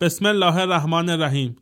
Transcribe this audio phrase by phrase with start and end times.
[0.00, 1.56] بسم الله الرحمن الرحیم.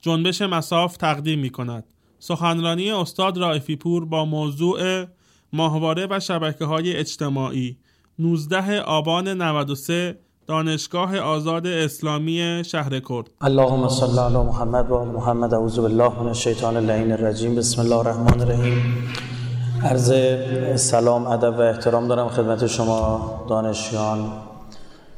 [0.00, 1.84] جنبش مساف تقدیم می کند
[2.18, 5.04] سخنرانی استاد رائفی پور با موضوع
[5.52, 7.76] ماهواره و شبکه های اجتماعی.
[8.18, 13.30] 19 آبان 93 دانشگاه آزاد اسلامی شهر کرد.
[13.40, 17.54] اللهم صل علی محمد و محمد اعوذ بالله من الشیطان اللعین الرجیم.
[17.54, 19.08] بسم الله الرحمن الرحیم.
[19.82, 20.12] عرض
[20.80, 24.45] سلام ادب و احترام دارم خدمت شما دانشیان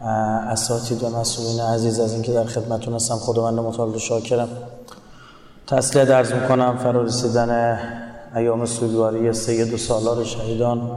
[0.00, 4.48] اساتید و مسئولین عزیز از اینکه در خدمتتون هستم خداوند متعال شاکرم.
[5.66, 7.79] تسلیت درز می‌کنم فرا رسیدن
[8.36, 10.90] ایام سوگواری سید و سالار شهیدان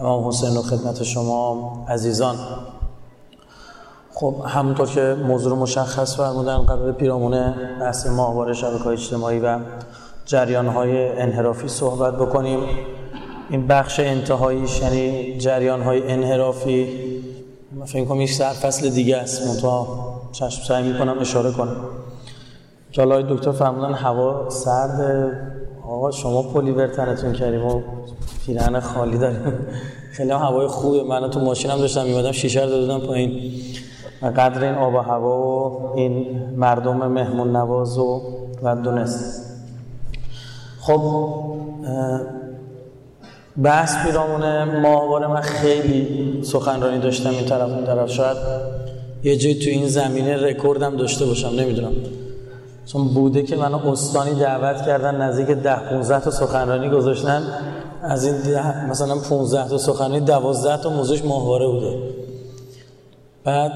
[0.00, 2.36] امام حسین و خدمت شما عزیزان.
[4.14, 9.58] خب همونطور که موضوع مشخص فرمودن قرار پیرامون بحث ماهواره شبکه اجتماعی و
[10.26, 12.60] جریان های انحرافی صحبت بکنیم.
[13.50, 17.09] این بخش انتهاییش یعنی جریان های انحرافی
[17.72, 19.46] من فکر کنم یک سرفصل دیگه است.
[19.46, 19.86] منتها
[20.32, 21.76] چشم سعی می‌کنم اشاره کنم.
[22.90, 25.30] جالای دکتر فرمودن هوا سرد.
[25.88, 27.82] آقا شما پلی برتنتون کردیم و
[28.46, 29.52] پیرهن خالی داریم.
[30.12, 31.02] خیلی هم هوای خوبه.
[31.02, 33.52] من تو ماشینم داشتم میمدم شیشه رو دادم پایین.
[34.22, 38.22] و قدر این آب و هوا و این مردم مهمون نواز و
[38.62, 39.56] و دونست.
[40.80, 41.00] خب
[43.62, 48.10] بحث پیرامون ماهواره من خیلی سخنرانی داشتم این طرف اون طرف.
[48.10, 48.36] شاید
[49.22, 51.92] یه جایی تو این زمینه رکوردم داشته باشم نمی‌دونم.
[52.86, 57.42] چون بوده که من استانی دعوت کردن نزدیک ده 15 تا سخنرانی گذاشتن.
[58.02, 61.98] از این ده مثلا 15 تا سخنرانی 12 تا موضوعش ماهواره بوده.
[63.44, 63.72] بعد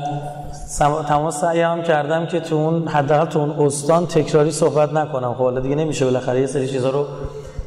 [1.08, 5.34] تمام سعی هم کردم که تو اون حداقل تو اون استان تکراری صحبت نکنم.
[5.34, 7.04] خب دیگه نمیشه بالاخره یه سری چیزا رو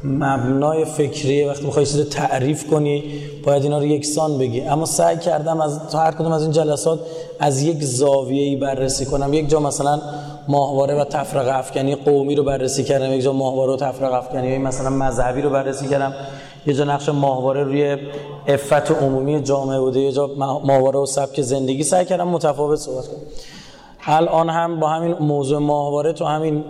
[0.04, 3.04] مبنای فکریه وقتی می‌خوای چیز تعریف کنی
[3.44, 4.60] باید اینا رو یکسان بگی.
[4.60, 7.00] اما سعی کردم از تا هر کدوم از این جلسات
[7.38, 9.34] از یک زاویه‌ای بررسی کنم.
[9.34, 10.00] یک جا مثلا
[10.48, 14.90] ماهواره و تفرقه افکنی قومی رو بررسی کردم یک جا ماهواره و تفرقه افکنی مثلا
[14.90, 16.14] مذهبی رو بررسی کردم
[16.66, 17.96] یه جا نقش ماهواره روی
[18.46, 20.26] افت عمومی جامعه بوده یه جا
[20.64, 21.82] ماهواره و سبک زندگی.
[21.82, 23.20] سعی کردم متفاوت صحبت کنم.
[24.10, 26.64] الان هم با همین موضوع ماهواره تو همین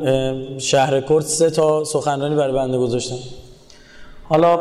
[0.59, 3.17] شهر کرد سه تا سخنرانی برای بنده گذاشتم.
[4.29, 4.59] حالا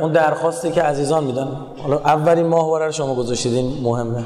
[0.00, 1.48] اون درخواستی که عزیزان میدن
[1.82, 4.24] حالا اولین ماهواره رو شما گذاشتید این مهمه.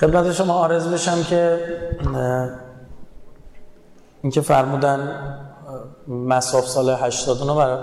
[0.00, 1.58] خدمت شما آرز بشم که
[4.22, 5.10] اینکه فرمودن
[6.08, 7.78] مساف سال 89 برای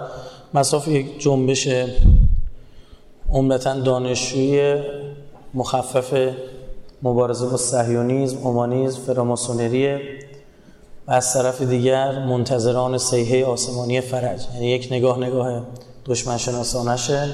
[0.54, 1.68] مساف یک جنبش
[3.32, 4.84] عمدتا دانشجویی
[5.54, 6.14] مخفف
[7.04, 9.96] مبارزه با صهیونیسم، اومانیسم، فراماسونری
[11.08, 14.42] و از طرف دیگر منتظران سیحه آسمانی فرج.
[14.54, 15.62] یعنی یک نگاه نگاه
[16.06, 17.34] دشمن شناسانشه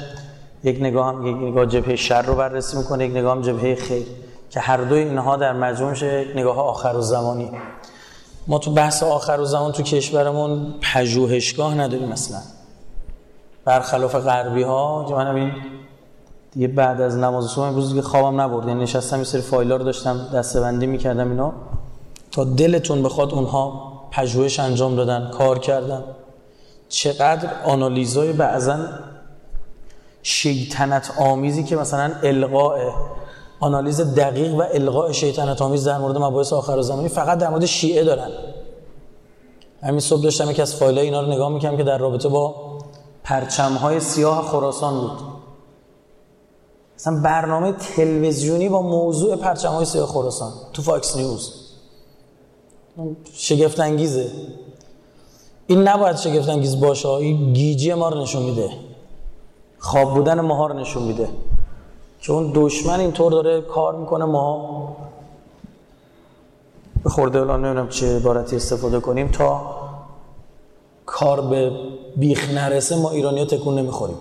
[0.63, 4.05] یک نگاه هم یک نگاه جبهه شر رو بررسی می‌کنه یک نگاه هم جبهه خیر.
[4.49, 7.51] که هر دو اینها در مجموع یک نگاه آخر و زمانی.
[8.47, 12.39] ما تو بحث آخر و زمان تو کشورمون پژوهشگاه نداریم مثلا
[13.65, 15.51] برخلاف غربی ها که من این
[16.51, 18.67] دیگه بعد از نماز صبح امروز دیگه خوابم نبرد.
[18.67, 21.53] یعنی نشستم یه سری فایلا رو داشتم دستبندی می‌کردم اینا.
[22.31, 26.03] تا دلتون بخواد اونها پژوهش انجام دادن کار کردن.
[26.89, 28.77] چقدر آنالیزای بعضا
[30.23, 32.77] شیطنت آمیزی که مثلا القاء
[33.59, 38.03] آنالیز دقیق و القاء شیطنت آمیز در مورد مباحث آخر زمانی فقط در مورد شیعه
[38.03, 38.29] دارن.
[39.83, 42.55] همین صبح داشتم یکی از فایلای اینا رو نگاه می‌کنم که در رابطه با
[43.23, 45.36] پرچم های سیاه خراسان بود.
[46.97, 51.53] مثلا برنامه تلویزیونی با موضوع پرچم های سیاه خراسان تو فاکس نیوز
[53.33, 54.31] شگفت انگیزه
[55.67, 58.69] این نباید شگفت انگیز باشه این گیجی ما رو نشون میده.
[59.79, 61.29] خواب بودن ماها رو نشون میده.
[62.21, 64.95] که اون دشمن اینطور داره کار می‌کنه ما
[67.03, 69.75] به خورده الان نمی‌دونم چه عبارتی استفاده کنیم تا
[71.05, 71.71] کار به
[72.15, 74.17] بیخ نرسه ما ایرانی ها تکون نمی‌خوریم.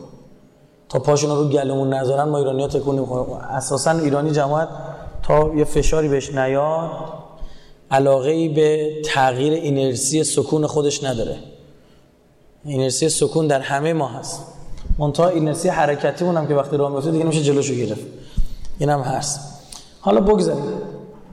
[0.89, 3.37] تا پاشون رو گلمون نذارن ما ایرانی ها تکون نمی‌خوریم.
[3.37, 4.69] اساسا ایرانی جماعت
[5.23, 6.91] تا یه فشاری بهش نیاد
[7.91, 11.37] علاقه ای به تغییر اینرسی سکون خودش نداره.
[12.65, 14.43] اینرسی سکون در همه ما هست.
[14.99, 18.07] منتها اینرسی حرکتی اونم که وقتی راه میفته دیگه نمیشه جلوشو گرفت.
[18.79, 19.41] اینم هست.
[20.01, 20.65] حالا بگذاریم.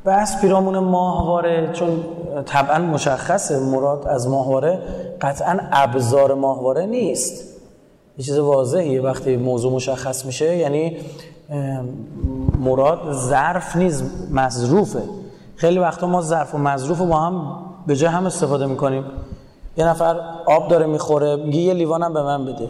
[0.06, 2.06] بحث پیرامون ماهواره چون
[2.46, 4.80] طبعا مشخصه مراد از ماهواره
[5.22, 7.53] قطعا ابزار ماهواره نیست.
[8.18, 9.02] یه چیز واضحیه.
[9.02, 10.98] وقتی موضوع مشخص میشه یعنی
[12.60, 15.04] مراد ظرف نیست مظروفه
[15.56, 19.04] خیلی وقتا ما ظرف و مظروف رو با هم به جای هم استفاده می‌کنیم.
[19.78, 22.70] یه نفر آب داره می‌خوره میگه یه لیوانم به من بده.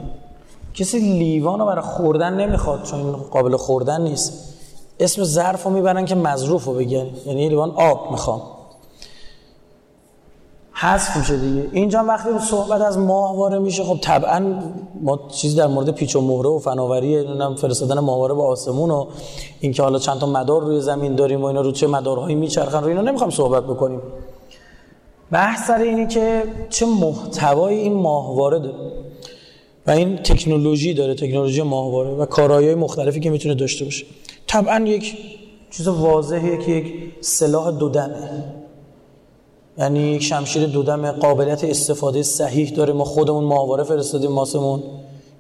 [0.73, 4.53] کسی لیوان رو برای خوردن نمی‌خواد چون قابل خوردن نیست.
[4.99, 7.05] اسم ظرف رو می‌برن که مظروف رو بگن.
[7.25, 8.41] یعنی لیوان آب می‌خوام.
[10.83, 11.69] حذف میشه دیگه.
[11.71, 14.63] اینجا وقتی صحبت از ماهواره میشه خب طبعا
[15.01, 19.05] ما چیزی در مورد پیچ و مهره و فناوری نمی‌دونم فرستادن ماهواره به آسمون و
[19.59, 22.87] اینکه حالا چند تا مدار روی زمین داریم و اینا رو چه مدارهایی میچرخن رو
[22.87, 24.01] اینا نمی‌خوام صحبت بکنیم.
[25.31, 28.91] بحث سر اینه که چه محتوای این ماهواره داره
[29.87, 34.05] و این تکنولوژی داره تکنولوژی ماهواره و کارایی مختلفی که می‌تونه داشته باشه.
[34.47, 35.17] طبعا یک
[35.71, 38.62] چیز واضحه که یک سلاح دودمه
[39.77, 42.93] یعنی یک شمشیر دودم قابلیت استفاده صحیح داره.
[42.93, 44.83] ما خودمون ماهواره فرستادیم ماسمون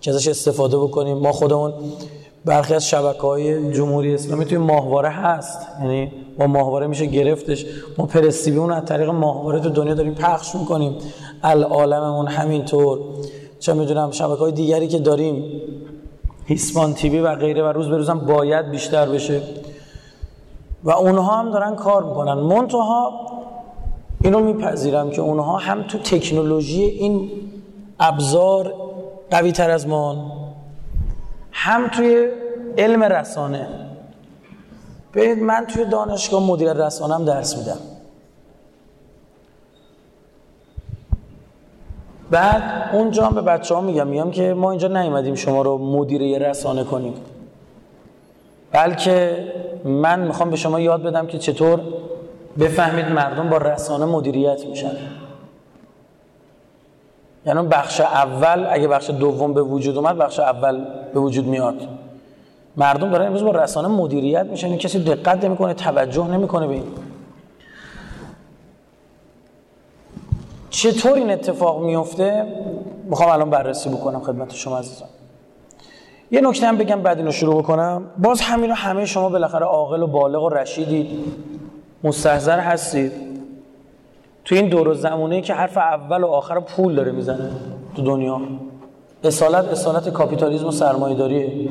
[0.01, 1.17] که ازش استفاده بکنیم.
[1.17, 1.73] ما خودمون
[2.45, 5.67] برخی از شبکه های جمهوری اسلامی توی ماهواره هست.
[5.81, 7.65] یعنی با ماهواره میشه گرفتش.
[7.97, 10.95] ما پرستیبی اون از طریق ماهواره تو دنیا داریم پخش می‌کنیم.
[11.43, 12.99] العالممون همینطور.
[13.59, 15.61] چه می‌دونم شبکه های دیگری که داریم
[16.45, 19.41] هیسمان تیوی و غیره و روز به روزم باید بیشتر بشه.
[20.83, 22.33] و اونها هم دارن کار می‌کنن.
[22.33, 23.11] منتها
[24.23, 27.31] اینو میپذیرم که اونها هم تو تکنولوژی این
[27.99, 28.73] ابزار
[29.31, 30.31] قوی تر از ما
[31.51, 32.27] هم توی
[32.77, 33.67] علم رسانه.
[35.13, 37.77] ببینید من توی دانشگاه مدیر رسانم درس میدم.
[42.31, 46.49] بعد اونجا هم به بچه ها میگم میگم که ما اینجا نیومدیم شما رو مدیر
[46.49, 47.13] رسانه کنیم.
[48.71, 49.47] بلکه
[49.85, 51.81] من می‌خوام به شما یاد بدم که چطور
[52.59, 54.91] بفهمید مردم با رسانه مدیریت میشن.
[57.45, 61.87] یعنی بخش اول اگه بخش دوم به وجود اومد بخش اول به وجود میاد.
[62.77, 64.67] مردم دارن امروز با رسانه مدیریت میشن.
[64.67, 66.83] این کسی دقت نمی‌کنه توجه نمی‌کنه به این.
[70.69, 72.45] چطور این اتفاق میفته
[73.09, 75.09] می‌خوام الان بررسی بکنم خدمت شما عزیزان.
[76.31, 78.03] یه نکته هم بگم بعد اینو شروع بکنم.
[78.17, 81.19] باز همین رو همه شما بالاخره عاقل و بالغ و رشیدید.
[82.03, 83.11] مستحضر هستید؟
[84.45, 87.49] تو این دور و زمونه که حرف اول و آخر پول داره می‌زنه
[87.95, 88.41] تو دنیا.
[89.23, 91.69] اصالت اصالت کاپیتالیزم و سرمایه داریه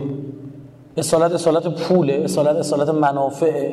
[0.97, 3.73] اصالت اصالت پوله اصالت اصالت منافعه.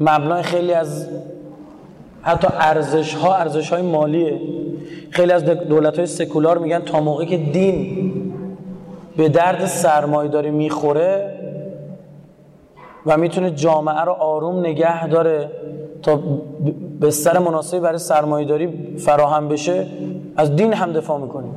[0.00, 1.08] مبنای خیلی از
[2.22, 4.40] حتی ارزش ها ارزش های مالیه.
[5.10, 8.12] خیلی از دولت های سکولار میگن تا موقعی که دین
[9.16, 11.38] به درد سرمایه داری می‌خوره
[13.06, 15.50] و می‌تونه جامعه رو آروم نگه داره
[16.02, 16.20] تا
[17.00, 19.86] بستر مناسبی برای سرمایه داری فراهم بشه
[20.36, 21.54] از دین هم دفاع می‌کنیم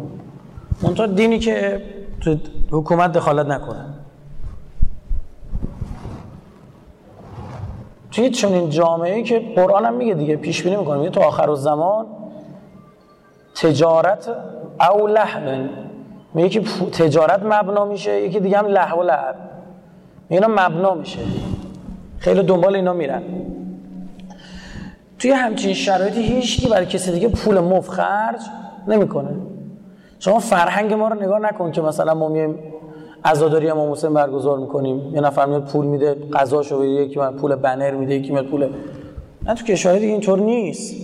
[0.81, 1.81] منطقه دینی که
[2.21, 2.38] تو
[2.71, 3.86] حکومت دخالت نکنه.
[8.12, 12.06] توی چنین جامعه که قرآن هم میگه دیگه پیش بینی می‌کنه میگه تو آخر زمان
[13.56, 14.30] تجارت
[14.91, 15.69] او لحن.
[16.33, 19.36] میگه که تجارت مبنا میشه یکی دیگه هم لحو لعب.
[20.30, 21.19] اینا مبنا میشه.
[22.18, 23.22] خیلی دنبال اینا میرن.
[25.19, 28.42] توی همچین شرایطی هیچکی برای کسی دیگه پول مف خرج
[28.88, 29.30] نمی‌کنه.
[30.19, 32.60] شما فرهنگ ما رو نگاه نکن که مثلا ما میایم
[33.25, 35.16] عزاداری امام حسین برگزار می‌کنیم.
[35.16, 38.69] یه نفر میاد پول میده غذاشو به یکی من پول بنر میده یکی میاد پول.
[39.45, 40.95] نه تو کشور دیگه اینطور نیست.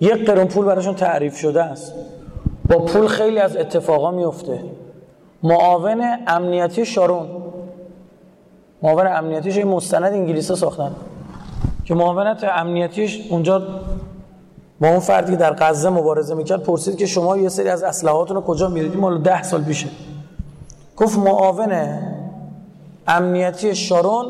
[0.00, 1.94] یک قرون پول براشون تعریف شده است.
[2.68, 4.60] با پول خیلی از اتفاقا میفته
[5.42, 7.26] معاون امنیتی شارون.
[8.82, 10.94] معاون امنیتیش یه مستند انگلیسا ساختن.
[11.84, 13.58] که معاونت امنیتیش اونجا
[14.80, 18.36] با اون فردی که در غزه مبارزه می‌کرد پرسید که شما یه سری از اسلحاتون
[18.36, 19.88] رو کجا میریدید مال ده سال پیشه.
[20.96, 21.98] گفت معاون
[23.08, 24.26] امنیتی شارون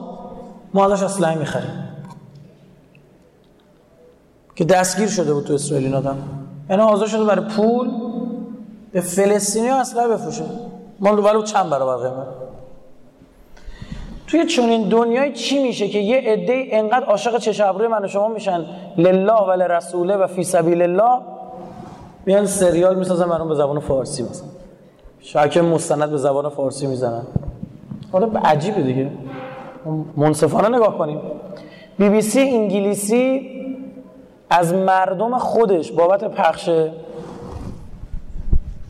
[0.74, 1.88] ما ازش اسلحه می‌خریم.
[4.56, 6.16] که دستگیر شده بود تو اسرائیل این آدم.
[6.70, 7.90] یعنی آزاد شده برای پول
[8.92, 10.44] به فلسطینی ها اسلحه بفروشه.
[11.00, 12.26] مال ولو چند برابر قیمت؟
[14.32, 18.28] توی چنین دنیای چی میشه که یه عده انقدر عاشق چش ابروی من و شما
[18.28, 18.64] میشن؟
[18.98, 21.20] لله و لرسوله و فی سبیل الله.
[22.26, 24.48] میان سریال می‌سازن برام به زبان فارسی مثلا
[25.20, 27.22] شاکه مستند به زبان فارسی می‌زنن.
[28.12, 29.10] حالا عجیبه دیگه.
[30.16, 31.20] منصفانه نگاه کنیم.
[31.98, 33.50] بی بی سی انگلیسی
[34.50, 36.70] از مردم خودش بابت پخش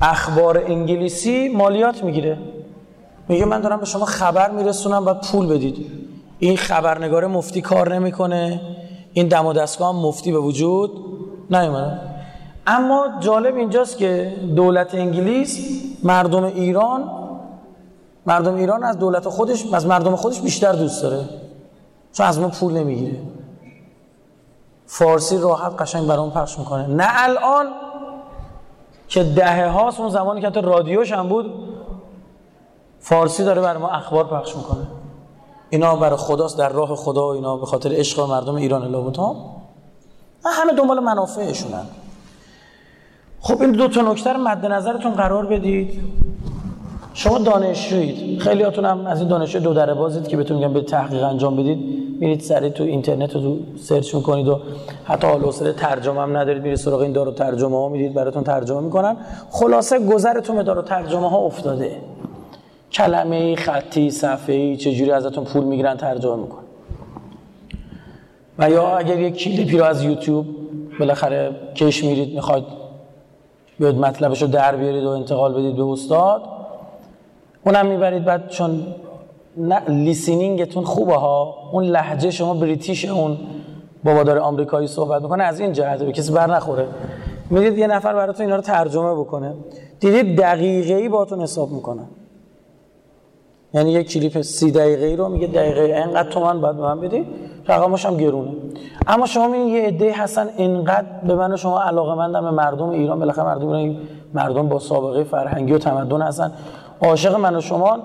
[0.02, 2.38] اخبار انگلیسی مالیات می‌گیره.
[3.32, 5.86] میگه من دارم به شما خبر میرسونم و پول بدید.
[6.38, 8.60] این خبرنگار مفتی کار نمی‌کنه.
[9.12, 10.90] این دم و دستگاه هم مفتی به وجود
[11.50, 12.00] نیومده.
[12.66, 17.10] اما جالب اینجاست که دولت انگلیس مردم ایران
[18.26, 21.24] مردم ایران از دولت خودش از مردم خودش بیشتر دوست داره.
[22.12, 23.18] چون از ما پول نمی‌گیره.
[24.86, 26.86] فارسی راحت قشنگ برام پخش می‌کنه.
[26.86, 27.66] نه الان
[29.08, 31.54] که دهه هاست اون زمانی که حتی رادیوش هم بود
[33.02, 34.86] فارسی داره برای ما اخبار پخش می‌کنه.
[35.70, 39.36] اینا برای خداست در راه خدا و اینا به خاطر عشق مردم ایران لابد ها
[40.44, 41.84] همه دنبال منافعشونن.
[43.40, 46.00] خب این دو تا نکته مد نظرتون قرار بدید.
[47.14, 48.40] شما دانشجویید.
[48.40, 51.56] خیلی هاتون هم از این دانشجو دو دره بازید که بهتون میگم به تحقیق انجام
[51.56, 51.78] بدید.
[52.20, 54.60] میرید سریع تو اینترنت رو سرچ می‌کنید و
[55.04, 56.62] حتی حال حوصله ترجمه هم ندارید.
[56.62, 59.16] میرید سراغ این دارو ترجمه ها میرید براتون ترجمه می‌کنن.
[59.50, 62.00] خلاصه گذرتون به دارو ترجمه ها افتاده.
[62.92, 66.62] کلمه خطی صفحه‌ای چجوری ازتون پول می‌گیرن ترجمه می‌کنن.
[68.58, 70.46] و یا اگر یک کلیپی رو از یوتیوب
[70.98, 72.64] بالاخره کش میرید می‌خواید
[73.78, 76.42] بیاد مطلبش در بیارید و انتقال بدید به استاد
[77.66, 78.24] اونم می‌برید.
[78.24, 78.86] بعد چون
[79.88, 83.38] لیسینینگتون خوبه ها اون لحجه شما بریتیش اون
[84.04, 86.86] بابا داره آمریکایی صحبت می‌کنه از این جهته به کسی بر نخوره.
[87.50, 89.54] می‌دید یه نفر براتون اینا رو ترجمه بکنه.
[90.00, 92.02] دیدید دقیقه ای باتون حساب می‌کنه.
[93.74, 97.26] یعنی یک کلیپ سی دقیقه ای رو میگه دقیقه اینقدر تومن باید به من بدی.
[97.68, 98.50] رقمش هم گرونه.
[99.06, 103.18] اما شما می‌بینید یه عده هستن اینقدر به من شما علاقه مندم به مردم ایران.
[103.18, 103.96] بالاخره مردم ایران
[104.34, 106.52] مردم با سابقه فرهنگی و تمدن هستن.
[107.00, 107.98] عاشق من و شما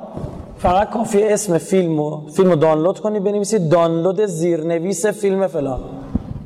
[0.58, 5.80] فقط کافی اسم فیلم و فیلم رو دانلود کنید بنویسید دانلود زیرنویس فیلم فلان.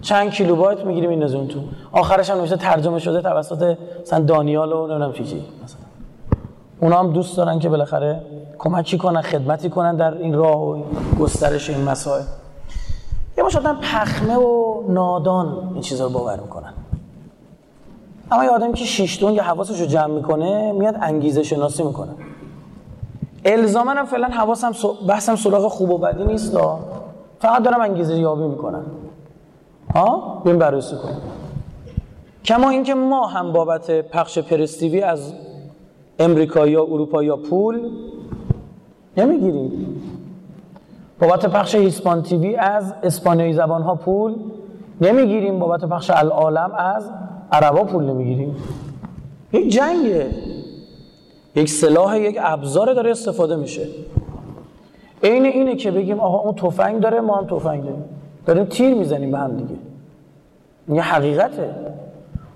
[0.02, 1.60] چند کیلوبایت می‌گیریم این تو.
[1.92, 5.44] آخرش هم نوشته ترجمه شده توسط مثلا دانیال و نمی‌دونم چی چی.
[5.64, 5.78] مثلا.
[6.82, 8.22] اونا هم دوست دارن که بالاخره
[8.64, 10.84] کمکی کنن خدمتی کنن در این راه و
[11.20, 12.24] گسترش این مسائل.
[13.38, 16.74] یه مش پخمه و نادان این چیزا رو باور می‌کنن.
[18.32, 22.12] اما یه آدمی که شیشتون یا حواسش رو جمع می‌کنه میاد انگیزه شناسی می‌کنه.
[23.46, 24.72] الزاما هم فعلا حواسم
[25.08, 26.58] بحثم سراغ خوب و بدی نیست
[27.40, 28.86] فقط دارم انگیزه یابی می‌کنم.
[29.96, 31.22] ها بیم بررسی کنیم
[32.46, 35.34] کما اینکه ما هم بابت پخش پرستیوی از
[36.20, 37.90] امریکا یا اروپا یا پول
[39.18, 40.02] نمی‌گیریم
[41.20, 44.36] بابت پخش هیسپان تیوی از اسپانیایی زبان ها پول
[45.02, 45.60] نمی‌گیریم.
[45.60, 47.10] بابت پخش العالم از
[47.52, 48.56] عربا پول نمی‌گیریم.
[49.54, 50.28] یک جنگه.
[51.56, 53.88] یک سلاح یک ابزار داره استفاده میشه.
[55.24, 58.04] عین اینه که بگیم آقا اون تفنگ داره ما هم تفنگ داریم.
[58.46, 59.80] داریم تیر می‌زنیم به هم دیگه.
[60.88, 61.76] این حقیقته.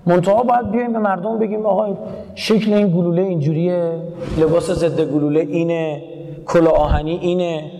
[0.06, 1.96] منتها باید بیایم به مردم بگیم آقا
[2.34, 3.92] شکل این گلوله اینجوریه
[4.38, 6.02] لباس ضد گلوله اینه.
[6.46, 7.70] کلا آهنی اینه.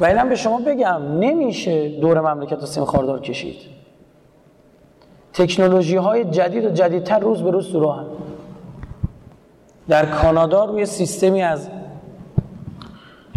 [0.00, 3.56] و اینم به شما بگم نمیشه دور مملکت سیم خاردار کشید.
[5.32, 7.94] تکنولوژی های جدید و جدیدتر روز به روز تو
[9.88, 11.70] در کانادا روی سیستمی از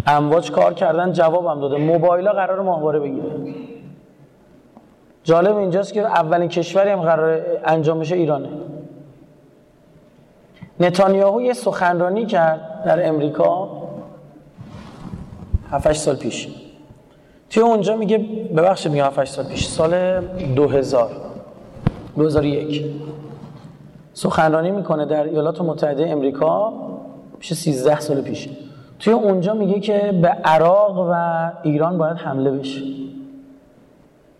[0.06, 1.76] امواج کار کردن جوابم داده.
[1.76, 3.54] موبایل ها قرار ماهواره بگیره.
[5.24, 8.48] جالب اینجاست که اولین کشوری هم قرار انجام بشه ایرانه.
[10.80, 13.83] نتانیاهو یه سخنرانی کرد در امریکا.
[15.74, 16.48] 7 سال پیش.
[17.50, 18.18] توی اونجا میگه
[18.56, 19.66] ببخشید میگه 7 سال پیش.
[19.66, 20.20] سال
[20.56, 21.10] 2000
[22.16, 22.84] 2001
[24.12, 26.72] سخنرانی می‌کنه در ایالات متحده امریکا
[27.38, 28.48] پیش 13 سال پیش.
[28.98, 32.80] توی اونجا میگه که به عراق و ایران باید حمله بشه.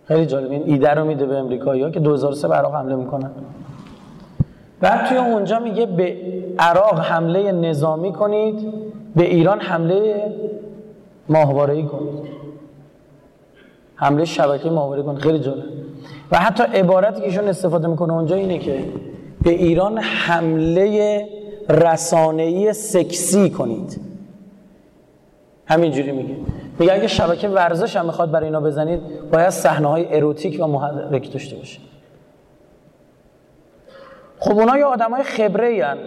[0.09, 0.51] خیلی جالب.
[0.51, 3.31] این ایده رو میده به امریکایی که 2003 به عراق حمله می‌کنن.
[4.81, 6.17] بعد توی اونجا میگه به
[6.59, 8.73] عراق حمله نظامی کنید
[9.17, 10.33] به ایران حمله
[11.29, 12.29] ماهواره‌ای کنید
[13.97, 15.65] حمله شبکه ماهواره کنید خیلی جالب.
[16.33, 18.85] و حتی عبارتی که ایشون استفاده می‌کنه اونجا اینه که
[19.43, 21.29] به ایران حمله
[21.69, 24.01] رسانه‌ای سکسی کنید.
[25.67, 26.35] همینجوری میگه.
[26.79, 29.01] میگه اگه شبکه ورزش هم می‌خواد برای اینا بزنید
[29.33, 31.81] باید صحنه های اروتیک و محرک داشته باشه.
[34.39, 35.99] خب اونا یه آدم های خبره هن.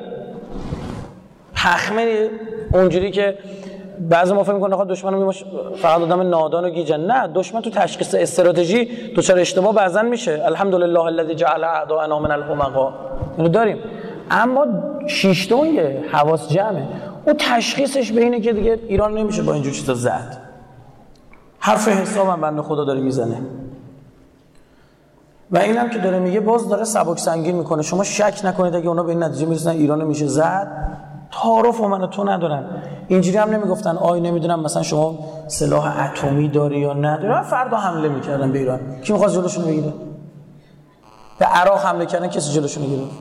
[1.56, 2.30] پخمه
[2.74, 3.38] اونجوری که
[4.00, 5.32] بعضی ما فکر می‌کنه خب دشمن
[5.76, 8.86] فقط آدم نادان و گیجن نه دشمن تو تشخیص استراتژی
[9.16, 10.42] دوچار اشتباه بعضا میشه.
[10.46, 12.94] الحمدلله الذی جعل اعداءنا من الحمقا
[13.38, 13.78] اینو داریم.
[14.32, 14.66] اما
[15.08, 15.78] شیشتون
[16.12, 16.88] حواس جمعه.
[17.26, 20.38] او تشخیصش به اینه که دیگه ایران نمیشه با اینجور چیزا زد.
[21.60, 23.42] حرف حسابم بنده خدا داره می‌زنه.
[25.52, 27.82] و اینم که داره میگه باز داره سبک سنگین می‌کنه.
[27.82, 30.68] شما شک نکنید اگه اونا به این نتیجه می‌رسن ایران میشه زد.
[31.32, 32.66] تعارف و من تو ندارن.
[33.08, 38.52] اینجوری هم نمی‌گفتن آی نمی‌دونم مثلا شما سلاح اتمی داری یا نداری؟ فردا حمله می‌کردن
[38.52, 38.80] به ایران.
[39.02, 39.94] کی می‌خواد جلوشون بگیره؟
[41.40, 43.12] به عراق حمله کردن کسی جلوشون گرفت.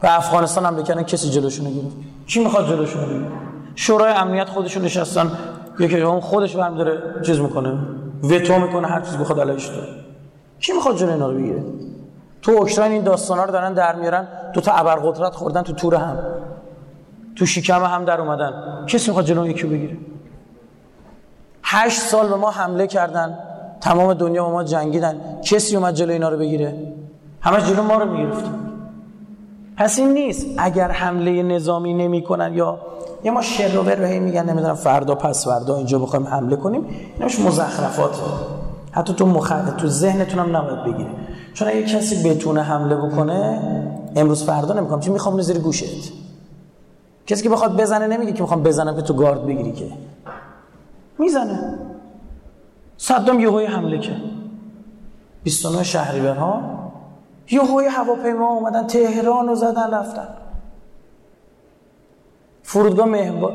[0.00, 1.96] به افغانستان حمله کردن کسی جلوشون گرفت.
[2.26, 3.26] کی می‌خواد جلوشون بگیره؟
[3.74, 5.30] شورای امنیت خودشون نشستن.
[5.78, 7.78] یکی اون خودش برم داره چیز می‌کنه
[8.22, 9.88] وتو می‌کنه هر چیزی بخواد علیش داره.
[10.60, 11.64] کی می‌خواد جلوی اینا رو بگیره؟
[12.42, 16.18] تو اوکراین این داستانا رو دارن در میارن دو تا ابرقدرت خوردن تو تور هم.
[17.38, 18.52] تو شکم هم در اومدن.
[18.86, 19.96] کسی می‌خواد جلو یکی بگیره؟
[21.62, 23.38] هشت سال به ما حمله کردن.
[23.80, 25.20] تمام دنیا با ما جنگیدن.
[25.44, 26.92] کسی اومد جلو اینا رو بگیره؟
[27.40, 28.44] همه جلو ما رو می‌گرفت
[29.76, 30.46] پس این نیست.
[30.58, 32.78] اگر حمله نظامی نمی‌کنن یا
[33.24, 36.86] یه ما شر رو هی میگن نمی‌دونم فردا پس فردا اینجا بخوایم حمله کنیم.
[37.18, 38.20] اینش مزخرفات.
[38.92, 39.52] حتی تو مخ...
[39.78, 41.10] تو ذهنتون هم نباید بگیره.
[41.54, 43.60] چون اگه کسی بتونه حمله بکنه
[44.16, 46.12] امروز فردا نمی‌کنم چی می‌خوام؟ زیر گوشت.
[47.28, 49.86] کسی که بخواد بزنه نمیگه که می‌خوام بزنم که تو گارد بگیری که.
[51.18, 51.78] می‌زنه.
[52.96, 54.16] صدام یهوی حمله که.
[55.42, 56.60] 29 شهریور ها
[57.50, 60.28] یهوی هواپیما اومدن تهران رو زدن رفتن.
[62.62, 63.06] فرودگاه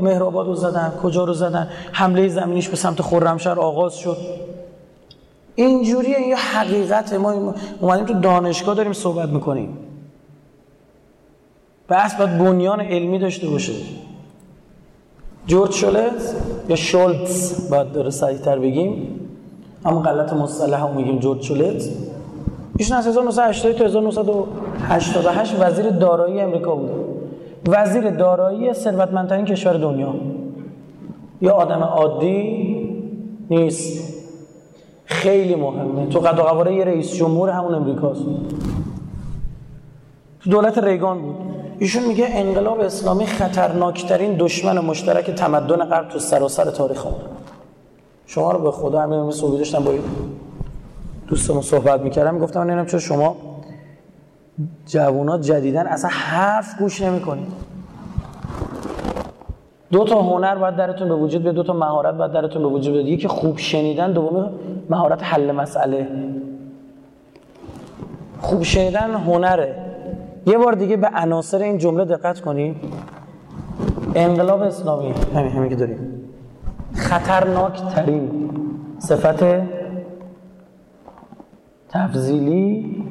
[0.01, 4.18] مهرآباد رو زدن کجا رو زدن؟ حمله زمینیش به سمت خرمشهر آغاز شد.
[5.56, 9.77] اینجوریه این حقیقت ما اومدیم تو دانشگاه داریم صحبت می‌کنیم.
[11.88, 13.74] بحث باید بنیان علمی داشته باشه.
[15.48, 16.36] جورج شولت
[16.70, 19.20] یا شولتز باید داره سریعتر بگیم.
[19.86, 21.90] اما غلط مصطلح هم میگیم جورج شولت
[22.78, 26.92] ایشون از 1980 تا 1988 وزیر دارایی امریکا بود.
[27.68, 30.16] وزیر دارایی ثروتمندترین کشور دنیا.
[31.42, 32.90] یا آدم عادی
[33.50, 34.13] نیست.
[35.06, 36.08] خیلی مهمه.
[36.08, 38.22] تو قد و یه رئیس جمهور همون امریکاست.
[40.44, 41.36] تو دولت ریگان بود.
[41.80, 47.15] ایشون میگه انقلاب اسلامی خطرناکترین دشمن مشترک تمدن غرب تو سراسر تاریخ اون
[48.25, 49.92] شما رو به خدا همین صحبی داشتم با
[51.27, 52.39] دوستمون صحبت می‌کردم.
[52.39, 53.36] گفتم نمی‌دونم چرا شما
[54.88, 57.48] جوانات جدیدن اصلا حرف گوش نمی‌کنید.
[59.92, 62.94] دو تا هنر باید درتون به وجود بیاد دو تا مهارت باید درتون به وجود
[62.94, 63.08] بیاد.
[63.08, 64.50] یکی خوب شنیدن دومی
[64.89, 66.08] مهارت حل مسئله.
[68.42, 69.83] خوب شنیدن هنره.
[70.45, 72.75] یه بار دیگه به عناصر این جمله دقت کنی.
[74.15, 75.13] انقلاب اسلامی.
[75.35, 76.21] همین همین که داریم.
[76.93, 78.50] خطرناک ترین
[79.00, 79.43] صفت
[81.89, 83.03] تفضیلی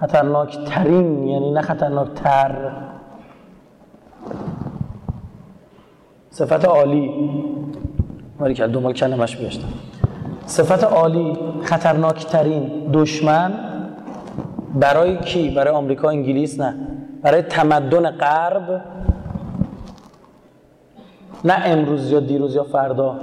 [0.00, 2.72] خطرناک ترین یعنی نه خطرناک تر
[6.30, 7.10] صفت عالی.
[8.40, 9.68] ولی که دنبال کلمش بیاشتم
[10.46, 13.67] صفت عالی خطرناک ترین دشمن
[14.74, 16.74] برای کی؟ برای آمریکا انگلیس نه.
[17.22, 18.82] برای تمدن غرب؟
[21.44, 23.16] نه امروز یا دیروز یا فردا.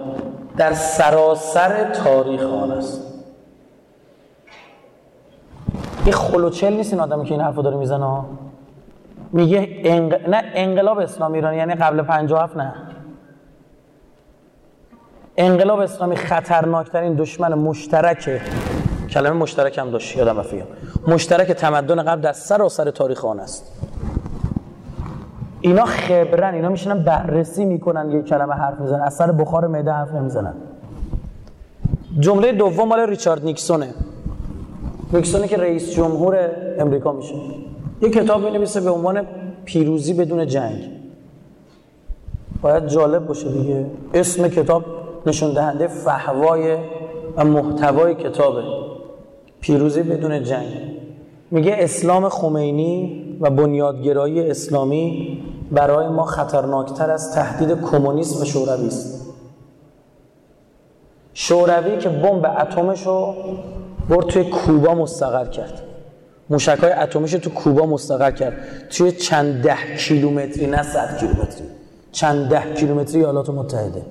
[0.57, 3.01] در سراسر تاریخ آن است.
[6.05, 8.23] این خلوچل نیست این آدمی که این حرفو داره می‌زنه؟
[9.31, 10.29] میگه انق...
[10.29, 12.73] نه انقلاب اسلامی ایرانی یعنی قبل 57 نه.
[15.37, 18.41] انقلاب اسلامی خطرناکترین دشمن مشترک
[19.15, 20.53] کلمه مشترک هم داشت یادم رفت
[21.07, 23.71] مشترک تمدن قبل در سراسر تاریخ آن است.
[25.61, 30.11] اینا خبرن اینا میشنن بررسی می‌کنن یه کلمه حرف می‌زنن از سر بخار معده حرف
[30.11, 30.53] نمی‌زنن.
[32.19, 33.93] جمله دوم مال ریچارد نیکسونه.
[35.13, 36.49] نیکسونی که رئیس جمهور
[36.79, 37.35] امریکا میشه.
[38.01, 39.25] یه کتاب می به عنوان
[39.65, 40.89] پیروزی بدون جنگ.
[42.61, 43.85] باید جالب باشه دیگه.
[44.13, 44.83] اسم کتاب
[45.25, 46.77] نشون دهنده فهوای
[47.37, 48.84] و محتوای کتابه.
[49.65, 50.67] پیروزی بدون جنگ.
[51.51, 55.39] میگه اسلام خمینی و بنیادگرایی اسلامی
[55.71, 59.25] برای ما خطرناکتر از تهدید کمونیسم شوروی است.
[61.33, 63.35] شوروی که بمب اتمش رو
[64.09, 65.81] برد توی کوبا مستقر کرد.
[66.49, 68.53] موشک های اتمیش تو کوبا مستقر کرد.
[68.89, 71.67] توی چند ده کیلومتری نه صد کیلومتری
[72.11, 74.01] چند ده کیلومتری ایالات متحده.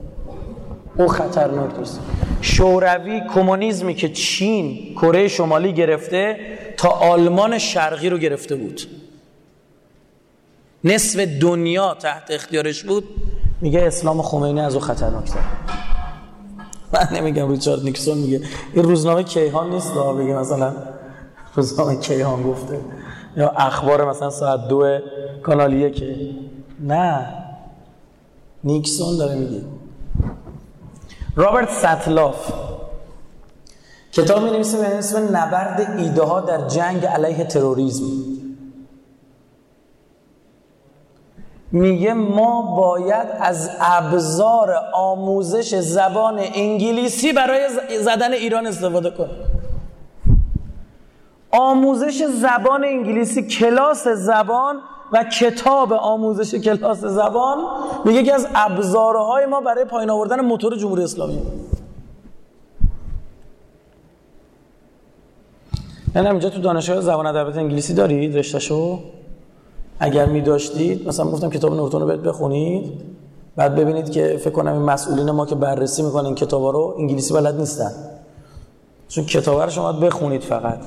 [0.97, 2.01] او خطرناک نیست
[2.41, 6.37] شوروی کمونیسمی که چین کره شمالی گرفته
[6.77, 8.81] تا آلمان شرقی رو گرفته بود.
[10.85, 13.05] نصف دنیا تحت اختیارش بود.
[13.61, 15.39] میگه اسلام خمینی از او خطرناکتر
[16.93, 18.41] من نمیگم ریچارد نیکسون میگه.
[18.75, 20.75] این روزنامه کیهان نیست؟ بگه مثلا
[21.55, 22.81] روزنامه کیهان گفته.
[23.37, 24.99] یا اخبار مثلا ساعت دو
[25.43, 26.17] کانالیه که
[26.81, 27.27] نه.
[28.65, 29.61] نیکسون داره میگه.
[31.37, 32.53] رابرت سطلاف
[34.13, 38.05] کتاب می نویسه به اسم نبرد ایده ها در جنگ علیه تروریسم.
[41.73, 47.69] میگه ما باید از ابزار آموزش زبان انگلیسی برای
[48.01, 49.54] زدن ایران استفاده کنیم.
[51.61, 54.77] آموزش زبان انگلیسی کلاس زبان
[55.13, 57.59] و کتاب آموزش کلاس زبان
[58.05, 61.39] میگه یکی از ابزارهای ما برای پایین آوردن موتور جمهوری اسلامی.
[66.15, 68.99] یعنی اینجا تو دانشگاه زبان ادبیات انگلیسی دارید رشتهشو
[70.01, 72.93] اگر می داشتید مثلا گفتم کتاب نورتون رو بخونید
[73.57, 77.35] بعد ببینید که فکر کنم این مسئولین ما که بررسی می‌کنن این کتابا رو انگلیسی
[77.35, 77.91] بلد نیستن.
[79.09, 80.79] چون کتاب رو شما بخونید فقط.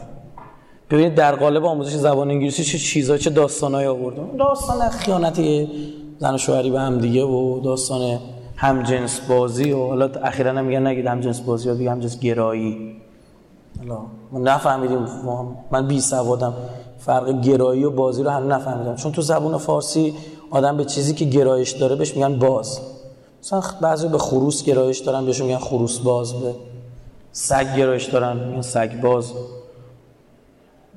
[0.90, 5.42] ببینید در قالب آموزش زبان انگلیسی چه چیزا چه داستانایی آورده داستان خیانت
[6.20, 8.20] زن و شوهری به هم دیگه و داستان
[8.56, 12.96] همجنس بازی و حالا اخیرا هم میگن نگید همجنس بازی یا هم همجنس گرایی.
[13.80, 14.00] حالا
[14.32, 15.08] ما نفهمیدیم
[15.72, 16.54] من بی سوادم
[17.00, 18.96] فرق گرایی و بازی رو هم نفهمیدم.
[18.96, 20.14] چون تو زبون فارسی
[20.52, 22.80] آدم به چیزی که گرایش داره بهش میگن باز.
[23.44, 26.56] مثلا بعضی به خروس گرایش دارن بهش میگن خروس باز به
[27.32, 29.34] سگ گرایش دارن میگن سگ باز.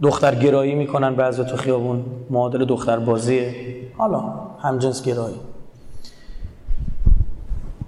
[0.03, 2.05] دختر گرایی می‌کنن بعضی تو خیابون.
[2.31, 3.55] معادل دختر بازیه.
[3.99, 4.33] حالا
[4.63, 5.41] همجنس گرایی.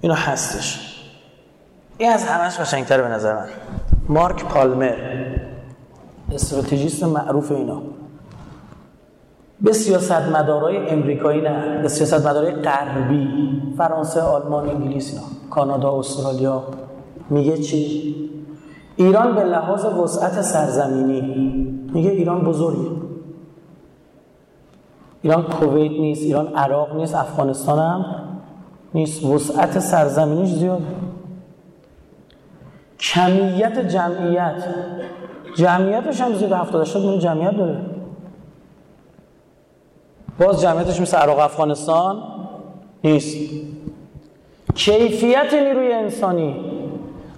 [0.01, 0.99] اینو هستش.
[1.97, 3.45] این از همش قشنگتر به نظر من.
[4.09, 4.95] مارک پالمر
[6.31, 7.81] استراتژیست معروف اینا.
[9.61, 13.27] به سیاستمدارای امریکایی نه به سیاستمدارای غربی
[13.77, 16.63] فرانسه آلمان انگلیس اینا کانادا استرالیا.
[17.29, 18.15] میگه چی؟
[18.95, 22.89] ایران به لحاظ وسعت سرزمینی میگه ایران بزرگه.
[25.21, 28.05] ایران کویت نیست ایران عراق نیست افغانستان هم
[28.93, 29.23] نیست.
[29.25, 30.83] وسعت سرزمینیش زیاده.
[32.99, 34.63] کمیت جمعیت.
[35.55, 37.77] جمعیتش هم زیاد 70 80 میلیون جمعیت داره.
[40.39, 42.23] باز جمعیتش مثل عراق افغانستان
[43.03, 43.37] نیست.
[44.75, 46.55] کیفیت نیروی انسانی.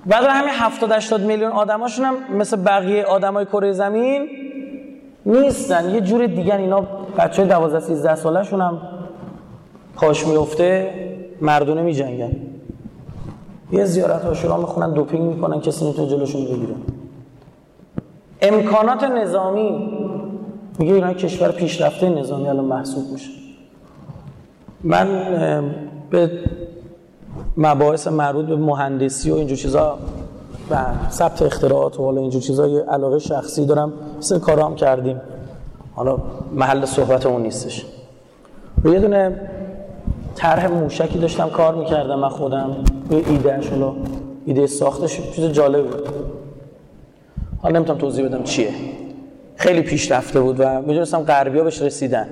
[0.06, 4.45] بعد همین 70 80 میلیون آدماشون هم مثل بقیه آدمای کره زمین
[5.26, 5.90] نیستن.
[5.90, 6.84] یه جور دیگر اینا
[7.18, 8.82] بچه 12 13 ساله شون هم
[9.96, 10.94] پاش میفته
[11.42, 12.32] مردونه میجنگن.
[13.72, 16.76] یه زیارت آشورا می‌خونن دوپینگ می‌کنن کسی نمی‌تونه جلوشون بگیره.
[18.42, 19.90] امکانات نظامی
[20.80, 23.30] میگه ایران کشور پیشرفته نظامی الان محسوب میشه.
[24.84, 25.08] من
[26.10, 26.32] به
[27.58, 29.98] مباحث مربوط به مهندسی و اینجور چیزا
[30.72, 33.94] و ثبت اختراعات و حالا اینجور چیزا یه علاقه شخصی دارم.
[34.18, 35.22] مثل کارا هم کردیم.
[35.96, 36.18] حالا
[36.54, 37.86] محل صحبت اون نیستش.
[38.84, 39.42] و یه دونه
[40.36, 42.76] طرح موشکی داشتم کار می‌کردم من خودم.
[43.12, 43.94] یه ایده حالا
[44.46, 46.10] ایده ساختش چیز جالب بود.
[47.62, 48.70] حالا نمی‌تونم توضیح بدم چیه.
[49.56, 52.28] خیلی پیشرفته بود و می‌دونستم غربیا بهش رسیدن.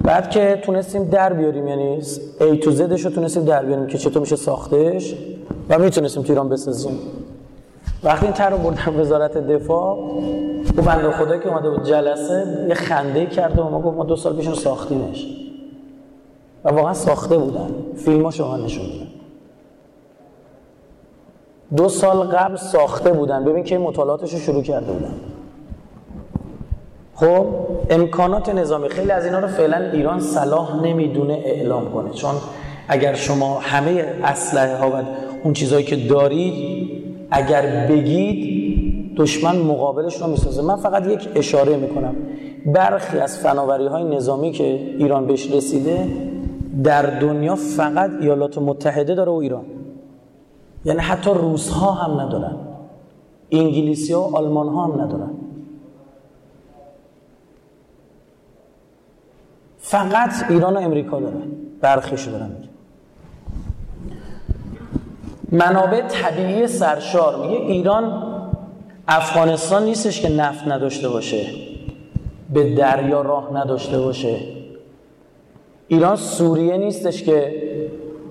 [0.00, 2.00] بعد که تونستیم در بیاریم یعنی
[2.40, 5.14] A تو زدش رو تونستیم در بیاریم که چطور میشه ساختش.
[5.68, 6.98] و می‌تونستیم تو ایران بسازیم.
[8.04, 9.98] وقتی این رو بردم وزارت دفاع
[10.76, 14.16] او بنده خدا که اومده بود جلسه یه خنده کرده و ما گفت ما دو
[14.16, 15.26] سال پیش ساختیمش.
[16.64, 17.70] و واقعا ساخته بودن.
[17.96, 18.86] فیلم ها شما نشون
[21.76, 23.44] دو سال قبل ساخته بودن.
[23.44, 25.14] ببین که مطالعاتش رو شروع کرده بودن.
[27.14, 27.46] خب
[27.90, 28.88] امکانات نظامی.
[28.88, 32.10] خیلی از اینا رو فعلا ایران صلاح نمی‌دونه اعلام کنه.
[32.10, 32.34] چون
[32.88, 34.94] اگر شما همه اسلحه ها و
[35.44, 36.88] اون چیزهایی که دارید
[37.30, 38.64] اگر بگید
[39.16, 40.62] دشمن مقابلش رو می‌سازه.
[40.62, 42.14] من فقط یک اشاره می‌کنم.
[42.66, 44.64] برخی از فناوری های نظامی که
[44.98, 46.08] ایران بهش رسیده
[46.84, 49.64] در دنیا فقط ایالات متحده داره و ایران.
[50.84, 52.56] یعنی حتی روس ها هم ندارن.
[53.50, 55.30] انگلیسی ها و آلمان ها هم ندارن.
[59.78, 61.36] فقط ایران و امریکا داره
[61.80, 62.50] برخیشو دارن.
[65.54, 67.46] منابع طبیعی سرشار.
[67.46, 68.22] میگه ایران
[69.08, 71.46] افغانستان نیستش که نفت نداشته باشه.
[72.52, 74.36] به دریا راه نداشته باشه.
[75.88, 77.54] ایران سوریه نیستش که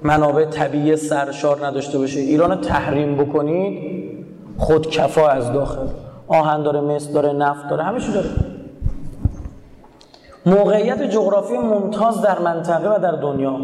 [0.03, 2.19] منابع طبیعی سرشار نداشته باشه.
[2.19, 3.93] ایران تحریم بکنید
[4.57, 5.87] خود کفا از داخل.
[6.27, 8.29] آهن داره مصر داره نفت داره همه داره.
[10.45, 13.59] موقعیت جغرافی ممتاز در منطقه و در دنیا.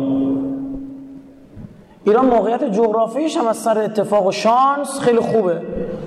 [2.04, 5.62] ایران موقعیت جغرافیش هم از سر اتفاق و شانس خیلی خوبه.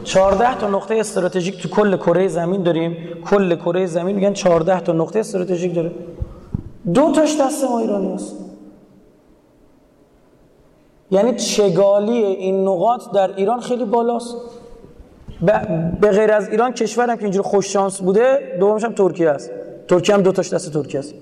[0.05, 2.97] 14 تا نقطه استراتژیک تو کل کره زمین داریم.
[3.31, 5.91] کل کره زمین میگن 14 تا نقطه استراتژیک داره.
[6.95, 8.37] دو تاش دست ما ایرانی هست.
[11.11, 14.37] یعنی چگالی این نقاط در ایران خیلی بالاست.
[16.01, 19.51] به غیر از ایران کشورم که اینجوری خوش شانس بوده دومش هم ترکیه است.
[19.89, 21.15] ترکیه هم دو تاش دست ترکیه است.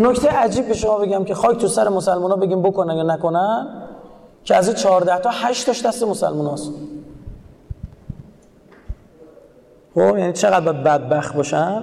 [0.00, 3.83] نکته عجیب به شما بگم که خاک تو سر مسلمان ها بگیم بکنن یا نکنن
[4.44, 6.72] که از 14 تا 8 تاش دست مسلمان هاست.
[9.94, 11.82] خب یعنی چقدر باید بدبخت باشن؟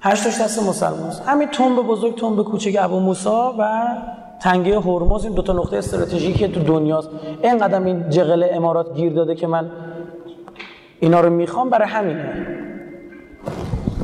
[0.00, 3.86] هشتاش دست مسلمان است همین تنب بزرگ تنب کوچک ابو موسا و
[4.40, 7.08] تنگه هرمز این دو تا نقطه استراتژیکی تو دنیاست
[7.42, 9.70] اینقدر این جغل امارات گیر داده که من
[11.00, 12.46] اینا رو می‌خوام برای همینه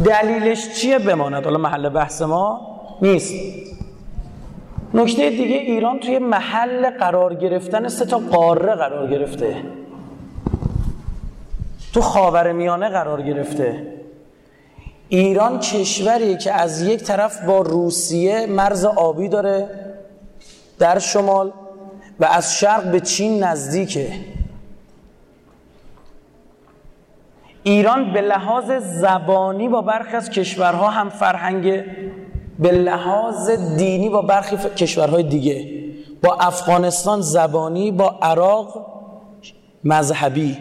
[0.04, 2.60] دلیلش چیه بماند؟ حالا محل بحث ما
[3.02, 3.34] نیست.
[4.94, 9.56] نکته دیگه ایران توی محل قرار گرفتن سه تا قاره قرار گرفته.
[11.94, 13.86] تو خاور میانه قرار گرفته.
[15.08, 19.68] ایران کشوری که از یک طرف با روسیه مرز آبی داره
[20.78, 21.52] در شمال
[22.20, 24.12] و از شرق به چین نزدیکه.
[27.62, 31.84] ایران به لحاظ زبانی با برخی از کشورها هم فرهنگ
[32.60, 35.66] به لحاظ دینی با برخی کشورهای دیگه.
[36.22, 38.86] با افغانستان زبانی با عراق
[39.84, 40.56] مذهبی.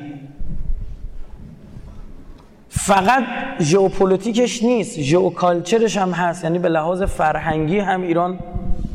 [2.70, 3.24] فقط
[3.60, 6.44] ژئوپلیتیکش نیست geoculture ش هم هست.
[6.44, 8.40] یعنی به لحاظ فرهنگی هم ایران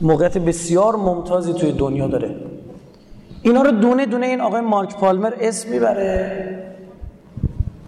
[0.01, 2.37] موقعیت بسیار ممتازی توی دنیا داره.
[3.43, 6.75] اینا رو دونه دونه این آقای مارک پالمر اسم می‌بره.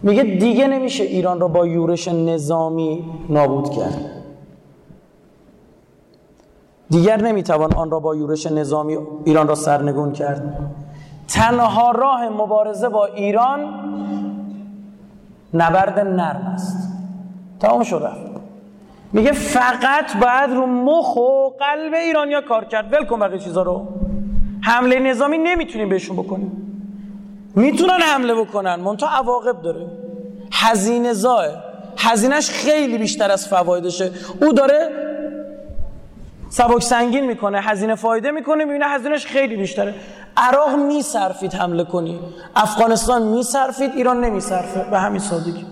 [0.02, 4.15] میگه دیگه نمیشه ایران رو با یورش نظامی نابود کرد.
[6.90, 10.58] دیگر نمی‌توان آن را با یورش نظامی ایران را سرنگون کرد.
[11.28, 13.60] تنها راه مبارزه با ایران
[15.54, 16.88] نبرد نرم است.
[17.60, 18.02] تمام شد
[19.12, 22.92] میگه فقط باید رو مخ و قلب ایرانیا کار کرد.
[22.92, 23.86] ول کن بقیه چیزا رو.
[24.62, 26.52] حمله نظامی نمی‌تونیم بهشون بکنیم.
[27.54, 28.74] می‌تونن حمله بکنن.
[28.74, 29.86] منتها عواقب داره.
[30.52, 31.44] هزینه زاه
[31.98, 34.10] هزینهش خیلی بیشتر از فوایدشه.
[34.42, 35.05] او داره
[36.56, 39.94] سبک سنگین می‌کنه هزینه فایده می‌کنه می‌بینه هزینهش خیلی بیشتره.
[40.36, 42.18] عراق میصرفید حمله کنی.
[42.56, 44.90] افغانستان میصرفید ایران نمیصرفه.
[44.90, 45.66] به همین سادگی.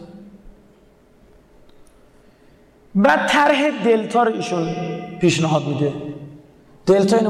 [2.94, 4.68] بعد طرح دلتا رو ایشون
[5.20, 5.92] پیشنهاد میده.
[6.87, 7.27] دلتا این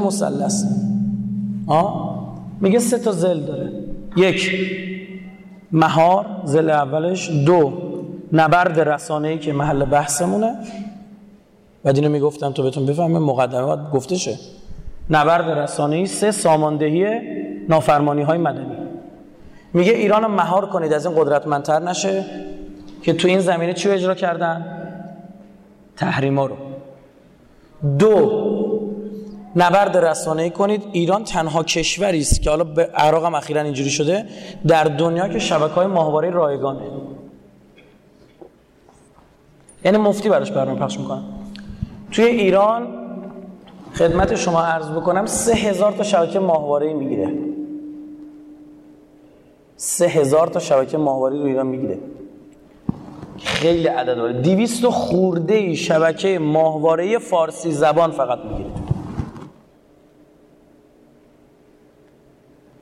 [1.67, 2.25] آه
[2.61, 3.71] میگه سه تا زل داره.
[4.15, 4.51] یک
[5.71, 7.29] مهار زل اولش.
[7.29, 7.73] دو
[8.33, 10.55] نبرد رسانه‌ای که محل بحثمونه.
[11.85, 14.37] بعد اینو می‌گفتم تو بهتون بفهمه مقدمه باید گفته شه.
[15.09, 17.05] نبرد رسانه‌ای سه ساماندهی
[17.69, 18.75] نافرمانی های مدنی.
[19.73, 22.25] میگه ایران رو مهار کنید از این قدرتمندتر نشه
[23.01, 24.65] که تو این زمینه چی اجرا کردن؟
[25.97, 26.55] تحریما رو.
[27.99, 28.45] دو
[29.55, 30.83] نبرد رسانه‌ای کنید.
[30.91, 34.25] ایران تنها کشوری است که حالا به عراق هم اخیرا اینجوری شده
[34.67, 36.81] در دنیا که شبکه‌های ماهواره رایگانه.
[39.85, 41.23] یعنی مفتی براش برنامه پخش می‌کنن.
[42.15, 42.87] توی ایران
[43.93, 47.33] خدمت شما عرض بکنم سه هزار تا شبکه ماهواره می‌گیره.
[49.75, 51.97] سه هزار تا شبکه ماهواره رو ایران می‌گیره.
[53.37, 58.69] خیلی عدد داره دیویست خورده شبکه ماهواره فارسی زبان فقط می‌گیره.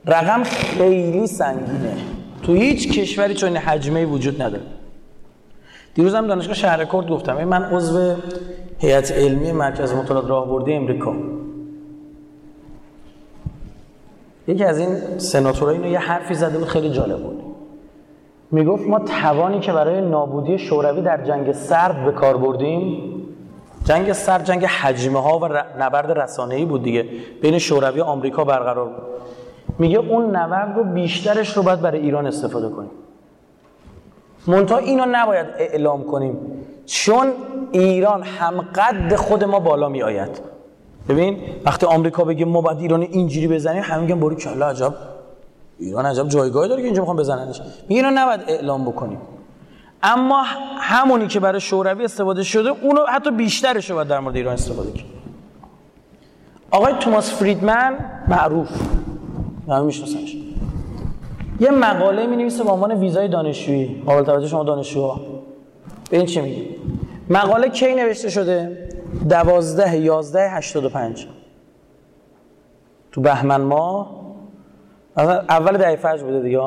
[0.06, 1.96] رقم خیلی سنگینه.
[2.42, 4.62] تو هیچ کشوری چون حجمه وجود نداره.
[5.94, 8.14] دیروز هم دانشگاه شهر کرد گفتم من عضو
[8.84, 11.14] هیئت علمی مرکز مطالعات راهبردی امریکا.
[14.48, 17.42] یکی از این سناتورها اینو یه حرفی زده بود خیلی جالب بود.
[18.50, 23.12] می‌گفت ما توانی که برای نابودی شوروی در جنگ سرد به کار بردیم.
[23.84, 27.06] جنگ سرد جنگ حجمه ها و نبرد رسانه‌ای بود دیگه.
[27.42, 29.02] بین شوروی و آمریکا برقرار بود.
[29.78, 32.90] میگه اون نبرد رو بیشترش رو باید برای ایران استفاده کنیم.
[34.46, 36.38] منتها اینو نباید اعلام کنیم.
[36.86, 37.32] چون
[37.72, 40.40] ایران هم قد خود ما بالا می آید
[41.08, 44.94] ببین وقتی آمریکا بگه ما باید ایران اینجوری بزنیم همه میگن باری کلا عجب.
[45.78, 47.60] ایران عجب جایگاهی داره که اینجا می‌خوام بزننش.
[47.88, 49.18] میگه اینو نباید اعلام بکنیم.
[50.02, 50.42] اما
[50.78, 54.90] همونی که برای شوروی استفاده شده اونو حتی بیشترش رو باید در مورد ایران استفاده
[54.90, 55.04] کنیم.
[56.70, 57.96] آقای توماس فریدمن
[58.28, 58.68] معروف.
[59.68, 60.36] همه میشناسنش
[61.60, 64.02] یه مقاله می نویسه با عنوان ویزای دانشجویی.
[64.06, 65.20] قابل توجه شما دانشجوها.
[66.10, 66.68] به این چی میگی
[67.30, 68.88] مقاله کی نوشته شده؟
[69.28, 71.26] دوازده یازده هشتاد و پنج.
[73.12, 74.10] تو بهمن ماه
[75.16, 76.58] اول دهه فجر بوده دیگه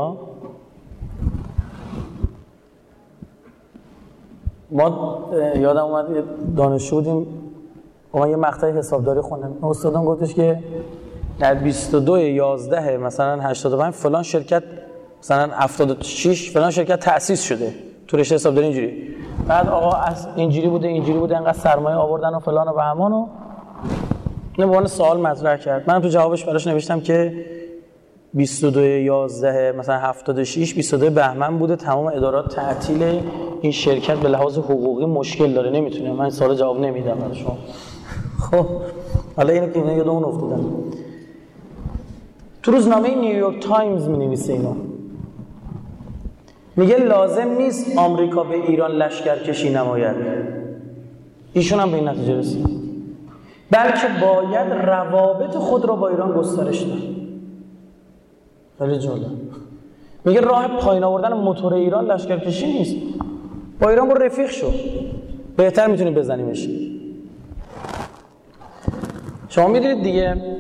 [4.72, 5.20] ما
[5.56, 6.06] یادم اومد
[6.56, 7.28] دانشجو بودیم.
[8.14, 10.60] ما یه مقطع حسابداری خوندم استادم گفتش که
[11.40, 14.64] در 22 11 مثلا 85 فلان شرکت
[15.20, 17.74] مثلا 76 فلان شرکت تأسیس شده.
[18.08, 19.16] تو رشته حسابداری اینجوری.
[19.48, 23.28] بعد آقا از اینجوری بوده اینجوری بوده انقدر سرمایه آوردن و فلان و بهمان و
[24.58, 25.90] اینو به سوال مطرح کرد.
[25.90, 27.46] من تو جوابش براش نوشتم که
[28.34, 31.76] 22 11 مثلا 76 22 بهمن بوده.
[31.76, 33.22] تمام ادارات تعطیل
[33.62, 35.70] این شرکت به لحاظ حقوقی مشکل داره.
[35.70, 37.58] نمی‌تونه من سوال جواب نمیدم برای شما.
[38.52, 38.66] خب
[39.38, 40.66] حالا اینو که اینا یادمون افتادن
[42.68, 44.74] تو روزنامه نیویورک تایمز می نویسه اینو.
[46.76, 50.16] میگه لازم نیست آمریکا به ایران لشکر کشی نماید.
[51.54, 52.68] ایشون هم به این نتیجه رسید.
[53.72, 56.98] بلکه باید روابط خود را با ایران گسترش داد.
[58.80, 59.32] خیلی جالب.
[60.26, 62.96] میگه راه پایین آوردن موتور ایران لشکرکشی نیست.
[63.80, 64.72] با ایران برو رفیق شو.
[65.58, 66.70] بهتر می‌تونی بزنیمش.
[69.50, 70.58] شما می‌دونید دیگه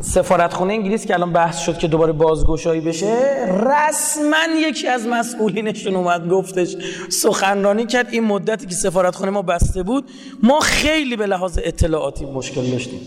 [0.00, 6.28] سفارتخونه انگلیس که الان بحث شد که دوباره بازگشایی بشه رسما یکی از مسئولینشون اومد
[6.28, 6.76] گفتش
[7.08, 8.06] سخنرانی کرد.
[8.10, 10.10] این مدتی که سفارتخونه ما بسته بود
[10.42, 13.00] ما خیلی به لحاظ اطلاعاتی مشکل داشتیم.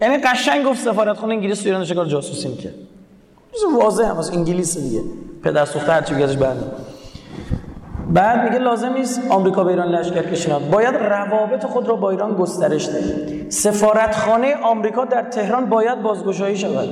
[0.00, 2.74] یعنی قشنگ گفت سفارتخونه انگلیس تو ایران کار جاسوسی می‌کرد.
[3.80, 5.02] واضح هم از انگلیس دیگه.
[5.42, 6.36] پدر سوخته هرچی ازش
[8.12, 12.34] بعد میگه لازم نیست آمریکا به ایران لشکر کشیند باید روابط خود را با ایران
[12.34, 16.88] گسترش دهید سفارتخانه آمریکا در تهران باید بازگشایی شود.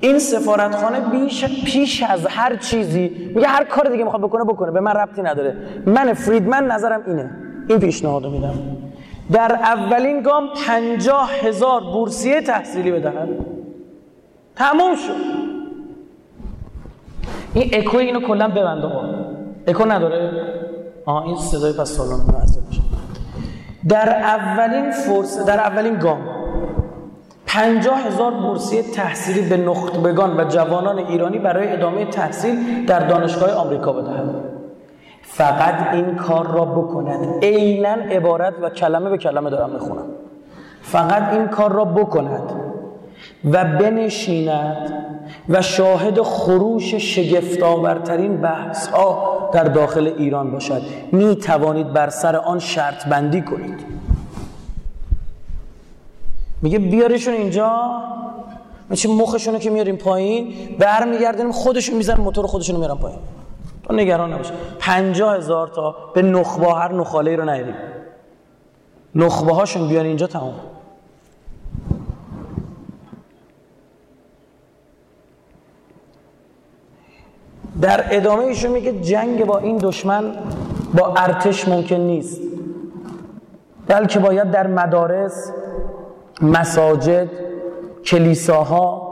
[0.00, 4.70] این سفارتخانه بیش پیش از هر چیزی میگه هر کار دیگه می‌خواد بکنه بکنه.
[4.70, 5.56] به من ربطی نداره.
[5.86, 7.30] من فریدمن نظرم اینه.
[7.68, 8.54] این پیشنهادو میدم.
[9.32, 13.28] در اولین گام پنجاه هزار بورسیه تحصیلی بدهد.
[14.56, 15.40] تموم شد.
[17.54, 18.88] این اکوی اینو کلا ببنده
[19.66, 20.30] اکو نداره؟
[21.06, 22.20] آها این صدای پس سالن
[23.88, 26.18] در اولین فرصه در اولین گام
[27.46, 33.92] پنجاه هزار بورسیه تحصیلی به نخبگان و جوانان ایرانی برای ادامه تحصیل در دانشگاه آمریکا
[33.92, 34.34] بدهد.
[35.22, 37.44] فقط این کار را بکند.
[37.44, 40.04] عینا عبارت و کلمه به کلمه دارم می‌خونم.
[40.82, 42.69] فقط این کار را بکند.
[43.44, 44.92] و بنشیند
[45.48, 50.82] و شاهد خروش شگفتآورترین بحث ها در داخل ایران باشد.
[51.12, 53.86] می توانید بر سر آن شرط بندی کنید.
[56.62, 57.90] میگه بیارشون اینجا.
[58.94, 63.18] چه مخشونو که میاریم پایین؟ برمیگردیم خودشون می‌زنن موتور خودشونو میارن پایین.
[63.82, 67.74] تو نگران نباش پنجاه هزار تا به نخبه هر نخاله رو نیاریم
[69.14, 70.54] نخبه هاشون بیان اینجا تمام.
[77.80, 80.24] در ادامه ایشون میگه جنگ با این دشمن
[80.94, 82.40] با ارتش ممکن نیست
[83.86, 85.52] بلکه باید در مدارس
[86.42, 87.28] مساجد
[88.04, 89.10] کلیساها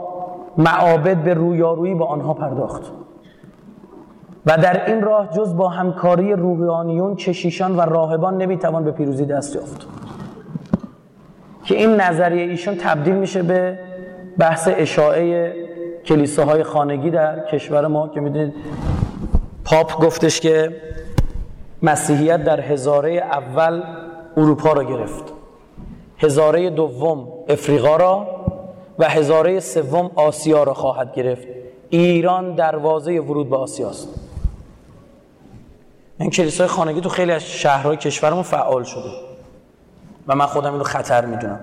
[0.57, 2.91] معابد به رویارویی با آنها پرداخت.
[4.45, 9.55] و در این راه جز با همکاری روحانیون کشیشان و راهبان نمی‌توان به پیروزی دست
[9.55, 9.87] یافت.
[11.63, 13.79] که این نظریه ایشون تبدیل میشه به
[14.37, 15.53] بحث اشاعه
[16.09, 18.53] کلیساهای خانگی در کشور ما که می‌دونید
[19.65, 20.81] پاپ گفتش که
[21.81, 23.83] مسیحیت در هزاره اول
[24.37, 25.23] اروپا را گرفت.
[26.17, 28.27] هزاره دوم افریقا را
[28.99, 31.47] و هزاره سوم آسیا را خواهد گرفت.
[31.89, 34.07] ایران دروازه ورود به آسیاست
[36.19, 39.11] این کلیسای خانگی تو خیلی از شهرهای کشورمون فعال شده.
[40.27, 41.59] و من خودم اینو خطر می‌دونم.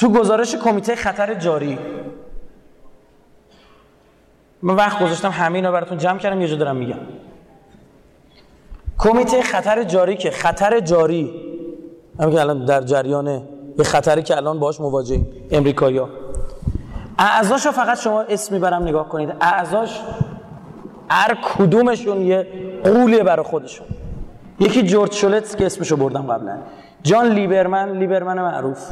[0.00, 1.78] تو گزارش کمیته خطر جاری.
[4.62, 6.98] من وقت گذاشتم همه اینا براتون جمع کردم یه جا دارم میگم.
[8.98, 11.34] کمیته خطر جاری که خطر جاری.
[12.20, 13.42] همین که الان در جریانه
[13.78, 16.08] یه خطری که الان باش مواجهیم امریکایی‌ها.
[17.18, 19.32] اعضاش فقط شما اسم می‌برم نگاه کنید.
[19.40, 20.00] اعضاش
[21.10, 22.46] هر کدومشون یه
[22.84, 23.86] قولیه برای خودشون.
[24.60, 26.58] یکی جورج شولتس که اسمشو بردم قبلا.
[27.02, 28.90] جان لیبرمن لیبرمن معروف.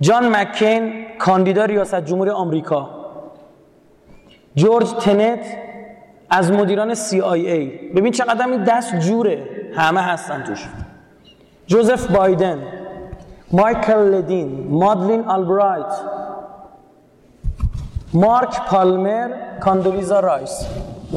[0.00, 2.90] جان مکین کاندیدا ریاست جمهوری آمریکا.
[4.54, 5.44] جورج تنت
[6.30, 9.48] از مدیران CIA ببین چقدر این دست جوره.
[9.76, 10.68] همه هستن توش.
[11.66, 12.58] جوزف بایدن
[13.52, 15.94] مایکل لدین مادلین آلبرایت
[18.14, 19.30] مارک پالمر
[19.60, 20.66] کاندولیزا رایس.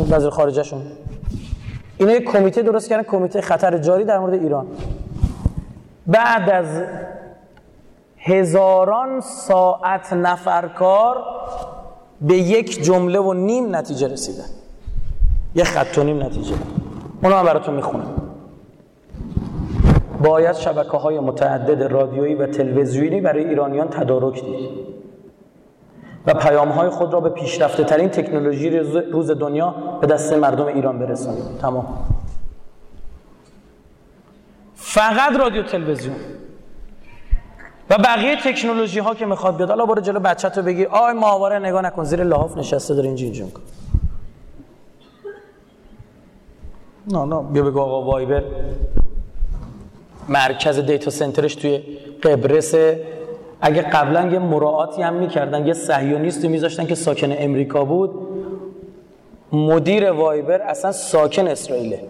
[0.10, 0.82] وزیر خارجهشون.
[1.98, 4.68] اینا یک کمیته درست کردن کمیته خطر جاری در مورد ایران.
[6.08, 6.84] بعد از
[8.28, 11.24] هزاران ساعت نفرکار
[12.22, 14.44] به یک جمله و نیم نتیجه رسیده
[15.56, 16.56] یه خط و نیم نتیجه.
[17.24, 18.14] اونو هم براتون می‌خونم.
[20.24, 24.70] باید شبکه های متعدد رادیویی و تلویزیونی برای ایرانیان تدارک دید.
[26.26, 28.70] و پیام های خود را به پیشرفته ترین تکنولوژی
[29.12, 31.44] روز دنیا به دست مردم ایران برسانید.
[31.62, 31.88] تمام.
[34.76, 36.16] فقط رادیو تلویزیون.
[37.90, 41.60] و بقیه تکنولوژی ها که می‌خواد بیاد حالا برو جلو بچه تو بگی آی ماهواره
[41.60, 43.62] نگاه نکن زیر لحاف نشسته داره اینجا اینجا میکن
[47.12, 48.44] نه نه بیا بگو آقا وایبر.
[50.30, 51.78] مرکز دیتا سنترش توی
[52.24, 52.76] قبرس.
[53.62, 58.12] اگه قبلا یه مراعاتی هم می‌کردن یه صهیونیستی میذاشتن که ساکن امریکا بود
[59.52, 62.04] مدیر وایبر اصلا ساکن اسرائیله.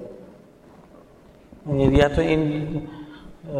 [1.68, 2.68] یعنی تو این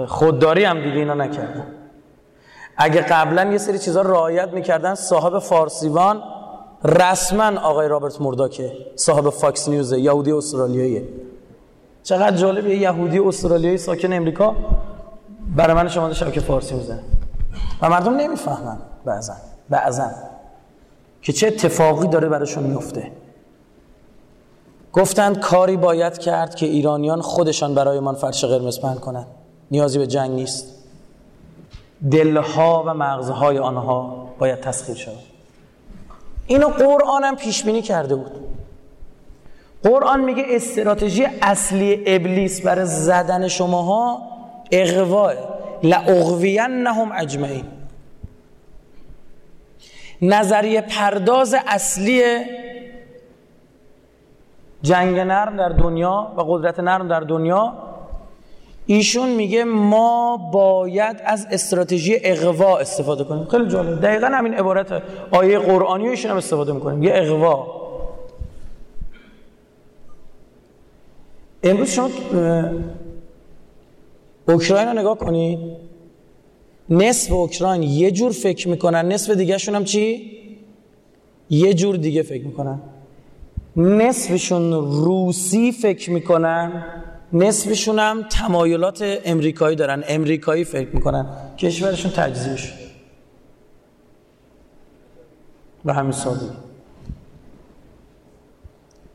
[0.08, 1.68] خودداری هم دیگه اینا نکردن
[2.78, 6.24] اگه قبلا یه سری چیزا رعایت می‌کردن صاحب فارسیوان
[6.84, 11.04] رسما آقای رابرت مرداکه صاحب فاکس نیوزه یهودی استرالیاییه.
[12.04, 14.56] چقدر جالب یه یهودی استرالیایی ساکن امریکا
[15.56, 17.04] برای من شما شبکه فارسی می‌زنه.
[17.82, 19.34] و مردم نمی‌فهمن بعضا
[19.70, 20.10] بعضا
[21.22, 23.12] که چه اتفاقی داره براشون میفته
[24.94, 29.28] گفتند کاری باید کرد که ایرانیان خودشان برای من فرش قرمز پهن کنند.
[29.72, 30.77] نیازی به جنگ نیست.
[32.12, 35.16] دلها و مغزهای آنها باید تسخیر شود.
[36.48, 38.32] اینو قرآن هم پیش بینی کرده بود.
[39.84, 44.22] قرآن میگه استراتژی اصلی ابلیس برای زدن شماها
[44.72, 45.34] اغواه
[45.84, 47.66] لأغوینهم اجمعین.
[50.22, 52.24] نظریه پرداز اصلی
[54.82, 57.74] جنگ نرم در دنیا و قدرت نرم در دنیا
[58.88, 63.46] ایشون میگه ما باید از استراتژی اغوا استفاده کنیم.
[63.46, 64.02] خیلی جالب.
[64.02, 67.04] دقیقا همین عبارت آیه قرآنی ایشون هم استفاده می‌کنیم.
[67.04, 67.68] یه اغوا.
[71.64, 72.10] امروز شما
[74.48, 75.60] اوکراین رو نگاه کنید.
[76.90, 80.32] نصف اوکراین یه جور فکر می‌کنن نصف دیگه هم چی؟
[81.50, 82.80] یه جور دیگه فکر می‌کنن.
[83.76, 86.86] نصفشون روسی فکر می‌کنن.
[87.34, 90.04] نصفشون هم تمایلات امریکایی دارن.
[90.08, 91.26] امریکایی فکر می‌کنن.
[91.58, 92.74] کشورشون تجزیه شد
[95.86, 96.50] و همین سادگی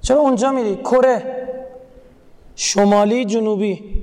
[0.00, 1.48] چرا اونجا میری؟ کره.
[2.56, 4.02] شمالی جنوبی.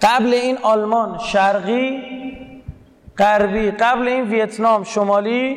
[0.00, 2.02] قبل این آلمان شرقی
[3.18, 3.70] غربی.
[3.70, 5.56] قبل این ویتنام شمالی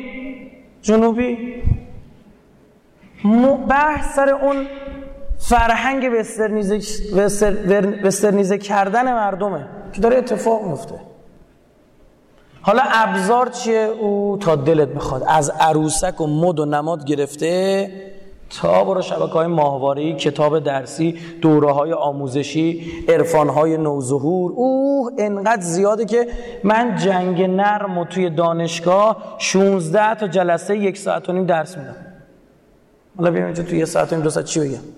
[0.82, 1.62] جنوبی.
[3.68, 4.66] بحث سر اون
[5.38, 6.10] فرهنگ
[8.04, 10.94] وسترنیزه, کردن مردمه که داره اتفاق میفته.
[12.60, 15.24] حالا ابزار چیه؟ او تا دلت بخواد.
[15.28, 17.90] از عروسک و مد و نماد گرفته
[18.50, 24.52] تا برو شبکه های ماهواری کتاب درسی دوره های آموزشی عرفان های نوظهور.
[24.52, 26.28] اوه انقدر زیاده که
[26.64, 31.96] من جنگ نرم و توی دانشگاه 16 تا جلسه یک ساعت و نیم درس میدم.
[33.18, 34.97] حالا بیایم اینجا توی یه ساعت و نیم دو ساعت چی بگم؟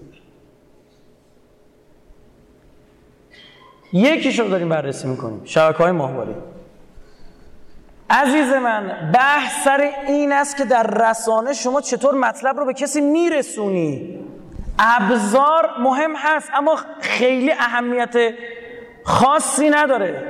[3.92, 5.42] یکیشو داریم بررسی می‌کنیم.
[5.44, 6.34] شبکه های ماهواری
[8.10, 13.00] عزیز من بحث سر این است که در رسانه شما چطور مطلب رو به کسی
[13.00, 14.18] میرسونی؟
[14.78, 18.14] ابزار مهم هست اما خیلی اهمیت
[19.04, 20.22] خاصی نداره.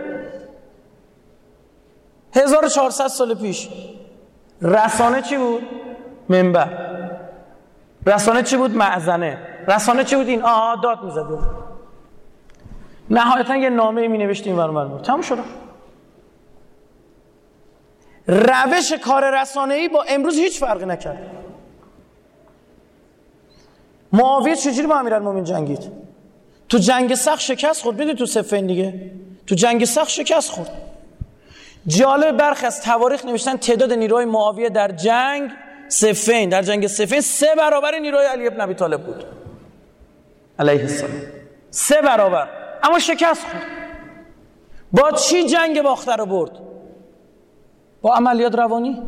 [2.37, 3.69] 1400 سال پیش
[4.63, 5.63] رسانه چی بود؟
[6.29, 6.69] منبر
[8.07, 9.39] رسانه چی بود؟ معزنه
[9.69, 11.39] رسانه چی بود؟ این آه داد می‌زده
[13.11, 15.43] نهایتا یه نامه می نوشتیم برمار تموم شده
[18.27, 21.19] روش کار ای با امروز هیچ فرقی نکرد.
[24.13, 25.93] معاویه چجوری با امیرالمومنین جنگید؟
[26.69, 27.97] تو جنگ سخت شکست خورد.
[27.97, 29.11] بدید تو سفین دیگه.
[29.47, 30.71] تو جنگ سخت شکست خورد.
[31.87, 35.51] جالب برخی از تواریخ نوشتن تعداد نیروهای معاویه در جنگ
[35.89, 39.25] سفین در جنگ سفین سه برابر نیروهای علی ابن ابی طالب بود.
[40.59, 41.23] علیه السلام.
[41.71, 42.60] سه برابر.
[42.83, 43.62] اما شکست خورد.
[44.93, 46.51] با چی جنگ باخته رو برد؟
[48.03, 49.03] با عملیات روانی؟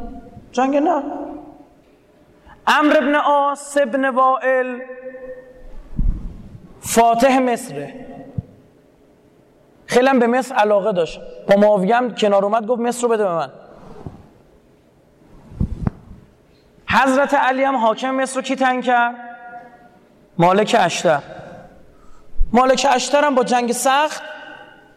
[0.52, 1.02] جنگ نه.
[2.66, 4.78] امر ابن آس ابن وائل
[6.80, 8.06] فاتح مصره
[9.86, 11.20] خیلی به مصر علاقه داشت.
[11.48, 13.50] با معاویه هم کنار اومد گفت مصر رو بده به من.
[16.88, 19.14] حضرت علی هم حاکم مصر رو کی تنگ کرد؟
[20.38, 21.22] مالک اشتر.
[22.52, 24.22] مالک اشتر هم با جنگ سخت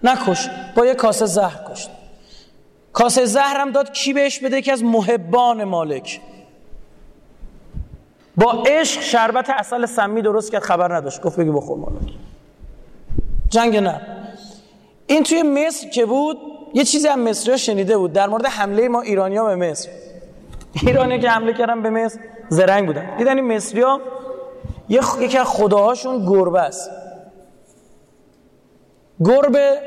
[0.03, 1.89] نکشت با یه کاسه زهر کشت
[2.95, 6.22] کاسه زهرم داد کی بهش بده؟ که از محبان مالک.
[8.38, 11.22] با عشق شربت اصل سمی درست کرد خبر نداشت.
[11.22, 12.14] گفت بگی بخور مالک.
[13.49, 14.01] جنگ نه.
[15.08, 16.38] این توی مصر که بود
[16.74, 18.14] یه چیزی هم مصری شنیده بود.
[18.14, 19.89] در مورد حمله ما ایرانی ها به مصر.
[20.82, 23.18] ایرانی که حمله کردن به مصر زرنگ بودن.
[23.18, 24.01] دیدن این مصری ها
[25.20, 26.89] یکی از خداهاشون گربه است.
[29.24, 29.78] گربه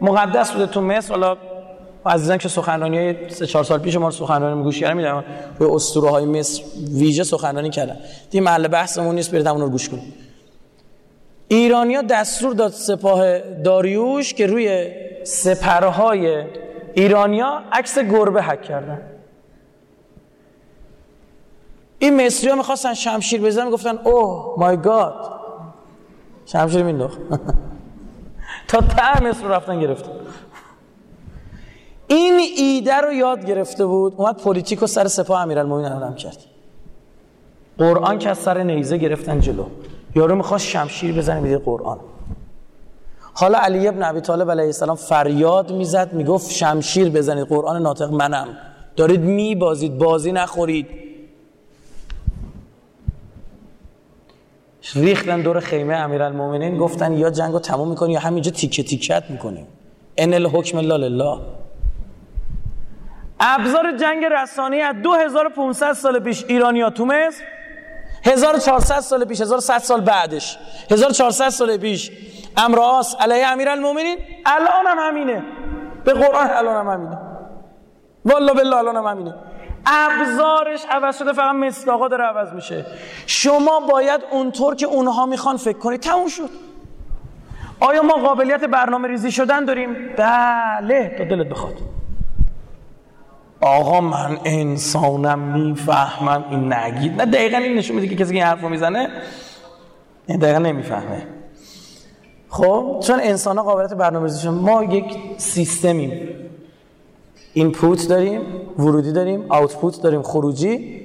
[0.00, 1.10] مقدس بوده تو مصر.
[1.10, 1.36] حالا
[2.06, 5.24] عزیزان که سخنرانی های سه چهار سال پیش ما سخنرانی گوش کردن می‌دونم
[5.58, 6.62] روی اسطوره های مصر
[6.92, 7.96] ویژه سخنرانی کردن.
[8.30, 10.14] دی محل بحثمون نیست برید اون رو گوش کنید.
[11.48, 14.90] ایرانیا دستور داد سپاه داریوش که روی
[15.24, 16.44] سپرهای
[16.94, 19.02] ایرانیا عکس گربه حک کردن.
[21.98, 25.40] این مصری ها می‌خواستن شمشیر بزنن گفتن oh my God.
[26.46, 27.18] شمشیر مینداخت.
[28.68, 30.10] تا ته مصر رفتن گرفتن
[32.06, 36.36] این ایده رو یاد گرفته بود اومد پلیتیک و سر سپاه امیرالمومنین علم کرد.
[37.78, 39.64] قرآن که از سر نیزه گرفتن جلو.
[40.14, 41.98] یارو می‌خواست شمشیر بزنه میده قرآن.
[43.34, 48.48] حالا علی ابن ابی طالب علیه السلام فریاد می‌زد می‌گفت شمشیر بزنید قرآن ناطق منم.
[48.96, 51.05] دارید میبازید بازی نخورید.
[54.94, 59.66] ریختن دور خیمه امیرالمومنین گفتن یا جنگو تموم می‌کنی یا همینجا تیکه تیکت می‌کنیم
[60.16, 61.38] ان الحکم الا لله.
[63.40, 67.44] ابزار جنگ رسانه‌ای از 2500 سال پیش ایرانیا تو مصر
[68.24, 70.58] 1400 سال پیش 1100 سال بعدش.
[70.90, 72.10] 1400 سال پیش.
[72.56, 74.18] امراس علیه امیرالمومنین.
[74.46, 75.42] الان هم همینه.
[76.04, 77.18] به قرآن الان هم همینه.
[78.24, 79.34] والله بالله الان هم همینه.
[79.86, 82.86] ابزارش عوض شده فقط مصداقا داره عوض میشه.
[83.26, 86.50] شما باید اونطور که اونها می‌خوان فکر کنید تموم شد.
[87.80, 91.74] آیا ما قابلیت برنامه ریزی شدن داریم؟ بله تا دلت بخواد.
[93.60, 96.44] آقا من انسانم می‌فهمم.
[96.50, 97.22] این نگید.
[97.22, 99.10] نه دقیقا این نشون میده که کسی که این حرف رو می‌زنه.
[100.28, 101.26] دقیقا نمی‌فهمه.
[102.48, 106.28] خب چون انسان ها قابلیت برنامه ریزی ما یک سیستمیم.
[107.56, 108.40] input داریم
[108.78, 111.00] ورودی داریم output داریم خروجی.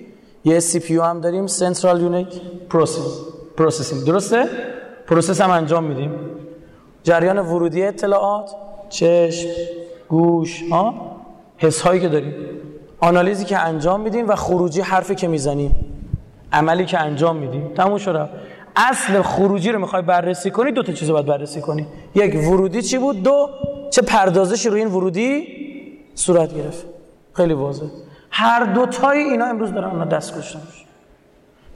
[0.46, 2.28] یه CPU هم داریم central unit
[2.70, 3.20] process
[3.58, 4.46] processing درسته؟
[5.08, 6.12] process هم انجام میدیم.
[7.04, 8.52] جریان ورودی اطلاعات
[8.90, 9.50] چشم
[10.10, 10.94] گوش ها
[11.58, 12.34] حس هایی که داریم.
[13.00, 15.76] آنالیزی که انجام میدیم و خروجی حرفی که می‌زنیم.
[16.54, 17.72] عملی که انجام میدیم.
[17.76, 18.30] تموم شد.
[18.76, 21.88] اصل خروجی رو می‌خوای بررسی کنی دو تا چیز باید بررسی کنی.
[22.16, 23.50] یک ورودی چی بود؟ دو
[23.90, 25.61] چه پردازشی روی این ورودی؟
[26.16, 26.86] صورت گرفت.
[27.34, 27.86] خیلی واضح.
[28.32, 30.60] هر دو تای اینا امروز دارن اونا دست کشتن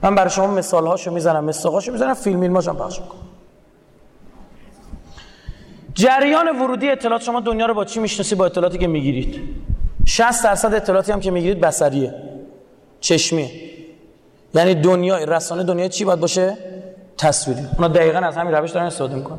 [0.02, 1.44] من برای شما مثال هاشو می‌زنم.
[1.44, 3.20] مثاقاشو می‌زنم فیلم میلماشم پخش می‌کنم.
[5.94, 9.40] جریان ورودی اطلاعات شما دنیا رو با چی می‌شناسی؟ با اطلاعاتی که می‌گیرید.
[10.06, 12.14] 60 درصد اطلاعاتی هم که می‌گیرید بصریه.
[13.00, 13.50] چشمیه
[14.54, 16.58] یعنی دنیا رسانه دنیا چی باید باشه؟
[17.18, 17.60] تصویری.
[17.76, 19.38] اونا دقیقا از همین روش دارن استفاده می‌کنن.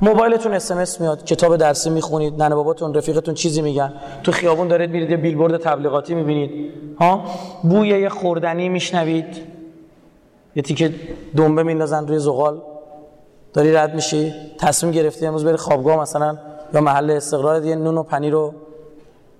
[0.00, 3.92] موبایلتون اس میاد کتاب درسی می‌خونید ننه باباتون رفیقتون چیزی میگن.
[4.22, 6.72] تو خیابون دارید میرید یه بیلبورد تبلیغاتی می‌بینید.
[7.00, 7.24] ها؟
[7.62, 9.42] بوی یه خوردنی میشنوید.
[10.56, 10.94] یه تیکه
[11.36, 12.60] دنبه میندازن روی زغال.
[13.54, 16.38] داری رد میشی؟ تصمیم گرفتی امروز بری خوابگاه مثلا
[16.74, 18.54] یا محل استقرار یه نون و پنیر رو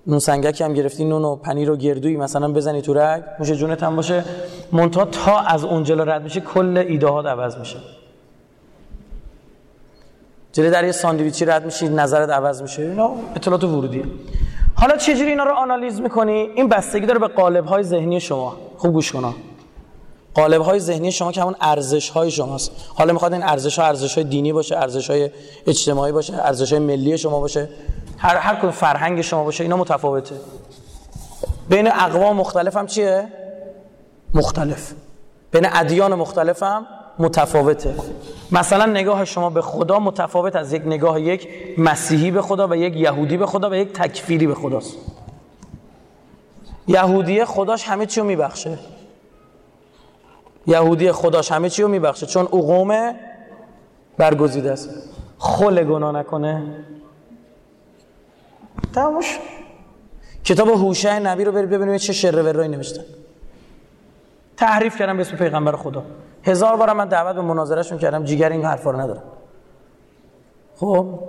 [0.07, 3.23] نون سنگکی هم گرفتی نون و پنیر و گردویی مثلا بزنی تو رگ.
[3.39, 4.23] موش جونت هم باشه.
[4.71, 7.77] مونتا تا از اونجا رد میشه کل ایده ها عوض میشه.
[10.53, 12.81] جلوی در یه ساندویچی رد میشی نظرت عوض میشه.
[12.81, 14.03] اینا اطلاعات ورودیه.
[14.75, 18.55] حالا چجوری اینا رو آنالیز می‌کنی؟ این بستگی داره به قالب های ذهنی شما.
[18.77, 19.35] خوب گوش کن
[20.33, 22.71] قالب های ذهنی شما که همون ارزش های شماست.
[22.95, 25.29] حالا می‌خواد این ارزش ها ارزش های دینی باشه ارزش های
[25.67, 27.69] اجتماعی باشه ارزش های ملی شما باشه.
[28.17, 30.35] هر هر کدوم فرهنگ شما باشه اینا متفاوته.
[31.69, 33.27] بین اقوام مختلف هم چیه؟
[34.33, 34.91] مختلف.
[35.51, 36.87] بین ادیان مختلف هم
[37.19, 37.95] متفاوته.
[38.51, 41.47] مثلا نگاه شما به خدا متفاوت از یک نگاه یک
[41.77, 44.97] مسیحی به خدا و یک یهودی به خدا و یک تکفیری به خداست.
[46.87, 48.79] یهودی خداش همه چی رو میبخشه.
[50.67, 53.15] یهودی خداش همه چی رو میبخشه چون او قوم
[54.17, 54.89] برگزیده است.
[55.37, 56.63] خل گناه نکنه.
[58.93, 59.39] تموش
[60.43, 63.03] کتاب هوشه نبی رو برید ببینید چه شر ورایی نوشتن
[64.57, 66.03] تحریف کردم به اسم پیغمبر خدا.
[66.43, 69.23] هزار بار من دعوت به مناظرهشون کردم جیگر این حرفا رو ندارم.
[70.75, 71.19] خب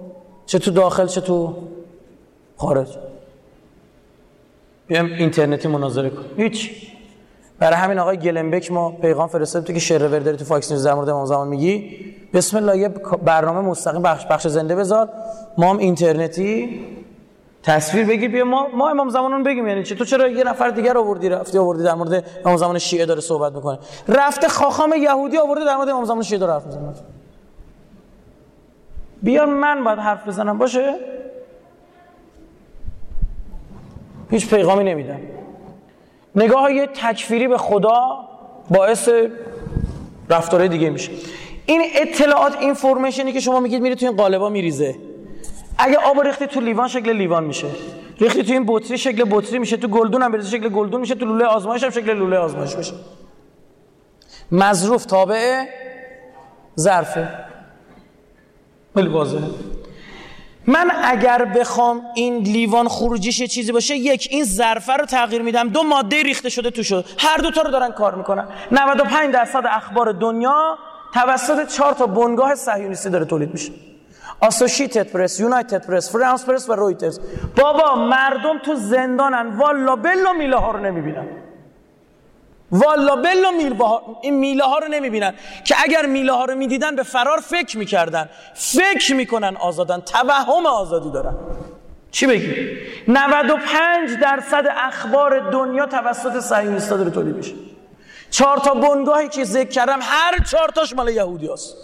[0.47, 1.57] چه تو داخل چه تو
[2.57, 2.99] خارج.
[4.87, 6.87] بیام اینترنتی مناظره کن هیچ.
[7.59, 10.87] برای همین آقای گلن بک ما پیغام فرستادیم تو که شرور داری تو فاکس نیوز
[10.87, 11.97] در مورد امام زمان میگی.
[12.35, 12.89] بسم الله یه
[13.25, 15.09] برنامه مستقیم بخش بخش زنده بذار.
[15.59, 16.81] ما هم اینترنتی
[17.63, 20.99] تصویر بگی بیا ما ما امام زمانون بگیم یعنی چی؟ تو چرا یه نفر دیگر
[20.99, 25.65] آوردی رفتی آوردی در مورد امام زمان شیعه داره صحبت می‌کنه؟ رفته خاخام یهودی آورده
[25.65, 26.95] در مورد امام زمان شیعه داره حرف می‌زنه.
[29.23, 30.95] بیا من باید حرف بزنم باشه؟
[34.31, 35.21] هیچ پیغامی نمیدم.
[36.35, 38.29] نگاه یه تکفیری به خدا
[38.71, 39.09] باعث
[40.31, 41.13] رفتاره دیگه میشه.
[41.67, 45.10] این اطلاعات اینفورمیشنی که شما میگید میره تو این قالبا میریزه.
[45.81, 47.67] اگه آب ریختی تو لیوان شکل لیوان میشه.
[48.21, 49.77] ریختی تو این بطری شکل بطری میشه.
[49.77, 51.15] تو گلدون هم بریزی شکل گلدون میشه.
[51.15, 52.93] تو لوله آزمایش هم شکل لوله آزمایش میشه
[54.53, 55.65] مظروف تابع
[56.79, 57.29] ظرفه.
[58.95, 59.43] خیلی واضحه.
[60.67, 65.69] من اگر بخوام این لیوان خروجیش چیزی باشه یک این ظرفه رو تغییر میدم.
[65.69, 68.49] دو ماده ریخته شده تو شد هر دو تا رو دارن کار می‌کنن.
[68.73, 70.79] 95 درصد اخبار دنیا
[71.15, 73.73] توسط چهار تا بنگاه صهیونیستی داره تولید میشه.
[74.41, 77.21] آسوشیتد پرس یونایتد پرس فرانس پرس و رویترز
[77.57, 79.57] بابا مردم تو زندانن.
[79.57, 81.27] والا بلا میله ها رو نمی‌بینن.
[82.73, 83.83] والا بلا میل
[84.23, 85.35] این میله ها رو نمی‌بینن
[85.65, 88.29] که اگر میله ها رو می‌دیدن به فرار فکر می‌کردن.
[88.55, 90.01] فکر می‌کنن آزادن.
[90.01, 91.35] توهم آزادی دارن.
[92.11, 92.79] چی بگی؟
[93.09, 97.55] 95 درصد اخبار دنیا توسط صهیونیست‌ها داره تولید میشه.
[98.31, 101.77] چهار تا بنگاهی که ذکر کردم هر چهار تاش مال یهودی هست.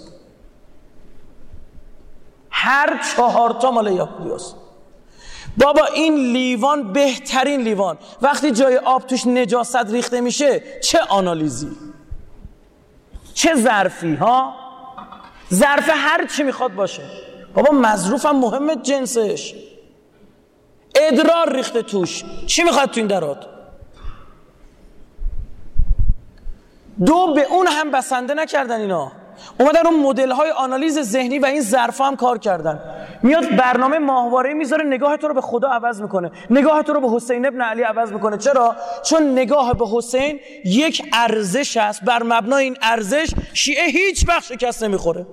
[2.59, 3.89] هر چهار تا مال
[4.35, 4.57] هست.
[5.57, 7.99] بابا این لیوان بهترین لیوان.
[8.23, 11.71] وقتی جای آب توش نجاست ریخته میشه چه آنالیزی؟
[13.35, 14.55] چه ظرفی ها؟
[15.55, 17.03] ظرف هر چی می‌خواد باشه.
[17.55, 19.55] بابا مظروفم مهمه جنسش.
[20.95, 22.25] ادرار ریخته توش.
[22.47, 23.47] چی می‌خواد تو این درات؟
[27.07, 29.13] دو به اون هم بسنده نکردن اینا.
[29.61, 32.81] اومدن اون مدل های آنالیز ذهنی و این ظرف هم کار کردن.
[33.23, 36.31] میاد برنامه ماهواره می‌ذاره نگاه تو رو به خدا عوض می‌کنه.
[36.51, 38.37] نگاه تو رو به حسین ابن علی عوض می‌کنه.
[38.37, 42.05] چرا؟ چون نگاه به حسین یک ارزش است.
[42.05, 45.27] بر مبنای این ارزش شیعه هیچ وقت شکست نمی‌خوره.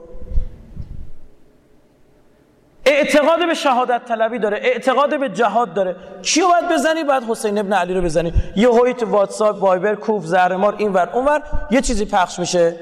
[2.85, 5.95] اعتقاد به شهادت طلبی داره اعتقاد به جهاد داره.
[6.21, 8.33] کیو باید بزنی؟ بعد حسین ابن علی رو بزنی.
[8.55, 11.41] یه هوی تو واتساپ وایبر کوف زهرمار اینور اونور
[11.71, 12.75] یه چیزی پخش میشه.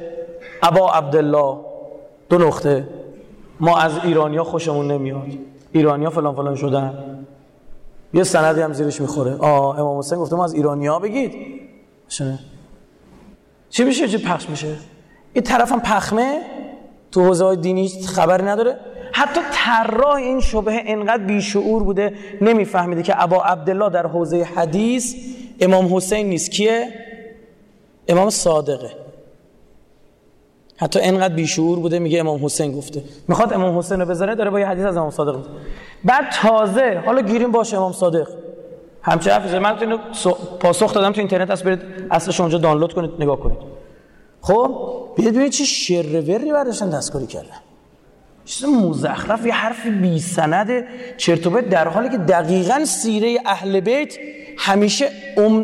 [0.62, 1.57] ابا عبدالله
[2.30, 2.88] دو نقطه.
[3.59, 5.28] ما از ایرانیا خوشمون نمیاد.
[5.72, 6.93] ایرانیا فلان فلان شدن.
[8.14, 9.36] یه سندی هم زیرش می‌خوره.
[9.36, 11.36] آه امام حسین گفته ما از ایرانیا بگید.
[12.07, 12.39] شنه
[13.70, 14.76] چی میشه؟ چی پخش میشه؟
[15.34, 16.41] این طرفم پخمه؟
[17.12, 18.78] تو حوزه های دینی خبری نداره؟
[19.14, 25.16] حتی طراح این شبه انقدر بیشعور بوده نمیفهمیده که ابا عبدالله در حوزه حدیث
[25.59, 26.51] امام حسین نیست.
[26.51, 26.88] کیه؟
[28.07, 29.00] امام صادقه.
[30.82, 33.03] حتی انقدر بیشعور بوده میگه امام حسین گفته.
[33.27, 35.49] می‌خواد امام حسین رو بذاره داره با یه حدیث از امام صادق بوده.
[36.03, 38.27] بعد تازه حالا گیریم باشه امام صادق.
[39.01, 39.97] همچه حرفی من تو
[40.59, 41.79] پاسخ دادم تو اینترنت هست برید
[42.11, 43.57] اصلش اونجا دانلود کنید نگاه کنید.
[44.41, 44.75] خب
[45.17, 47.57] بیاید ببینید چه شروری برداشتن دستکاری کردن
[48.45, 50.86] چیز مزخرف یه حرف بی سند.
[51.17, 54.13] چرت در حالی که دقیقا سیره اهل بیت
[54.57, 55.09] همیشه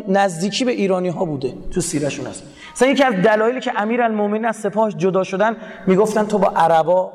[0.08, 1.54] نزدیکی به ایرانی ها بوده.
[1.70, 2.42] تو سیرشون هست.
[2.78, 5.56] مثلا یکی از دلایلی که امیر المومنین از سپاهش جدا شدن
[5.86, 7.12] می‌گفتن تو با عربا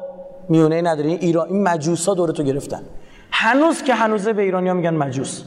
[0.50, 2.84] میونه نداری ایران این مجوسا دور تو گرفتن.
[3.32, 5.44] هنوز که هنوزه به ایرانیا میگن مجوس.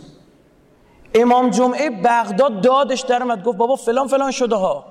[1.15, 4.85] امام جمعه بغداد دادش در اومد گفت بابا فلان فلان شده ها.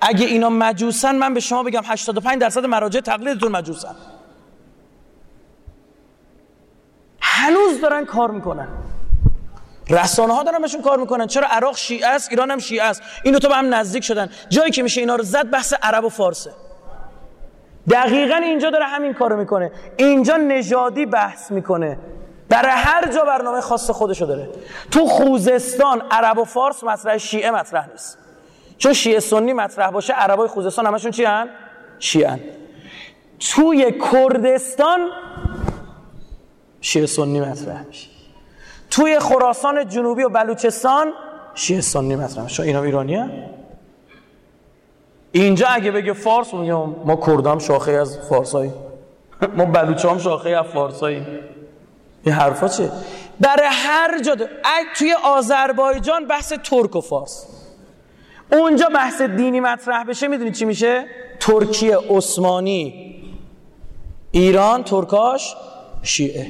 [0.00, 3.94] اگه اینا مجوسن من به شما بگم 85 درصد مراجع تقلیدتون مجوسن.
[7.20, 8.68] هنوز دارن کار می‌کنن.
[9.90, 11.26] رسانه ها دارن بهشون کار می‌کنن.
[11.26, 13.02] چرا عراق شیعه است ایران هم شیعه است.
[13.24, 14.28] این دو تا به هم نزدیک شدن.
[14.48, 16.50] جایی که میشه اینا رو زد بحث عرب و فارسه
[17.90, 19.72] دقیقا اینجا داره همین کارو می‌کنه.
[19.96, 21.98] اینجا نژادی بحث می‌کنه.
[22.48, 24.48] برای هر جا برنامه خاص خودشو داره.
[24.90, 28.18] تو خوزستان عرب و فارس مطرح شیعه مطرح نیست.
[28.78, 31.48] چون شیعه سنی مطرح باشه عربای خوزستان همشون چی هن؟
[31.98, 32.40] شیعه.
[33.40, 35.08] توی کردستان
[36.80, 38.13] شیعه سنی مطرح میشه.
[38.94, 41.12] توی خراسان جنوبی و بلوچستان
[41.54, 42.62] شیعه سنی مطرح میشه.
[42.62, 43.30] اینا ایرانی
[45.32, 48.72] اینجا اگه بگه فارس میگه ما کردام شاخه از فارسایی.
[49.56, 51.26] ما بلوچه هم شاخه از فارسایی.
[52.24, 52.90] این حرفا چه
[53.40, 54.36] برای هر جا
[54.96, 57.46] توی آذربایجان بحث ترک و فارس.
[58.52, 61.06] اونجا بحث دینی مطرح بشه می‌دونید چی میشه؟
[61.40, 63.14] ترکیه عثمانی.
[64.30, 65.56] ایران ترکاش
[66.02, 66.46] شیعه.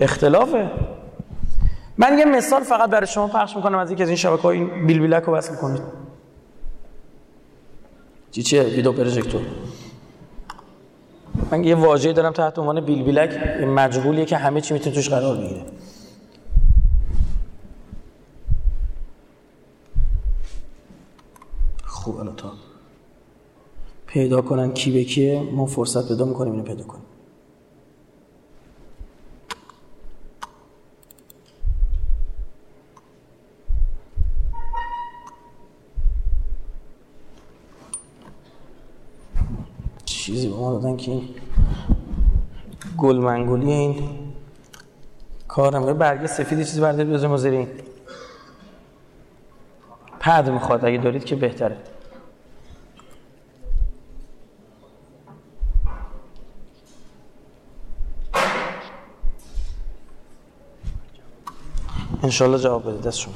[0.00, 0.70] اختلافه.
[1.98, 4.98] من یه مثال فقط برای شما پخش می‌کنم از یکی از این شبکه این بیل
[4.98, 5.82] بیلک رو بس می‌کنید.
[8.30, 9.42] چی چیه؟ ویدیو پروژکتور.
[11.50, 13.30] من یه واژه‌ای دارم تحت عنوان بیل بیلک
[13.66, 15.64] مجهولیه که همه چی می‌تونه توش قرار بگیره.
[21.84, 22.52] خوب الان تا.
[24.06, 27.03] پیدا کنن کی به کیه ما فرصت پیدا می‌کنیم اینو پیدا کنیم.
[40.24, 41.28] چیزی به ما دادن که این
[42.98, 44.18] گلمنگولی این
[45.48, 45.98] کارم.
[45.98, 47.68] برگه سفید چیزی بردارید بذاریم زیر این.
[50.20, 50.84] پد می‌خواد.
[50.84, 51.76] اگه دارید که بهتره.
[62.22, 63.08] انشالله جواب بده.
[63.08, 63.34] دست شما.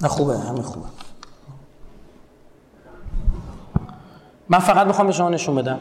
[0.00, 0.38] نه خوبه.
[0.38, 1.03] همه خوبه.
[4.48, 5.78] من فقط می‌خوام به شما نشون بدم.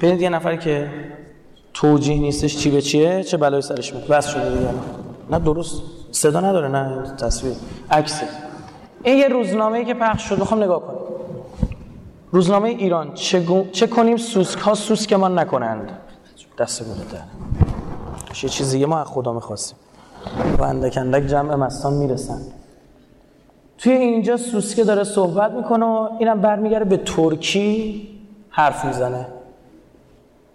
[0.00, 0.90] ببینید یه نفری که
[1.74, 4.70] توجیه نیستش چی به چیه چه بلایی سرش میاد بس شده دیگه.
[5.30, 5.82] نه درست.
[6.12, 7.54] صدا نداره نه تصویر.
[7.90, 8.26] عکسه
[9.02, 10.38] این یه روزنامه ای که پخش شد.
[10.38, 11.00] می‌خوام نگاه کنید
[12.30, 13.14] روزنامه ایران.
[13.14, 15.98] چه, چه کنیم سوسک ها سوسک ما نکنند.
[16.58, 17.22] دست بوده
[18.42, 19.78] یه چیزی ما از خدا می‌خواستیم.
[20.58, 22.40] و اندک اندک جمع مستان می‌رسن.
[23.82, 28.08] توی اینجا سوسکه داره صحبت می‌کنه و اینم برمیگره به ترکی
[28.50, 29.26] حرف می‌زنه.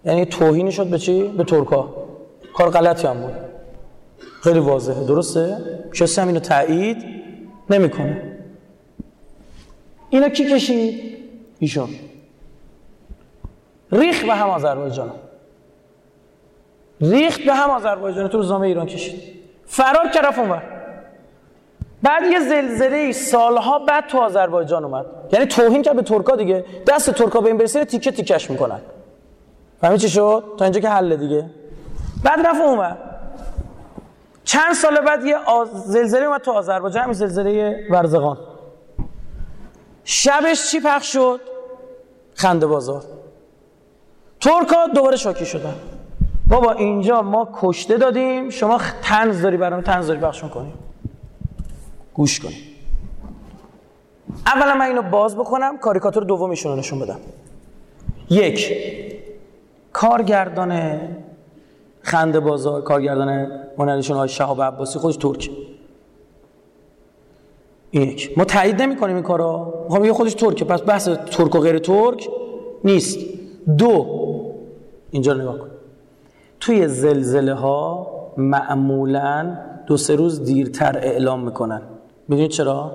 [0.04, 1.94] یعنی توهینی شد به چی؟ به ترکا
[2.54, 3.34] کار غلطی هم بود.
[4.42, 5.04] خیلی واضحه.
[5.04, 5.58] درسته؟
[5.94, 7.04] کسی هم اینو تایید
[7.70, 8.38] نمی‌کنه.
[10.10, 11.16] اینا کی کشید؟
[11.58, 11.88] ایشون.
[13.92, 15.10] ریخ به هم آذربایجان.
[17.00, 18.28] ریخت به هم آذربایجان.
[18.28, 19.22] تو روزنامه ایران کشید.
[19.66, 20.75] فرار کرد اونور.
[22.06, 25.06] بعد یه زلزله سالها بعد تو آذربایجان اومد.
[25.32, 26.64] یعنی توهین کرد به ترکا دیگه.
[26.86, 28.80] دست ترکا به این برسه تیکه تیکش می‌کنن.
[29.80, 31.50] فهمی چی شد؟ تا اینجا که حل دیگه.
[32.24, 32.98] بعد رفت اومد
[34.44, 35.68] چند سال بعد یه آز...
[35.68, 38.38] زلزله اومد تو آذربایجان همین زلزله ورزقان.
[40.04, 41.40] شبش چی پخش شد؟
[42.34, 43.02] خنده بازار
[44.40, 45.74] ترکا دوباره شاکی شدن.
[46.48, 50.85] بابا اینجا ما کشته دادیم شما تنز داری برام تنز داری بخشون کنیم
[52.16, 52.58] گوش کنیم
[54.46, 57.18] اولا من اینو باز بکنم کاریکاتور دومیشون رو نشون بدم.
[58.30, 58.72] یک
[59.92, 61.00] کارگردان
[62.02, 65.50] خنده بازار کارگردان هنرشون های شهاب عباسی خودش ترک.
[67.90, 68.38] این یک.
[68.38, 71.78] ما تایید نمی کنیم این کارا می‌خوام یه خودش ترکه پس بحث ترک و غیر
[71.78, 72.28] ترک
[72.84, 73.18] نیست.
[73.78, 74.06] دو
[75.10, 75.70] اینجا نگاه کن.
[76.60, 78.06] توی زلزله ها
[78.36, 81.82] معمولا دو سه روز دیرتر اعلام می‌کنن.
[82.30, 82.92] ببینید چرا؟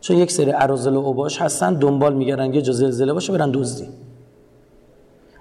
[0.00, 3.88] چون یک سری عرازل و اوباش هستن دنبال میگردن یه جا زلزله باشه برن دزدی.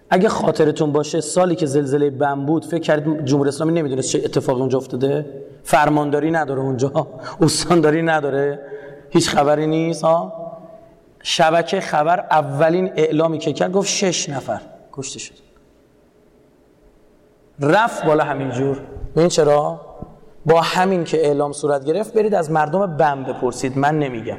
[0.10, 4.60] اگه خاطرتون باشه سالی که زلزله بم بود فکر کردید جمهوری اسلامی نمی‌دونست چه اتفاقی
[4.60, 7.08] اونجا افتاده؟ فرمانداری نداره اونجا.
[7.42, 8.60] استانداری نداره.
[9.10, 10.34] هیچ خبری نیست ها؟
[11.24, 14.62] شبکه خبر اولین اعلامی که کرد گفت شش نفر
[14.94, 15.34] کشته شد.
[17.60, 18.82] رفت بالا همینجور.
[19.16, 19.82] این چرا؟
[20.46, 23.78] با همین که اعلام صورت گرفت برید از مردم بم بپرسید.
[23.78, 24.38] من نمیگم.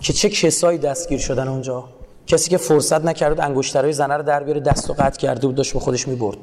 [0.00, 1.84] که چه کسایی دستگیر شدن اونجا؟
[2.26, 5.72] کسی که فرصت نکرد انگشترهای زنه رو در بیاره دست و قطع کرده بود داشت
[5.72, 6.38] به خودش می‌برد.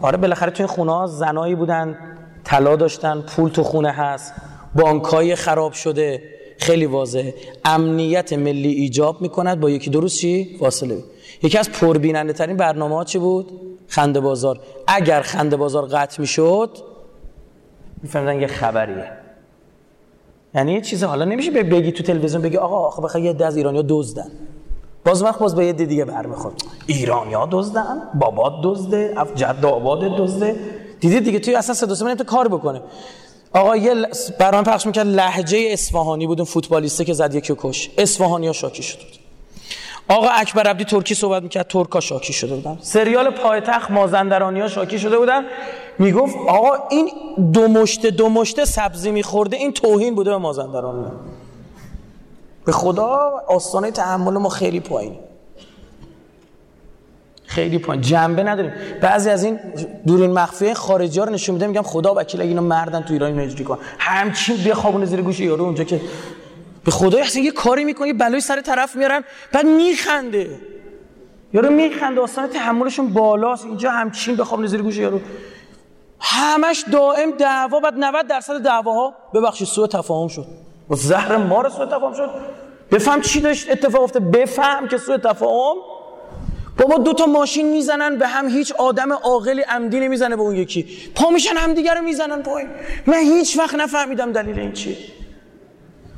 [0.00, 1.98] آره بالاخره توی خونه ها زنایی بودن
[2.44, 4.32] طلا داشتن پول تو خونه هست
[4.74, 6.22] بانکای خراب شده.
[6.58, 7.34] خیلی واضحه.
[7.64, 9.90] امنیت ملی ایجاب می‌کند با یکی.
[9.90, 10.98] درست چی؟ فاصله.
[11.42, 14.60] یکی از پربیننده ترین برنامه ها چی بود؟ خنده بازار.
[14.86, 16.78] اگر خنده بازار قطع می‌شد
[18.02, 19.12] میفهمدن یه خبریه.
[20.54, 23.84] یعنی یه چیز حالا نمیشه بگی تو تلویزیون بگی آقا آخه بخواه یه دز ایرانیا
[23.88, 24.30] دزدن.
[25.04, 26.54] باز وقت باز به یه دیگه برمیخورد.
[26.86, 30.56] ایرانیا دزدن بابات دزده جد آباد دزده.
[31.00, 32.82] دیدید دیگه توی اصلا صدا سیما کار بکنه.
[33.52, 33.94] آقا یه
[34.38, 37.90] برنامه پخش می‌کرد لهجه اصفهانی بود فوتبالیسته که زد یکی کش.
[37.98, 39.23] اصفهانی ها شاکی بود
[40.08, 42.78] آقا اکبر عبدی ترکی صحبت می‌کرد ترکا شاکی شده بودن.
[42.80, 45.44] سریال پایتخت مازندرانی ها شاکی شده بودن.
[45.98, 47.10] می‌گفت آقا این
[47.52, 51.06] دو مشته دو مشته سبزی میخورده این توهین بوده به مازندرانی
[52.64, 55.16] به خدا آستانه تحمل ما خیلی پایین
[57.46, 58.02] خیلی پایین.
[58.02, 58.72] جنبه نداریم.
[59.02, 59.58] بعضی از این
[60.06, 63.38] دورین مخفی خارجی ها رو نشون میده میگم خدا وکیل اگه اینا مردن تو ایران
[63.38, 63.78] اینو کن.
[63.98, 66.00] همچین بخوابونه زیر گوش یارو اونجا که
[66.84, 70.60] به خدا اصلا یه کاری می‌کنه یه بلای سر طرف میارن بعد میخنده.
[71.52, 75.20] یارو میخنده اصلا تحملشون بالاست اینجا همچین بخواب زیر گوش یارو.
[76.20, 80.46] همش دائم دعوا بعد 90 درصد دعواها ببخشید سوء تفاهم شد.
[80.90, 82.30] و زهر مار سوء تفاهم شد.
[82.90, 85.76] بفهم چی داشت اتفاق افته بفهم که سوء تفاهم.
[86.78, 90.86] بابا دو تا ماشین می‌زنن به هم هیچ آدم عاقلی عمدی نمی‌زنه به اون یکی.
[91.14, 92.68] پا میشن همدیگه رو می‌زنن پایین.
[93.06, 94.96] من هیچ وقت نفهمیدم دلیل این چیه.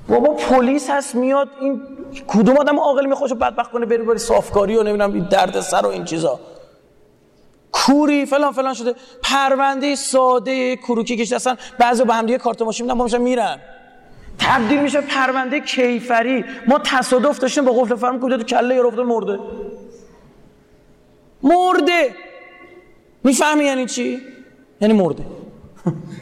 [0.09, 1.83] بابا پلیس هست میاد این
[2.29, 5.89] کدوم آدم عاقلی می‌خواد بدبخت کنه بری بری صافکاری و نمی‌دونم این درد سر و
[5.89, 6.41] این چیزا.
[7.73, 8.95] کوری فلان فلان شده.
[9.23, 13.59] پرونده ساده کروکی کشته اصلا بعضی با هم دیگه کارت ماشین میدن با میرن.
[14.39, 16.45] تبدیل میشه پرونده کیفری.
[16.69, 19.39] ما تصادف داشتیم با قفل فرم کوده تو کله یارو مرده.
[21.43, 22.15] مرده.
[23.25, 24.21] می‌فهمی یعنی چی؟
[24.81, 25.25] یعنی مرده.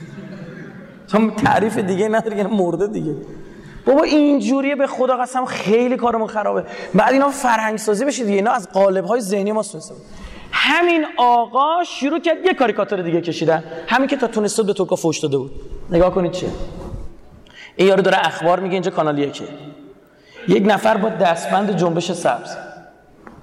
[1.09, 3.15] تو تعریف دیگه نداری یعنی مرده دیگه.
[3.87, 6.65] بابا اینجوریه به خدا قسم خیلی کارمون خرابه.
[6.95, 9.95] بعد اینا فرهنگ سازی بشه دیگه اینا از قالب های ذهنی ما سوسه
[10.53, 13.65] همین آقا شروع کرد یه کاریکاتور دیگه کشیدن.
[13.87, 15.53] همین که تا تونسته به ترکا فوش داده بود.
[15.91, 16.49] نگاه کنید چیه.
[17.77, 19.45] این یارو داره اخبار میگه اینجا کانال یکه.
[20.49, 22.57] یک نفر با دستبند جنبش سبز.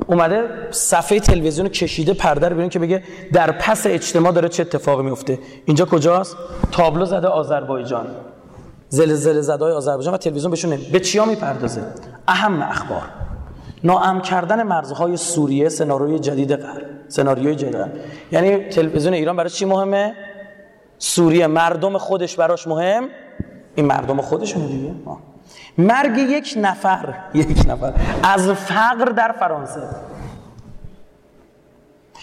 [0.07, 5.39] اومده صفحه تلویزیون کشیده پرده رو که بگه در پس اجتماع داره چه اتفاقی میفته.
[5.65, 6.37] اینجا کجاست؟
[6.71, 8.07] تابلو زده آذربایجان.
[8.91, 11.83] زلزله زده های آذربایجان و تلویزیون بهشون به چیا می‌پردازه؟
[12.27, 13.01] اهم اخبار.
[13.83, 16.85] ناام کردن مرزهای سوریه سناریوی جدید غرب.
[17.07, 17.75] سناریوی جدید
[18.31, 20.13] یعنی تلویزیون ایران برای چی مهمه؟
[20.97, 23.03] سوریه مردم خودش براش مهم؟
[23.75, 24.91] این مردم خودشونه دیگه.
[25.77, 29.81] مرگ یک نفر یک نفر از فقر در فرانسه.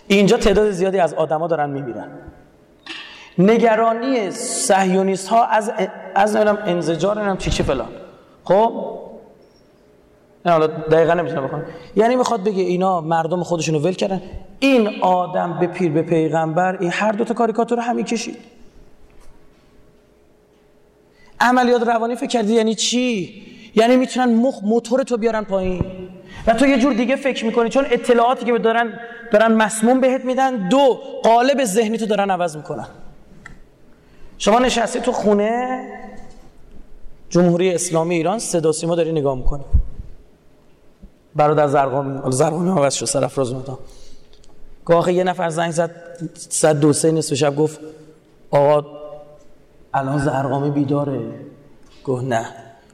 [0.08, 2.08] اینجا تعداد زیادی از آدما دارن میمیرن.
[3.38, 5.72] نگرانی صهیونیست ها از
[6.14, 7.88] از انزجار نمی‌دونم چی چی فلان.
[8.44, 8.98] خب؟
[10.46, 11.64] نه حالا دقیقا نمی‌تونم بکنم
[11.96, 14.22] یعنی می‌خواد بگه اینا مردم خودشونو ول کردن.
[14.60, 18.36] این آدم به پیر به پیغمبر این هر دو تا کاریکاتور همین کشید.
[21.40, 23.42] عملیات روانی فکر کردی یعنی چی؟
[23.74, 25.84] یعنی می‌تونن مخ موتور تو بیارن پایین.
[26.46, 27.68] و تو یه جور دیگه فکر می‌کنی.
[27.68, 28.92] چون اطلاعاتی که دارن
[29.32, 30.68] دارن مسموم بهت میدن.
[30.68, 32.86] دو قالب ذهنی تو دارن عوض می‌کنن.
[34.38, 35.80] شما نشستی تو خونه؟
[37.30, 39.64] جمهوری اسلامی ایران صدا سیما داری نگاه می‌کنی
[41.34, 43.78] برادر زرقامی زرقامی عوض شد سرفراز متا
[44.84, 45.90] گاه یه نفر زنگ زد
[46.34, 47.80] صد دو سه نصف شب گفت
[48.50, 48.86] آقا
[49.94, 51.20] الان زرقامی بیداره.
[52.04, 52.46] گفت نه.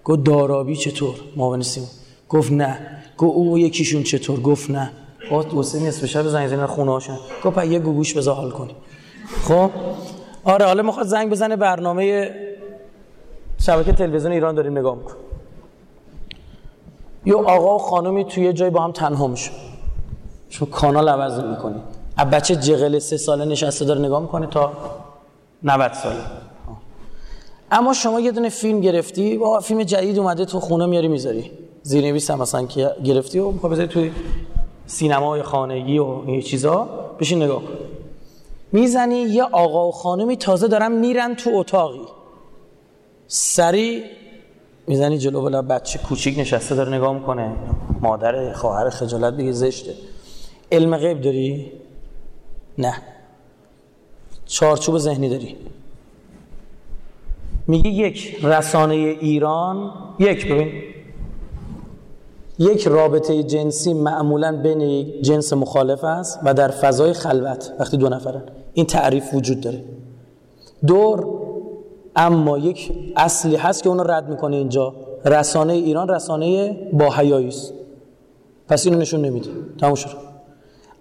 [0.05, 1.87] گفت دارابی چطور؟ معاون سیما.
[2.29, 2.79] گفت نه.
[3.19, 4.91] گفت او یکیشون چطور؟ گفت نه.
[5.33, 8.75] گفت دو سه نصف شب زنگ زدن خونه هاشن گفت یه گوگوش بذار حال کنی
[9.49, 9.71] خب؟
[10.45, 12.35] آره حالا می‌خواد زنگ بزنه برنامه
[13.59, 15.15] شبکه تلویزیون ایران داریم نگاه میکن
[17.25, 19.51] یه آقا و خانمی توی جای با هم تنها میشه
[20.49, 21.81] شما کانال عوض می‌کنی.
[22.17, 24.73] از بچه جغل سه ساله نشسته داره نگاه می‌کنه تا
[25.63, 26.17] 90 ساله.
[27.71, 31.51] اما شما یه دونه فیلم گرفتی با فیلم جدید اومده تو خونه میاری می‌ذاری.
[31.83, 34.13] زیرنویس هم مثلا که گرفتی و می‌خوای بذاری توی
[34.87, 36.89] سینمای خانگی و این چیزا
[37.21, 37.73] بشین نگاه کن.
[38.75, 42.07] می‌زنی یه آقا و خانمی تازه دارن میرن تو اتاقی.
[43.27, 44.05] سری
[44.87, 47.53] می‌زنی جلو بلا بچه کوچیک نشسته داره نگاه می‌کنه.
[48.01, 49.95] مادر خواهر خجالت دیگه زشته.
[50.73, 51.73] علم غیب داری؟
[52.79, 52.95] نه.
[54.47, 55.57] چارچوب ذهنی داری.
[57.67, 60.73] میگه یک رسانه ایران یک ببین.
[62.59, 68.43] یک رابطه جنسی معمولا بین جنس مخالف است و در فضای خلوت وقتی دو نفرن.
[68.75, 69.85] این تعریف وجود داره.
[70.87, 71.27] دور
[72.17, 74.95] اما یک اصلی هست که اونو رد می‌کنه اینجا.
[75.25, 77.07] رسانه ایران رسانه با
[77.49, 77.75] است.
[78.69, 79.51] پس اینو نشون نمیده.
[79.81, 80.09] تموم شد.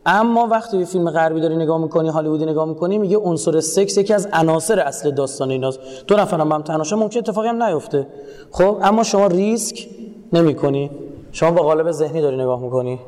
[0.06, 4.14] اما وقتی به فیلم غربی داری نگاه می‌کنی هالیوودی نگاه می‌کنی میگه عنصر سکس یکی
[4.14, 5.80] از عناصر اصل داستان ایناست.
[6.08, 8.08] دو نفرم هم تنها ممکن اتفاقی هم نیفته.
[8.52, 9.88] خب اما شما ریسک
[10.34, 10.92] نمی‌کنی.
[11.32, 13.00] شما با قالب ذهنی داری نگاه می‌کنی.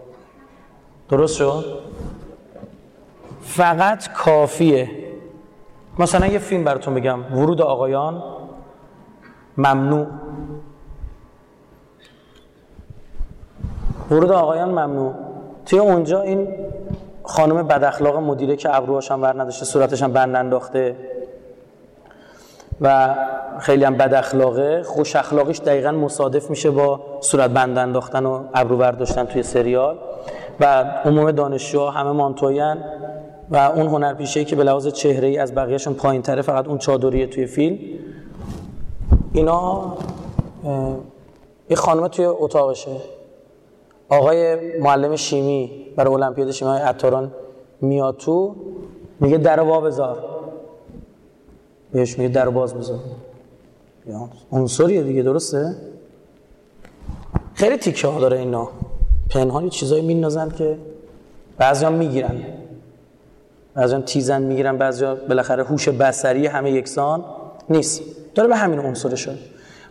[1.09, 1.65] درست شد؟
[3.55, 4.89] فقط کافیه.
[5.99, 7.37] مثلا یه فیلم براتون بگم.
[7.37, 8.23] ورود آقایان.
[9.57, 10.07] ممنوع.
[14.11, 15.13] ورود آقایان ممنوع.
[15.65, 16.47] توی اونجا این
[17.23, 20.95] خانم بد اخلاق مدیره که ابروهاش هم ور نداشته صورتش هم بند انداخته
[22.81, 23.15] و
[23.59, 24.83] خیلی هم بد اخلاقه.
[24.83, 29.97] خوش اخلاقیش دقیقا مصادف میشه با صورت بند انداختن و ابرو داشتن توی سریال.
[30.59, 30.65] و
[31.05, 32.77] عموم دانشجوها همه مانتوین
[33.51, 37.27] و اون هنرپیشه که به لحاظ چهره ای از بقیهشون پایین تره فقط اون چادریه
[37.27, 37.77] توی فیلم.
[39.33, 39.93] اینا
[41.69, 42.97] یه خانم توی اتاقشه.
[44.09, 47.31] آقای معلم شیمی برای المپیاد شیمی اتاران
[47.81, 48.55] میاد تو
[49.19, 50.23] میگه در وا بذار.
[51.91, 52.99] بهش میگه در باز بذار.
[54.51, 55.75] عنصریه دیگه درسته؟
[57.53, 58.69] خیلی تیکه ها داره اینا.
[59.29, 60.77] پنهانی چیزایی میندازن که
[61.57, 62.41] بعضی هم می‌گیرن.
[63.75, 67.25] بعضی هم تیزن می‌گیرن بعضی بالاخره هوش بسری همه یکسان
[67.69, 68.01] نیست.
[68.35, 69.37] داره به همین عنصر شد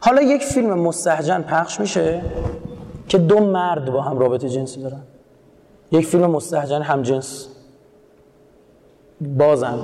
[0.00, 2.22] حالا یک فیلم مستهجن پخش میشه
[3.08, 5.00] که دو مرد با هم رابطه جنسی دارن.
[5.92, 7.48] یک فیلم مستهجن هم جنس
[9.20, 9.78] بازن.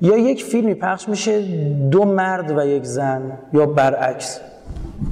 [0.00, 1.40] یا یک فیلمی پخش میشه
[1.90, 4.40] دو مرد و یک زن یا برعکس.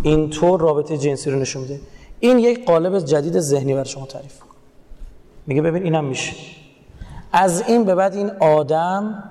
[0.03, 1.81] اینطور رابطه جنسی رو نشون میده.
[2.21, 4.35] این یک قالب جدید ذهنی بر شما تعریف
[5.47, 6.37] میگه ببین اینم میشه.
[7.37, 9.25] از این به بعد این آدم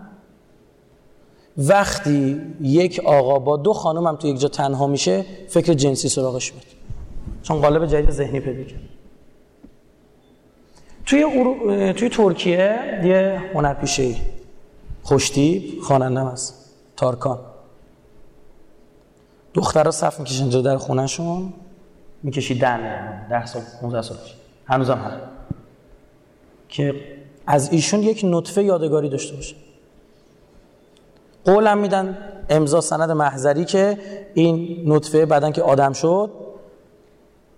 [1.58, 6.54] وقتی یک آقا با دو خانم هم تو یک جا تنها میشه فکر جنسی سراغش
[6.54, 6.66] میاد.
[7.44, 8.80] چون قالب جدید ذهنی پیدا کرد.
[11.06, 11.24] توی,
[11.94, 14.16] توی ترکیه یه هنرپیشه
[15.04, 17.40] خوشتیب خوانندم هست تارکان.
[19.54, 21.54] دخترها صف می‌کشن جلو در خونهشون
[22.24, 24.18] می‌کشی دن ده سال 15 سال
[24.66, 25.12] هنوزم هم
[26.70, 27.15] که
[27.48, 29.56] از ایشون یک نطفه یادگاری داشته باشه.
[31.46, 32.18] قولم میدن
[32.50, 33.98] امضا سند محضری که
[34.34, 36.32] این نطفه بعدن که آدم شد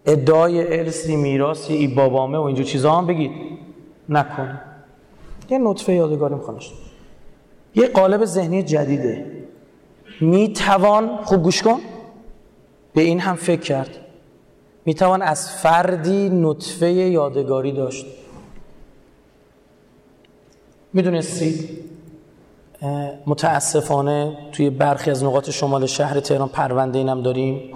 [0.06, 3.32] ادعای ارسی میراثی ای بابامه و اینجور چیزا هم بگید.
[4.10, 4.60] نکن
[5.50, 6.72] یه نطفه یادگاری میخوانش
[7.76, 9.32] یه قالب ذهنی جدیده.
[10.22, 11.80] می‌توان خوب گوش کن.
[12.94, 13.90] به این هم فکر کرد.
[14.86, 18.06] می‌توان از فردی نطفه یادگاری داشت.
[20.98, 21.70] می‌دونستید
[23.26, 27.76] متاسفانه توی برخی از نقاط شمال شهر تهران پرونده اینم داریم.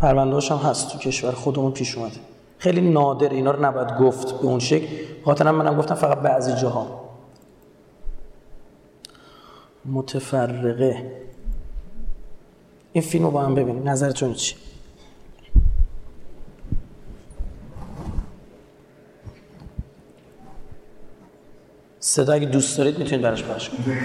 [0.00, 2.16] پرونده هم هست تو کشور خودمون پیش اومده.
[2.58, 4.86] خیلی نادر اینا رو نباید گفت به اون شکل.
[5.24, 7.00] خاطرم منم گفتم فقط بعضی جاها.
[9.86, 11.12] متفرقه.
[12.92, 13.88] این فیلم رو با هم ببینیم.
[13.88, 14.54] نظرتون چی
[22.06, 23.98] صدا اگه دوست دارید می‌تونید براش پخش کنید.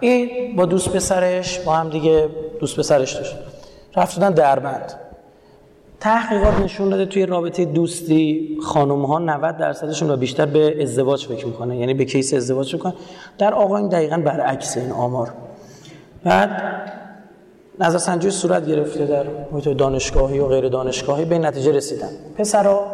[0.00, 2.28] این با دوست پسرش با هم دیگه
[2.60, 3.36] دوست پسرش داشت.
[3.96, 4.92] رفتن دربند.
[6.00, 11.46] تحقیقات نشون داده توی رابطه دوستی خانم ها 90 درصدشون و بیشتر به ازدواج فکر
[11.46, 12.94] می‌کنه یعنی به کیس ازدواج می‌کنه
[13.38, 15.30] در آقایون دقیقا برعکس این آمار.
[16.24, 16.62] بعد
[17.78, 21.24] نظر سنجی صورت گرفته در محیط دانشگاهی و غیر دانشگاهی.
[21.24, 22.10] به نتیجه رسیدن.
[22.38, 22.84] پسرا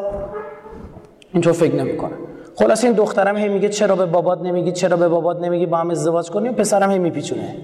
[1.32, 2.16] اینطور فکر نمی‌کنن.
[2.58, 5.90] خلاص این دخترم هی میگه چرا به بابات نمیگی چرا به بابات نمیگی با هم
[5.90, 6.52] ازدواج کنیم.
[6.52, 7.56] پسرم هی میپیچونه.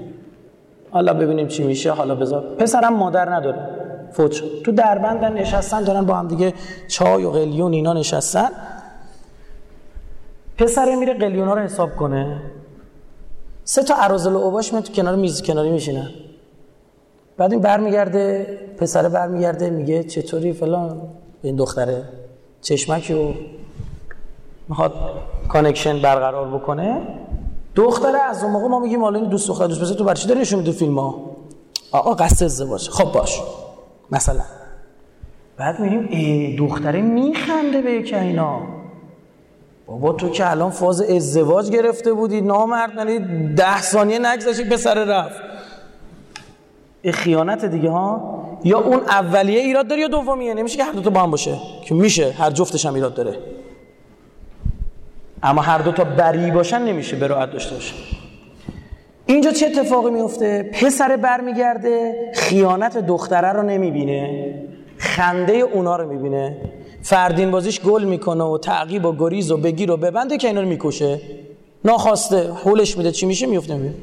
[0.90, 1.90] حالا ببینیم چی میشه.
[1.90, 2.40] حالا بذار.
[2.59, 3.68] پسرم مادر نداره.
[4.12, 4.62] فوت شد.
[4.64, 6.55] تو دربندن نشستن دارن با هم دیگه
[6.88, 8.49] چای و قلیون اینا نشستن.
[10.59, 12.43] پسر میره قلیون ها رو حساب کنه.
[13.64, 16.09] سه تا عرازل اوباش میاد تو کنار میز کناری میشینن.
[17.36, 18.47] بعد این برمیگرده
[18.78, 21.01] پسر برمیگرده میگه چطوری فلان؟
[21.43, 22.03] این دختره
[22.61, 23.32] چشمکی و
[24.69, 24.95] می‌خواد
[25.49, 27.01] connection برقرار بکنه.
[27.75, 30.59] دختره از اون موقع ما میگیم حالا دوست دختر دوست پسر تو برچی داری نشون
[30.59, 31.15] میده فیلم ها
[31.93, 32.89] آقا قصد ازدواج.
[32.89, 33.41] خب باش.
[34.11, 34.41] مثلا.
[35.57, 38.61] بعد میگیم ای دختره میخنده به که اینا.
[39.87, 43.19] بابا تو که الان فاز ازدواج گرفته بودی نامرد یعنی
[43.55, 45.41] ده ثانیه نگذشت پسر رفت.
[47.03, 48.43] این خیانت دیگه ها.
[48.65, 51.59] یا اون اولیه ایراد داره یا دومیه؟ نمیشه که هر دو تا با هم باشه.
[51.85, 52.31] که میشه.
[52.31, 53.39] هر جفتش هم ایراد داره.
[55.43, 57.95] اما هر دو تا بری باشن نمیشه براعت داشته باشه.
[59.26, 64.55] اینجا چه اتفاقی میفته؟ پسر برمیگرده خیانت دختره رو نمی‌بینه
[64.99, 66.57] خنده اونا رو می‌بینه.
[67.03, 70.68] فردین بازیش گل می‌کنه و تعقیب و گریز و بگیر و ببنده که اینا رو
[70.68, 71.20] می‌کشه.
[71.84, 73.95] ناخواسته حولش میده چی میشه؟ میفته می‌بینه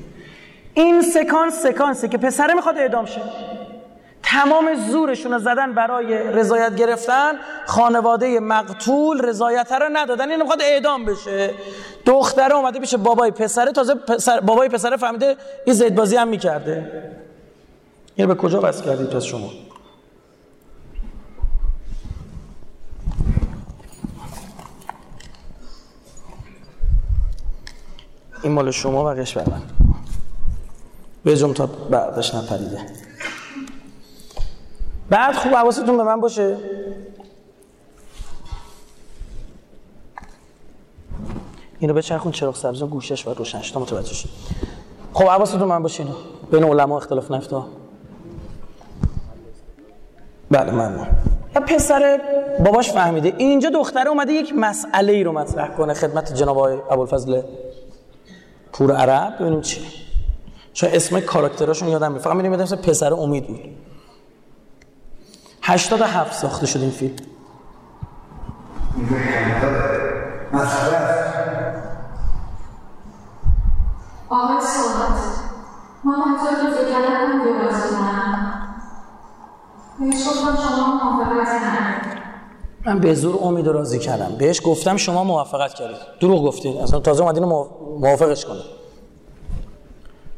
[0.73, 3.21] این سکانس سکانسه که پسره می‌خواد اعدام شه.
[4.23, 7.33] تمام زورشون رو زدن برای رضایت گرفتن
[7.65, 11.53] خانواده مقتول رضایت رو ندادن این می‌خواد اعدام بشه.
[12.05, 17.03] دختره اومده پیش بابای پسره تازه پسر بابای پسره فهمیده این زید بازی هم می‌کرده.
[18.15, 19.49] این به کجا بس کردید پس شما؟
[28.43, 29.61] این مال شما و قش بر من
[31.23, 33.08] به تا بعدش نپریده.
[35.09, 36.57] بعد خوب حواستون به من باشه.
[41.79, 44.31] اینو به چرخون چراغ سبز گوشش و روشنش تا متوجه شید.
[45.13, 46.15] خب حواستون من باشه اینو.
[46.51, 47.65] بین علما اختلاف نفتا
[50.51, 51.07] بله ممنون
[51.55, 52.21] یا پسر
[52.65, 53.33] باباش فهمیده.
[53.37, 57.41] اینجا دختره اومده یک مسئله ای رو مطرح کنه خدمت جناب آقای ابوالفضل
[58.73, 59.35] پور عرب.
[59.39, 59.81] ببینیم چی.
[60.73, 62.23] چون اسم کاراکتراشون یادم میاد.
[62.23, 63.59] فقط می‌دونم پسر امید بود.
[65.69, 67.15] 87 ساخته شد این فیلم.
[74.29, 75.19] آقای سالات
[76.03, 77.95] ما حتی که فکر کردم بازی
[79.99, 81.61] بهش گفتم شما موافقت
[82.85, 84.35] من به زور امید راضی کردم.
[84.37, 85.97] بهش گفتم شما موافقت کردید.
[86.21, 87.43] دروغ گفتید اصلا تازه اومدین
[87.99, 88.61] موافقش کنه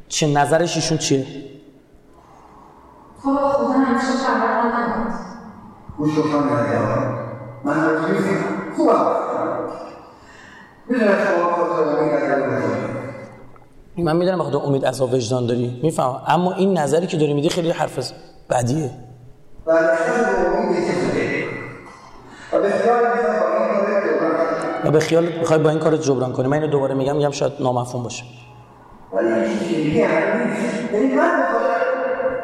[0.10, 1.26] چه نظرش ایشون چیه؟
[3.24, 5.14] خب خدا همیشه خبر ندارد
[5.98, 6.24] گوش رو
[7.64, 8.00] من رو
[8.78, 9.06] خوبم
[13.98, 15.80] من می‌دونم بخاطر امید عذاب وجدان داری.
[15.84, 18.12] میفهم اما این نظری که داری میدی خیلی حرف
[18.50, 18.92] بدیه.
[24.84, 27.54] و به خیال می‌خوای با این کار جبران کنی؟ من اینو دوباره میگم میگم شاید
[27.60, 28.24] نامفهوم باشه.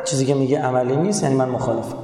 [0.08, 1.98] چیزی که میگه عملی نیست یعنی من مخالفم.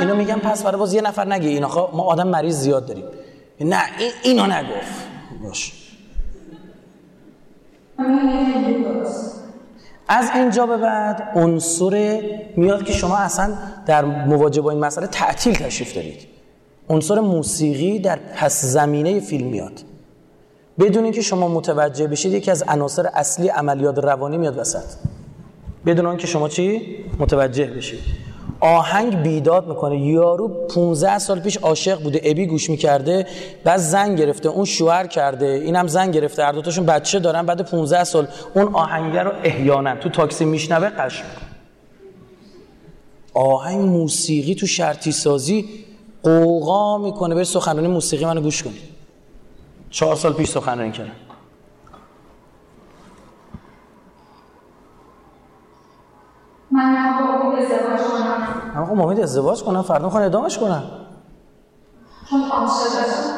[0.00, 3.04] اینو میگم پس برای باز یه نفر نگه این ما آدم مریض زیاد داریم.
[3.60, 5.06] نه این اینو نگفت.
[5.44, 5.72] باش.
[10.08, 12.22] از اینجا به بعد عنصر
[12.56, 13.54] میاد که شما اصلا
[13.86, 16.26] در مواجهه با این مسئله تعطیل تشریف دارید.
[16.88, 19.80] عنصر موسیقی در پس زمینه فیلم میاد.
[20.78, 24.84] بدون اینکه شما متوجه بشید یکی از عناصر اصلی عملیات روانی میاد وسط.
[25.86, 28.00] بدون اینکه شما چی؟ متوجه بشید
[28.60, 30.06] آهنگ بیداد می‌کنه.
[30.06, 33.26] یارو 15 سال پیش عاشق بوده ابی گوش می‌کرده
[33.64, 36.44] بعد زن گرفته اون شوهر کرده اینم زن گرفته.
[36.44, 41.22] هر دوتاشون بچه دارن بعد 15 سال اون آهنگ رو احیانا تو تاکسی میشنوه قش.
[43.34, 45.68] آهنگ موسیقی تو شرطی سازی
[46.22, 47.34] قوقا می‌کنه.
[47.34, 48.78] بری سخنرانی موسیقی منو گوش کنی.
[49.90, 51.10] چهار سال پیش سخنرانی کردم.
[56.74, 58.86] من با امید ازدواج کنم.
[58.86, 60.82] خب امید ازدواج کنم فردا می‌خوان ادامش کنم
[62.30, 63.34] چون عاشقشم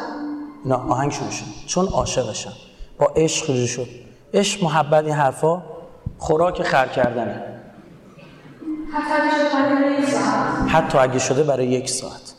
[0.65, 1.45] نه آهنگ شروع شد.
[1.67, 2.51] چون عاشقشم
[2.99, 3.87] با عشق شروع شد.
[4.33, 5.61] عشق محبت این حرفا
[6.17, 7.43] خوراک خر کردنه.
[10.67, 12.33] حتی اگه شده برای یک ساعت.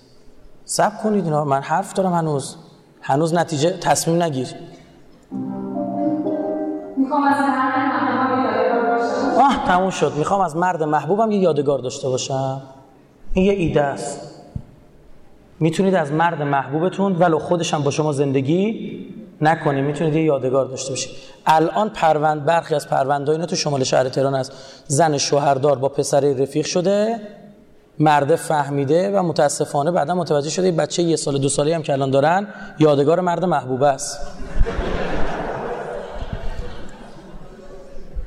[0.64, 1.44] سب کنید اینا.
[1.44, 2.56] من حرف دارم هنوز.
[3.02, 4.48] هنوز نتیجه تصمیم نگیر.
[6.96, 7.36] می‌خوام از
[9.38, 10.12] آه تموم شد.
[10.16, 12.62] می‌خوام از مرد محبوبم یه یادگار داشته باشم.
[13.32, 14.20] این یه ایده است.
[15.60, 18.90] می‌تونید از مرد محبوبتون ولو خودشم با شما زندگی
[19.40, 21.10] نکنید می‌تونید یه یادگار داشته باشید.
[21.46, 24.52] الان پروند برخی از پروندهای اینا تو شمال شهر تهران است
[24.86, 27.20] زن شوهردار با پسر رفیق شده
[27.98, 32.10] مرده فهمیده و متاسفانه بعدا متوجه شده بچه یه سال دو ساله هم که الان
[32.10, 34.20] دارن یادگار مرد محبوبه است.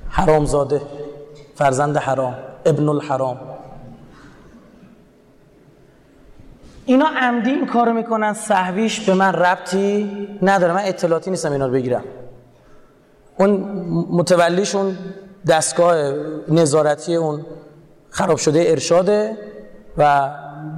[0.09, 0.82] حرامزاده.
[1.56, 2.36] فرزند حرام
[2.66, 3.39] ابن الحرام.
[6.86, 11.74] اینا عمدی این کارو می‌کنن صحویش به من ربطی نداره من اطلاعاتی نیستم اینا رو
[11.74, 12.04] بگیرم.
[13.38, 13.49] اون
[14.12, 14.97] متولیشون
[15.47, 16.14] دستگاه
[16.47, 17.45] نظارتی اون
[18.10, 19.38] خراب شده ارشاده
[19.97, 20.30] و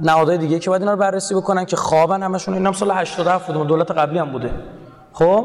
[0.02, 2.54] نهادهای دیگه که باید اینا رو بررسی بکنن که خوابن همشون.
[2.54, 4.50] اینم سال 87 بوده دولت قبلی هم بوده.
[5.12, 5.44] خب؟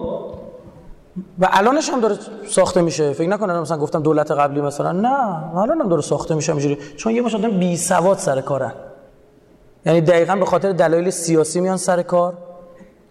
[1.39, 2.15] و الانش هم داره
[2.47, 3.13] ساخته میشه.
[3.13, 4.91] فکر نکنن مثلا گفتم دولت قبلی مثلا.
[4.91, 8.71] نه الان هم داره ساخته میشه اینجوری چون یه مش بی سواد سر کارن.
[9.85, 12.33] یعنی دقیقا به خاطر دلایل سیاسی میان سر کار.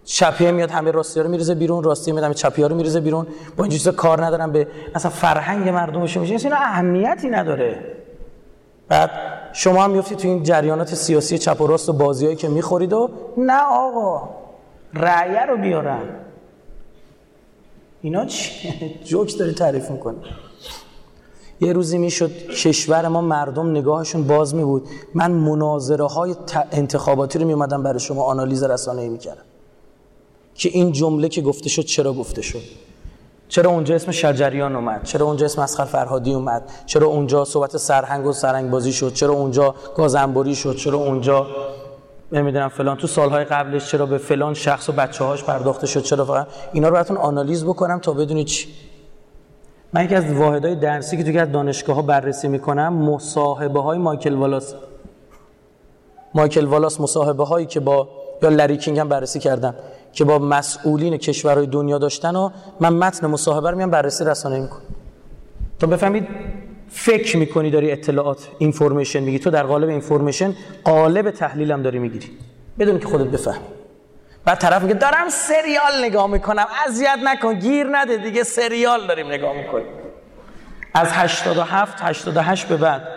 [0.03, 3.27] چپیه میاد همه راستی رو میریزه بیرون راستی میاد همه چپی رو میریزه بیرون.
[3.57, 6.33] با این کار ندارن به اصلا فرهنگ مردمش میشه.
[6.33, 7.79] اینا اهمیتی نداره.
[8.87, 9.11] بعد
[9.53, 13.09] شما هم میفتید تو این جریانات سیاسی چپ و راست و بازیایی که می‌خورید و
[13.37, 14.29] نه آقا
[14.93, 16.01] رعیه رو بیارن.
[18.01, 18.51] اینا چی؟
[19.03, 20.17] جوک داری تعریف می‌کنی
[21.61, 26.35] یه روزی می‌شد کشور ما مردم نگاهشون باز می بود من مناظره های
[26.71, 29.43] انتخاباتی رو میومدم برای شما آنالیز رسانه ای می‌کردم.
[30.55, 32.61] که این جمله که گفته شد چرا گفته شد؟
[33.49, 38.25] چرا اونجا اسم شجریان اومد؟ چرا اونجا اسم اسخر فرهادی اومد؟ چرا اونجا صحبت سرهنگ
[38.25, 41.47] و سرهنگ بازی شد؟ چرا اونجا گازنبوری شد؟ چرا اونجا
[42.31, 42.97] نمی‌دونم فلان.
[42.97, 46.87] تو سالهای قبلش چرا به فلان شخص و بچه هاش پرداخته شد؟ چرا فقط اینا
[46.87, 48.67] رو براتون آنالیز بکنم تا بدونید چی.
[49.93, 54.73] من یکی از واحدهای درسی که توی دانشگاه ها بررسی می‌کنم مصاحبه های مایکل والاس.
[56.33, 58.09] مایکل والاس مصاحبه هایی که با
[58.41, 59.75] یا لری کینگ هم بررسی کردم
[60.13, 62.49] که با مسئولین کشورهای دنیا داشتن و
[62.79, 64.81] من متن مصاحبه رو میام بررسی رسانه می‌کنم.
[65.79, 66.27] تا بفهمید
[66.89, 69.39] فکر می‌کنی داری اطلاعات اینفورمیشن میگی.
[69.39, 72.27] تو در قالب اینفورمیشن قالب تحلیل هم داری می‌گیری.
[72.79, 73.65] بدون که خودت بفهمی.
[74.45, 76.65] بعد طرف میگه دارم سریال نگاه می‌کنم.
[76.87, 79.85] اذیت نکن گیر نده دیگه سریال داریم نگاه می‌کنیم.
[80.93, 83.07] از 87 88 به بعد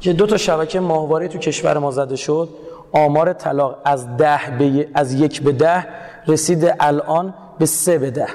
[0.00, 2.48] که دو تا شبکه ماهواره تو کشور ما زده شد.
[2.92, 5.86] آمار طلاق از ده به از یک به ده
[6.26, 8.26] رسید الان به سه به ده.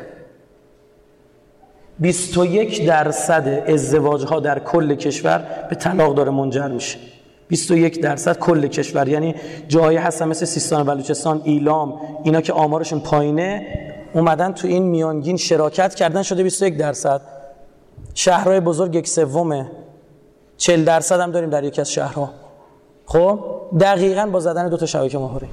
[2.02, 6.98] 21 درصد ازدواج ها در کل کشور به طلاق داره منجر میشه.
[7.48, 9.36] 21 درصد کل کشور یعنی
[9.68, 13.68] جایی هستن مثل سیستان و بلوچستان ایلام اینا که آمارشون پایینه
[14.14, 17.22] اومدن تو این میانگین شراکت کردن شده 21 درصد.
[18.14, 19.72] شهرهای بزرگ یک سومه.
[20.58, 22.30] 40 درصد هم داریم در یکی از شهرها.
[23.06, 23.40] خب؟
[23.80, 25.48] دقیقا با زدن دو تا شبکه ماهواره.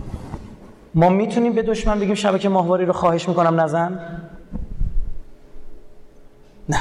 [0.94, 4.00] ما می‌تونیم به دشمن بگیم شبکه ماهواره رو خواهش می‌کنم نزن.
[6.68, 6.80] نه.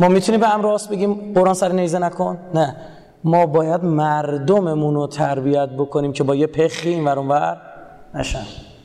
[0.00, 2.76] ما می‌تونیم به امر راست بگیم؟ قرآن سر نیزه نکن؟ نه.
[3.24, 7.56] ما باید مردممون رو تربیت بکنیم که با یه پخی این ور
[8.14, 8.44] نشن.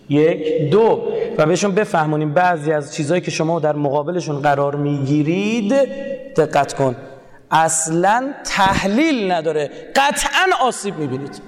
[0.10, 1.02] یک دو.
[1.38, 5.74] و بهشون بفهمونیم بعضی از چیزهایی که شما در مقابلشون قرار می‌گیرید
[6.36, 6.96] دقت کن.
[7.52, 9.72] اصلا تحلیل نداره.
[9.96, 11.42] قطعا آسیب می‌بینید.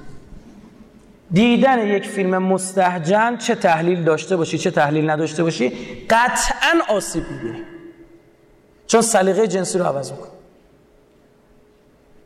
[1.32, 5.72] دیدن یک فیلم مستهجن چه تحلیل داشته باشی چه تحلیل نداشته باشی
[6.10, 7.64] قطعا آسیب می‌بینی.
[8.88, 10.30] چون سلیقه جنسی رو عوض می‌کنه.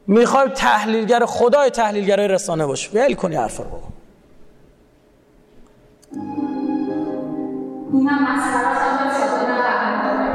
[0.08, 3.78] می‌خوای تحلیلگر خدای تحلیلگرای رسانه باش ول کنی حرف رو بگو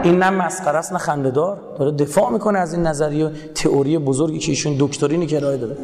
[0.02, 4.38] این نه مسخره است نه خنده دار داره دفاع می‌کنه از این نظریه تئوری بزرگی
[4.38, 5.76] که ایشون دکترینی که ارائه داده.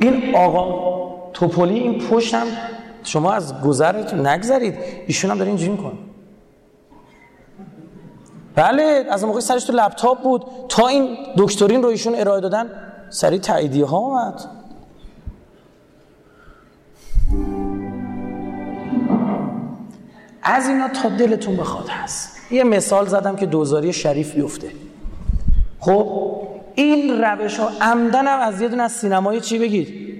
[0.00, 0.90] این آقا
[1.32, 2.46] توپولی این پشت هم
[3.04, 4.74] شما از گذرتون نگذرید.
[5.06, 6.09] ایشون هم داره اینجوری می‌کنه.
[8.54, 10.44] بله از موقع سرش تو لپتاپ بود.
[10.68, 12.70] تا این دکترین رو ایشون ارائه دادن
[13.10, 14.40] سری تاییدیه ها اومد.
[20.42, 22.52] از اینا تا دلتون بخواد هست.
[22.52, 24.70] یه مثال زدم که دوزاری شریف بیفته.
[25.80, 26.06] خب
[26.74, 30.10] این روش ها عمدنم از یه دونه از سینمای چی بگید؟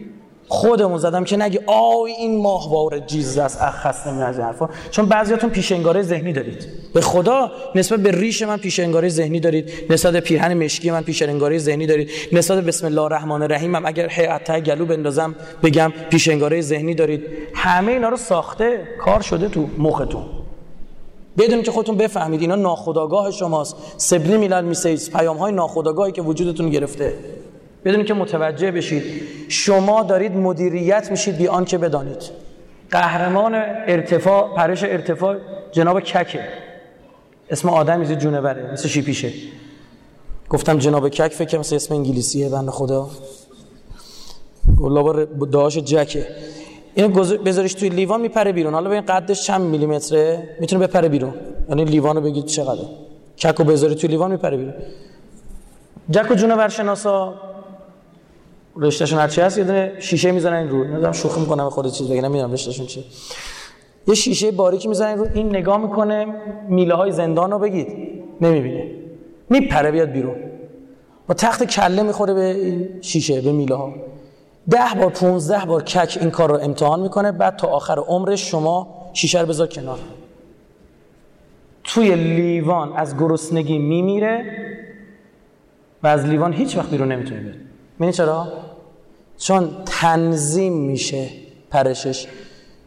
[0.50, 3.62] خودمون زدم که نگی آی این ماهوار جیز است.
[3.62, 4.68] اخ نمی از حرفا.
[4.90, 6.66] چون بعضیاتون پیش انگاره ذهنی دارید.
[6.94, 9.72] به خدا نسبت به ریش من پیش انگاره ذهنی دارید.
[9.90, 12.10] نسبت به پیرهن مشکی من پیش انگاره ذهنی دارید.
[12.32, 16.94] نسبت به بسم الله الرحمن الرحیم هم اگر حتی گلو بندازم بگم پیش انگاره ذهنی
[16.94, 17.22] دارید.
[17.54, 20.24] همه اینا رو ساخته کار شده تو مختون.
[21.38, 23.76] بدونید که خودتون بفهمید اینا ناخودآگاه شماست.
[23.96, 27.14] سبلی میلل میسیز پیام های ناخودآگاهی که وجودتون گرفته.
[27.84, 29.02] بدونید که متوجه بشید
[29.48, 32.22] شما دارید مدیریت میشید بی آنکه بدانید.
[32.90, 35.36] قهرمان ارتفاع پرش ارتفاع
[35.72, 36.40] جناب ککه.
[37.50, 39.32] اسم آدم میزید جونوره مثل شیپیشه
[40.50, 43.10] گفتم جناب کک فکر مثل اسم انگلیسیه بند خدا.
[44.76, 46.26] گلابا داش جکه.
[46.94, 47.08] اینو
[47.44, 48.74] بذاریش توی لیوان میپره بیرون.
[48.74, 51.34] حالا این قدش چند میلیمتره؟ می‌تونه بپره بیرون.
[51.68, 52.88] یعنی لیوان رو بگید چقدره
[53.38, 54.74] ککو بذاری توی لیوان میپره بیرون.
[56.10, 57.34] جک و جونور شناسا.
[58.76, 60.84] رشتهشون هرچی هست یه دونه شیشه می‌زنن رو.
[60.84, 63.04] نمی‌دونم شوخی می‌کنم خود چیز بگم نمی‌دونم رشتهشون چیه.
[64.06, 66.26] یه شیشه باریکی می‌زنن رو این نگاه می‌کنه
[66.68, 67.88] میله های زندان بگید.
[68.40, 68.90] نمی‌بینه.
[69.50, 70.36] میپره بیاد بیرون.
[71.28, 73.94] با تخت کله می‌خوره به این شیشه به میله ها
[74.70, 79.10] ده بار 15 بار کک این کار رو امتحان می‌کنه بعد تا آخر عمرش شما
[79.12, 79.98] شیشه رو بذار کنار.
[81.84, 84.44] توی لیوان از گرسنگی میمیره
[86.02, 87.69] و از لیوان هیچ وقت بیرون نمی‌تونه بیاد
[88.00, 88.48] می‌دونی چرا؟
[89.38, 91.28] چون تنظیم میشه
[91.70, 92.26] پرشش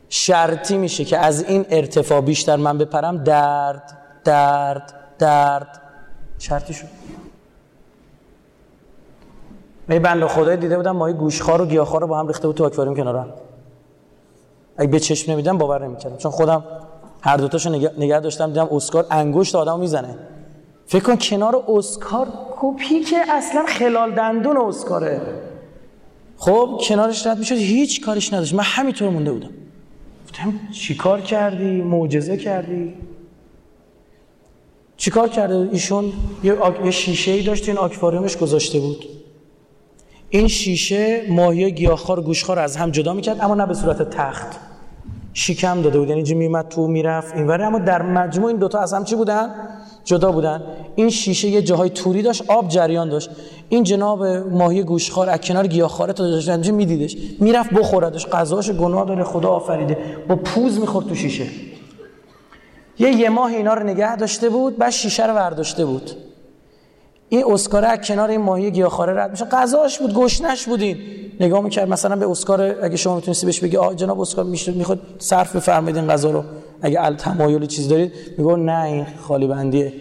[0.10, 5.82] شرطی میشه که از این ارتفاع بیشتر من بپرم درد درد درد.
[6.40, 6.88] شرطی شد.
[9.88, 12.66] می بنده خدای دیده بودم ماهی گوشخوار و گیاهخوار رو با هم ریخته بود تو
[12.66, 13.34] آکواریوم کنارم.
[14.78, 16.18] اگه به چشم نمیدم باور نمی‌کردم.
[16.18, 16.64] چون خودم
[17.22, 20.18] هر دوتاشو نگه, داشتم دیدم اسکار انگشت آدمو می‌زنه.
[20.94, 25.22] فکر کن کنار اسکار کوپی که اصلا خلال دندون اسکاره.
[26.38, 28.54] خب کنارش رد می‌شد هیچ کارش نداشت.
[28.54, 29.50] من همینطور مونده بودم.
[30.26, 32.94] گفتم چیکار کردی؟ معجزه کردی؟
[34.98, 36.14] چیکار کرده؟ ایشون
[36.44, 36.86] یه, آک...
[36.86, 39.06] یه شیشه ای داشت این آکواریومش گذاشته بود.
[40.30, 44.60] این شیشه ماهی گیاهخوار گوشخوار از هم جدا می‌کرد اما نه به صورت تخت.
[45.34, 47.36] شیکم داده بود یعنی میمد تو می‌رفت.
[47.36, 49.56] اینوری اما در مجموع این دوتا از هم چی بودن؟
[50.06, 50.64] جدا بودن.
[50.96, 53.30] این شیشه یه جاهای توری داشت آب جریان داشت.
[53.70, 57.18] این جناب ماهی گوشخوار از کنار گیاهخواره تا داشت اینجا میدیدش.
[57.40, 59.98] می‌رفت بخوردش غذاش گناه داره خدا آفریده.
[60.28, 61.46] با پوز می‌خورد تو شیشه.
[63.00, 66.12] یه یه ماه اینا رو نگه داشته بود بعد شیشه رو برداشته بود.
[67.30, 69.46] این اسکاره از کنار این ماهی گیاهخواره رد میشه.
[69.46, 70.98] غذاش بود گشنش بودین.
[71.40, 75.56] نگاه می‌کرد مثلا به اسکار اگه شما می‌تونستی بهش بگی آ جناب اسکار می‌خواد صرف
[75.56, 76.44] بفرمایید این غذا رو.
[76.84, 79.94] اگه ال تمایل چیز دارید میگه نه این خالی بندیه.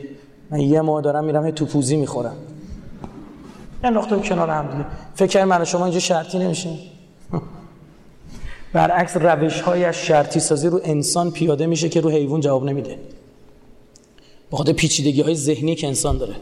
[0.50, 2.36] من یه ماه دارم میرم تو پوزی می‌خورم.
[3.84, 4.84] نقطه کنار هم دیگه.
[5.14, 6.78] فکر من شما اینجا شرطی نمیشین
[8.72, 12.98] برعکس روش های از شرطی سازی رو انسان پیاده میشه که رو حیوان جواب نمیده.
[14.52, 16.34] بخاطر پیچیدگی های ذهنی که انسان داره.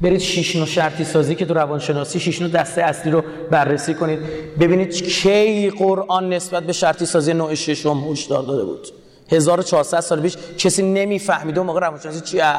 [0.00, 4.18] برید شیشنو شرطی سازی که تو روانشناسی شیشنو دسته اصلی رو بررسی کنید.
[4.60, 8.88] ببینید کی قرآن نسبت به شرطی سازی نوع ششم هشدار داده بود.
[9.28, 12.54] 1400 سال پیش کسی نمی‌فهمید اون موقع روانشناسی چیه.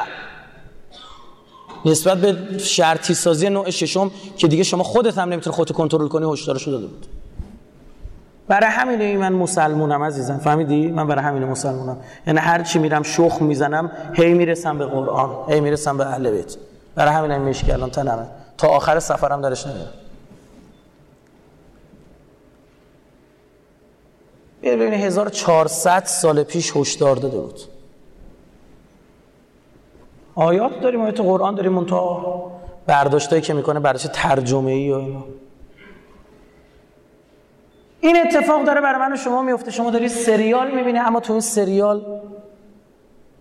[1.86, 6.34] نسبت به شرطی سازی نوع ششم که دیگه شما خودت هم نمی‌تونی خودت کنترل کنی
[6.34, 7.06] هشدارش داده بود.
[8.48, 10.38] برای همینه من مسلمونم عزیزم.
[10.38, 11.98] فهمیدی؟ من برای همینه مسلمونم.
[12.28, 16.56] یعنی هر چی میرم شخ می‌زنم هی می‌رسم به قرآن هی می‌رسم به اهل بیت.
[16.96, 18.26] برای همین این مشکی الان تنمه.
[18.58, 19.66] تا آخر سفرم درش
[24.64, 27.60] نمیاد ببینید 1400 سال پیش هشدار داده بود.
[30.36, 32.52] آیات داریم آیات قرآن داریم اون تا
[32.88, 35.24] برداشتایی که می‌کنه برداشت ترجمه ای و اینا.
[38.02, 41.42] این اتفاق داره برای من و شما میفته شما داری سریال می‌بینی اما تو این
[41.42, 42.22] سریال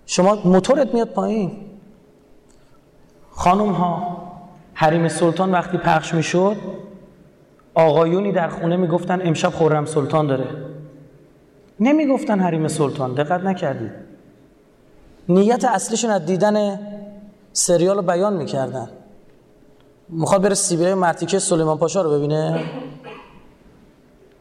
[0.06, 1.50] شما موتورت میاد پایین.
[3.30, 4.16] خانم ها
[4.74, 6.56] حریم سلطان وقتی پخش می‌شد
[7.74, 10.46] آقایونی در خونه می‌گفتن امشب خورم سلطان داره.
[11.80, 13.14] نمی‌گفتن حریم سلطان.
[13.14, 13.92] دقت نکردید.
[15.28, 16.80] نیت اصلیشون از دیدن
[17.52, 18.88] سریال رو بیان می‌کردن.
[20.08, 22.64] می‌خواد بره سیبیای مرتیکه سلیمان پاشا رو ببینه؟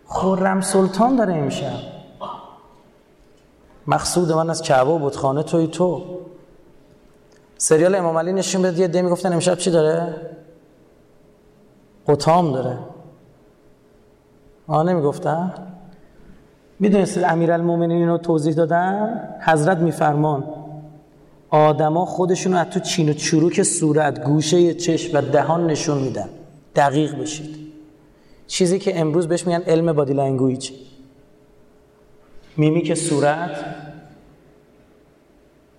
[0.05, 1.80] خورم سلطان داره امشب
[3.88, 6.03] مقصود من از کعبه و خانه توی تو.
[7.57, 10.15] سریال امام علی نشون بده یه ده گفتن امشب چی داره؟
[12.07, 12.77] قطام داره.
[14.68, 15.53] آه نمی‌گفتن؟
[16.80, 20.44] می‌دونستید امیرالمومنین رو توضیح دادن؟ حضرت میفرمان
[21.49, 26.30] آدما خودشون رو از تو چین و چروک صورت گوشه چشم و دهان نشون میدن.
[26.76, 27.58] دقیق بشید.
[28.48, 30.72] چیزی که امروز بهش میگن علم body language
[32.58, 33.66] میمیک صورت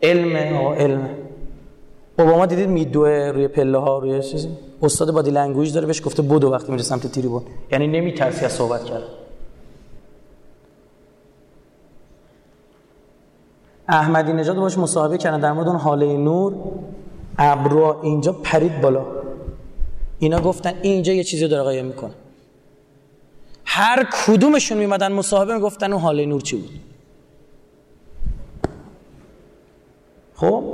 [0.03, 1.09] علم آقا علم.
[2.19, 4.49] اوباما دیدید میدوه روی پله ها روی چیزی؟
[4.83, 7.43] استاد body language داره بهش گفته بدو وقتی میره سمت تریبون
[7.73, 9.03] یعنی نمیترسی از صحبت کرد.
[13.89, 15.41] احمدی نژاد باش مصاحبه کردن.
[15.41, 16.55] در مورد اون حاله نور
[17.39, 19.07] ابرو اینجا پرید بالا.
[20.19, 22.11] اینا گفتن اینجا یه چیزی داره قایم می‌کنه.
[23.65, 26.71] هر کدومشون میمدن مصاحبه می‌گفتن اون حاله نور چی بود؟
[30.35, 30.65] خب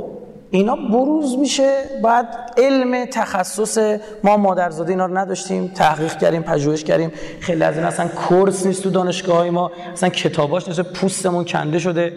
[0.51, 1.85] اینا بروز میشه.
[2.03, 5.69] بعد علم تخصص ما مادرزاده اینا رو نداشتیم.
[5.69, 7.13] تحقیق کردیم پژوهش کردیم.
[7.41, 9.71] خیلی از این اصلا کورس نیست تو دانشگاه های ما.
[9.93, 12.13] اصلا کتاباش نیست پوستمون کنده شده.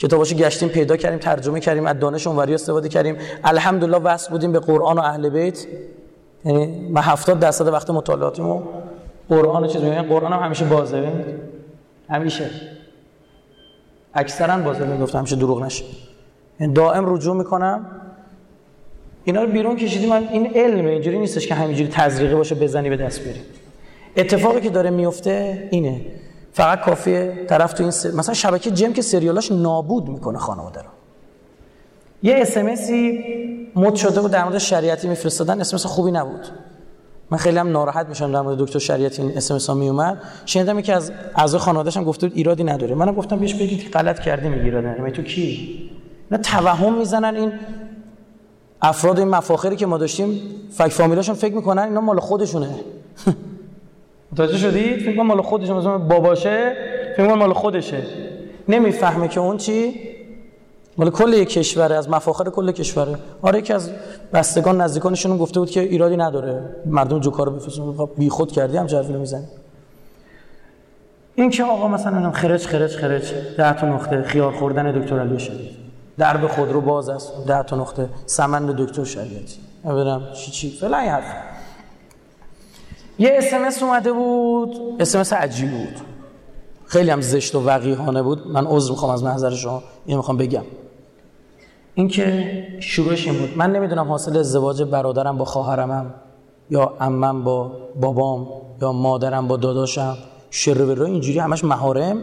[0.00, 3.16] کتاباشو گشتیم پیدا کردیم ترجمه کردیم از دانش اونوری استفاده کردیم.
[3.44, 5.66] الحمدلله وصل بودیم به قرآن و اهل بیت.
[6.44, 8.62] یعنی ما 70 درصد وقت مطالعاتیمو
[9.28, 11.12] قرآن چیز میگن قرآن هم همیشه بازه.
[12.08, 12.50] همیشه.
[14.14, 15.84] اکثرا بازه می‌گفتم همیشه دروغ نشه.
[16.60, 17.86] یعنی دائم رجوع می‌کنم.
[19.24, 22.96] اینا رو بیرون کشیدیم من این علمه اینجوری نیستش که همینجوری تزریقی باشه بزنی به
[22.96, 23.40] دست بری.
[24.16, 26.00] اتفاقی که داره میفته اینه.
[26.52, 28.10] فقط کافیه طرف تو این سر...
[28.10, 30.88] مثلا شبکه جم که سریالاش نابود می‌کنه خانواده رو.
[32.22, 33.24] یه اسمسی
[33.76, 35.60] مد شده بود در مورد شریعتی میفرستادن.
[35.60, 36.46] اسمس خوبی نبود.
[37.30, 40.22] من خیلی هم ناراحت میشم در مورد دکتر شریعتی این اسمس ها میومد.
[40.46, 42.94] شنیدم که از اعضای خانواده‌اش هم گفته بود ایرادی نداره.
[42.94, 45.10] منم گفتم بیش بگید غلط کردی میگی ایراد نداره.
[45.10, 45.90] تو کی؟
[46.30, 47.36] نه توهم می‌زنن.
[47.36, 47.52] این
[48.82, 50.40] افراد این مفاخری که ما داشتیم
[50.72, 52.70] فک فامیلاشون فکر می‌کنن اینا مال خودشونه.
[54.32, 56.72] متوجه شدید فکر مال خودشون مثلا باباشه
[57.16, 58.02] فکر مال خودشه.
[58.68, 59.94] نمی‌فهمه که اون چی؟
[60.96, 63.14] مال کل یک کشوره از مفاخر کل کشوره.
[63.42, 63.90] آره یکی از
[64.32, 67.92] بستگان نزدیکانشون گفته بود که ایرادی نداره مردم جو کارو بفرستن.
[67.92, 69.46] خب بی خود کردی هم جرفی می‌زنی.
[71.34, 75.70] این که آقا مثلا خرج خرج خرج ده تا نقطه خیار خوردن دکتر علی شدید
[76.18, 79.56] درب خودرو باز است ده تا نقطه سمند دکتر شریعتی.
[79.84, 81.24] ببینم چی چی؟ فلان حرف.
[83.20, 84.76] یه اسمس اومده بود.
[85.00, 86.00] اسمس عجیب بود.
[86.86, 88.46] خیلی هم زشت و وقیحانه بود.
[88.46, 89.82] من عذر می‌خوام از محضر شما.
[90.06, 90.62] اینو می‌خوام بگم.
[91.94, 93.58] اینکه شروعش این بود.
[93.58, 96.14] من نمی‌دونم حاصل ازدواج برادرم با خواهرمم
[96.70, 98.48] یا عمم با بابام
[98.82, 100.16] یا مادرم با داداشم.
[100.50, 102.22] شروع اینجوری همش مهارم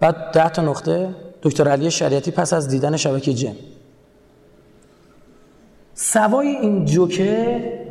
[0.00, 3.56] بعد ده تا نقطه دکتر علی شریعتی پس از دیدن شبکه جن.
[5.94, 7.89] سوای این جوکه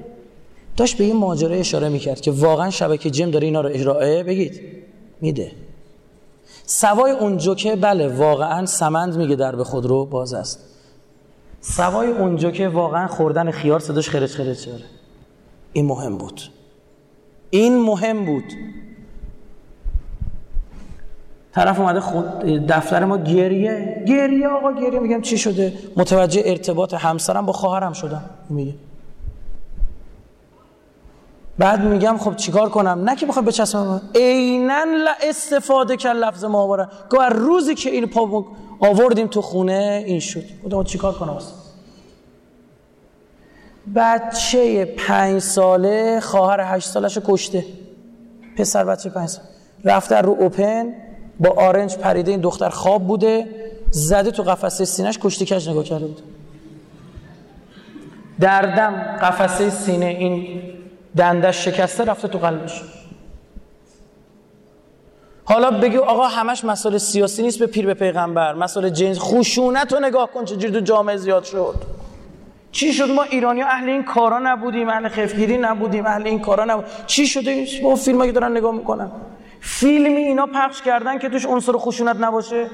[0.80, 4.62] داشت به این ماجرا اشاره می‌کرد که واقعا شبکه جم داره اینا رو ارائه بگید.
[5.22, 5.52] میده.
[6.66, 10.60] سوای اون جوکه بله واقعا سمند میگه در به خود رو باز است.
[11.62, 14.84] سوای اون جوکه واقعا خوردن خیار صداش خرج خرج شده.
[15.74, 16.42] این مهم بود.
[17.50, 18.54] این مهم بود.
[21.54, 22.26] طرف اومده خود
[22.68, 24.04] دفتر ما گریه.
[24.08, 28.30] گریه آقا گریه میگم چی شده؟ متوجه ارتباط همسرم با خواهرم شدم.
[28.50, 28.74] میگه.
[31.60, 34.86] بعد میگم خب چیکار کنم؟ نه که بخوام بچسبم عینا
[35.24, 38.46] استفاده کرد لفظ محاوره گفت روزی که این پا
[38.80, 40.44] آوردیم تو خونه این شد.
[40.66, 41.38] گفتم چیکار کنم
[43.96, 47.66] بچه پنج ساله خواهر هشت سالش کشته.
[48.58, 49.48] پسر بچه پنج ساله
[49.84, 50.94] رفته رو اوپن
[51.40, 53.48] با آرنج پریده این دختر خواب بوده
[53.92, 56.22] زده تو قفسه سینش کشتی کج نگاه کرده بود.
[58.40, 58.92] دردم
[59.22, 60.62] قفسه سینه این
[61.18, 62.82] دندش شکسته رفته تو قلبش.
[65.46, 68.54] حالا بگی آقا همش مسئله سیاسی نیست به پیر به پیغمبر.
[68.54, 69.20] مسئله جنس.
[69.20, 71.76] خشونت رو نگاه کن چجوری تو جامعه زیاد شد.
[72.72, 76.92] چی شد؟ ما ایرانی اهل این کارا نبودیم اهل خفگیری نبودیم اهل این کارا نبودیم
[77.08, 79.12] چی شده با فیلم که دارن نگاه می‌کنن.
[79.62, 82.68] فیلمی اینا پخش کردن که توش عنصر خشونت نباشه.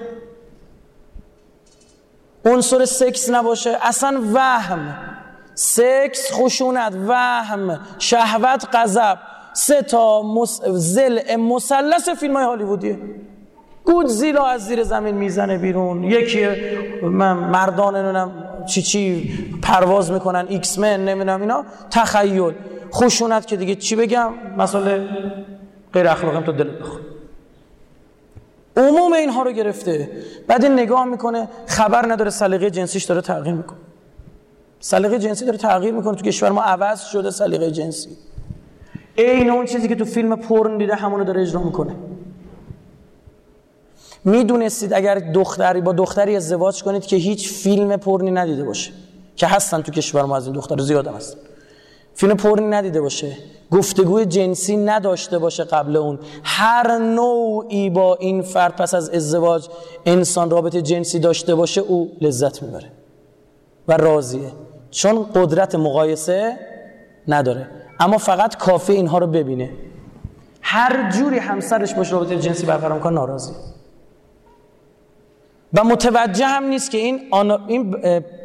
[2.46, 3.78] عنصر سکس نباشه.
[3.82, 5.15] اصلا وهم.
[5.56, 9.18] سکس خشونت وهم شهوت غضب.
[9.54, 10.62] سه تا مس...
[10.66, 13.00] ضلع مثلث فیلم های هالیوودیه.
[13.84, 16.04] گودزیلا از زیر زمین می‌زنه بیرون.
[16.04, 16.48] یکی
[17.52, 18.32] مردان نمی‌دونم
[18.66, 19.34] چی چی
[19.64, 21.66] پرواز می‌کنن X-Men نمی‌دونم اینا.
[21.92, 22.54] تخیل.
[22.94, 25.10] خشونت که دیگه چی بگم؟ مسئله
[25.94, 27.00] غیر اخلاقیم تو دل بخور
[28.78, 30.10] عموم اینها رو گرفته.
[30.48, 33.78] بعد این نگاه می‌کنه خبر نداره سلیقه جنسیش داره تغییر می‌کنه.
[34.86, 36.16] سلیقه جنسی داره تغییر می‌کنه.
[36.16, 38.10] تو کشور ما عوض شده سلیقه جنسی.
[39.16, 41.96] این اون چیزی که تو فیلم پرن دیده همونو داره اجرا می‌کنه.
[44.24, 48.92] می‌دونستید اگر دختری با دختری ازدواج کنید که هیچ فیلم پرنی ندیده باشه.
[49.36, 51.40] که هستن تو کشور ما از این دختر زیاد هستن.
[52.14, 53.38] فیلم پرنی ندیده باشه.
[53.72, 56.20] گفتگوی جنسی نداشته باشه قبل اون.
[56.44, 59.68] هر نوعی با این فرد پس از ازدواج
[60.06, 62.92] انسان رابطه جنسی داشته باشه او لذت می‌بره.
[63.88, 64.52] و راضیه.
[64.96, 66.60] چون قدرت مقایسه
[67.28, 67.70] نداره.
[68.00, 69.70] اما فقط کافی اینها رو ببینه.
[70.62, 73.56] هر جوری همسرش باشه رابطه جنسی برقرار کنه ناراضیه
[75.74, 77.20] و متوجه هم نیست که این,
[77.68, 77.92] این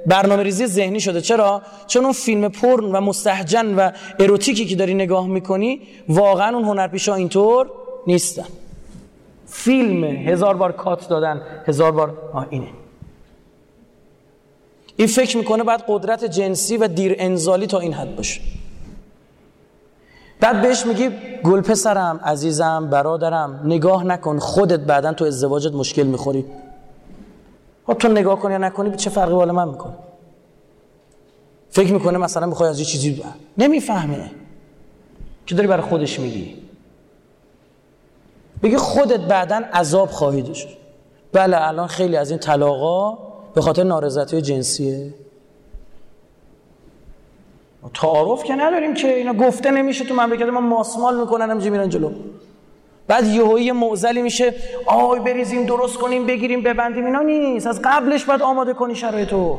[0.06, 1.20] برنامه ریزی ذهنی شده.
[1.20, 6.64] چرا؟ چون اون فیلم پرن و مستحجن و اروتیکی که داری نگاه می‌کنی واقعا اون
[6.64, 7.70] هنرپیشا اینطور
[8.06, 8.47] نیستن.
[9.47, 12.68] فیلم هزار بار کات دادن هزار بار آه اینه.
[15.01, 18.40] این فکر می‌کنه بعد قدرت جنسی و دیر انزالی تا این حد باشه.
[20.40, 21.10] بعد بهش میگی
[21.44, 26.44] گل پسرم عزیزم برادرم نگاه نکن خودت بعدا تو ازدواجت مشکل می‌خوری.
[27.86, 29.93] خب تو نگاه کنی یا نکنی چه فرقی بالا من می‌کنه؟
[31.70, 33.28] فکر می‌کنه مثلا می‌خوای از یه چیزی بر.
[33.59, 34.31] نمی‌فهمه.
[35.47, 36.56] که داری برای خودش میگی؟
[38.62, 40.68] بگی خودت بعدا عذاب خواهی داشت.
[41.32, 45.14] بله الان خیلی از این طلاقا به خاطر نارضایتی جنسیه؟
[47.94, 52.12] تعارف که نداریم که اینا گفته نمیشه تو مملکت ما ماسمال می‌کنن همینجوری میرن جلو.
[53.06, 54.55] بعد یهویی معزلی میشه
[54.86, 57.66] آی بریزیم درست کنیم بگیریم ببندیم اینا نیست.
[57.66, 59.59] از قبلش باید آماده کنی شرایطو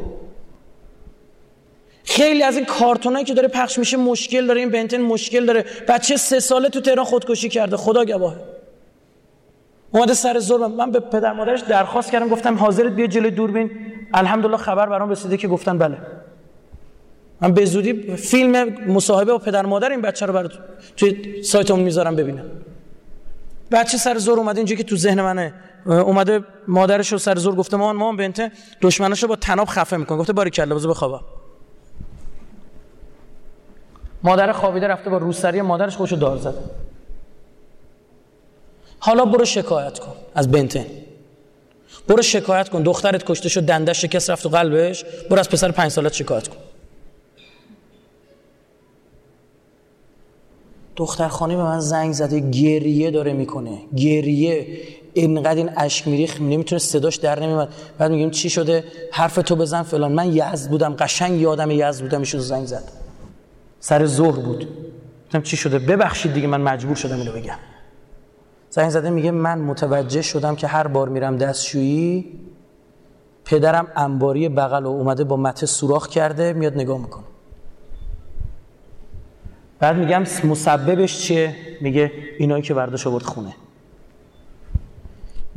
[2.04, 5.66] خیلی از این کارتونایی که داره پخش میشه مشکل داره این بنتن مشکل داره.
[5.88, 8.38] بچه سه ساله تو تهران خودکشی کرده خدا گواهه.
[9.92, 13.72] اومده سر زور من به پدر مادرش درخواست کردم گفتم حاضرت بیا جلوی دوربین.
[14.14, 15.98] الحمدلله خبر برام رسیده که گفتن بله.
[17.42, 20.52] من به زودی فیلم مصاحبه با پدر مادر این بچه رو برات
[20.98, 22.46] توی سایتمون می‌ذارم ببینم.
[23.72, 25.54] بچه سر زور اومده اینجا که تو ذهن منه.
[25.86, 28.52] اومده مادرش رو سر زور گفته مامان مامان بنته
[28.82, 31.22] دشمناشو با تناب خفه می‌کنه گفته باری کله بزو بخوابا
[34.24, 36.58] مادر خوابیده رفته با روسری مادرش خوشو دار زده
[39.04, 40.14] حالا برو شکایت کن.
[40.36, 40.86] از بنتن
[42.08, 42.84] برو شکایت کن.
[42.84, 45.06] دخترت کشته شد دندش شکست رفت تو قلبش.
[45.30, 46.58] برو از پسر پنج سالت شکایت کن.
[50.96, 53.78] دختر خانه به من زنگ زده گریه داره می‌کنه.
[53.96, 54.68] گریه.
[55.14, 59.84] اینقدر این اشک میریخ نمی‌تونه صداش در نمیاد بعد میگیم چی شده؟ حرف تو بزن
[59.84, 60.12] فلان.
[60.12, 62.84] من یزد بودم قشنگ یادم یزد بودم ایشون زنگ زد.
[63.80, 64.68] سر ظهر بود.
[65.26, 67.58] گفتم چی شده؟ ببخشید دیگه من مجبور شدم اینو بگم.
[68.74, 72.40] زنگ زده میگه من متوجه شدم که هر بار میرم دستشویی
[73.46, 77.24] پدرم انباری بغل و اومده با مته سوراخ کرده میاد نگاه می‌کنه.
[79.80, 83.56] بعد میگم مسببش چیه؟ میگه اینایی که برداشت آورد خونه.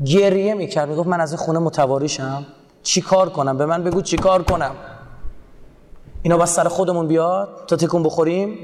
[0.04, 2.46] گریه می‌کرد می‌گفت من از این خونه متواریشم.
[2.82, 4.74] چی کار کنم؟ به من بگو چی کار کنم.
[6.22, 8.58] اینا بس سر خودمون بیاد تا تکون بخوریم.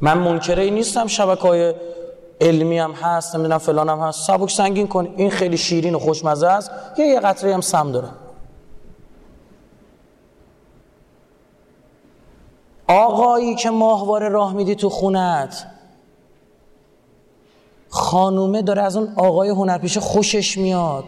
[0.00, 1.74] من منکره ای نیستم شبکه های
[2.40, 4.26] علمی هم هست نمی‌دونم فلان هم هست.
[4.26, 5.14] سبک سنگین کن.
[5.16, 6.70] این خیلی شیرین و خوشمزه است.
[6.98, 8.08] یه یه قطره هم سم داره
[12.88, 15.66] آقایی که ماهواره راه میدی تو خونت
[17.88, 21.04] خانومه داره از اون آقای هنرپیشه خوشش میاد.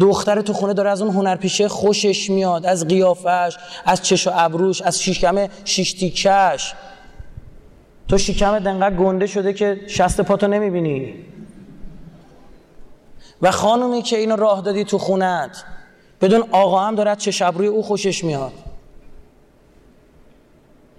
[0.00, 2.66] دختر تو خونه داره از اون هنرپیشه خوشش میاد.
[2.66, 6.74] از قیافش از چش و ابروش از شیشکم شیشتیکش.
[8.08, 11.14] تو شیکم دنقدر گنده شده که شست پاتو نمی‌بینی.
[13.42, 15.64] و خانومی که اینو راه دادی تو خونت
[16.20, 18.52] بدون آقا هم دارد چه شب روی او خوشش میاد.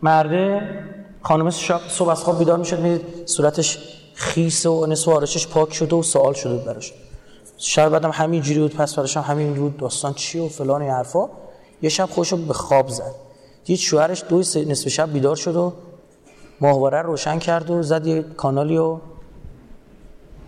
[0.02, 0.62] مرده؟
[1.22, 3.80] خانم صبح از خواب بیدار می‌شد می‌دید صورتش
[4.14, 6.94] خیس و نصف پاک شده و سوال شده براش.
[7.58, 11.30] شب بعدم همین جوری بود پس براشم همین بود داستان چی و فلان حرفا.
[11.82, 13.16] یه شب خوش به خواب زد.
[13.66, 15.74] دید شوهرش دو نصف شب بیدار شد و
[16.62, 18.98] ماهواره روشن کرد و زد یه کانالی و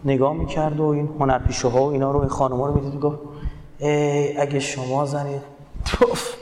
[0.06, 3.20] نگاه می‌کرد و این هنرپیشه ها و اینا رو این خانم رو می‌دید گفت
[3.80, 5.42] ای اگه شما زنید
[5.86, 6.38] توف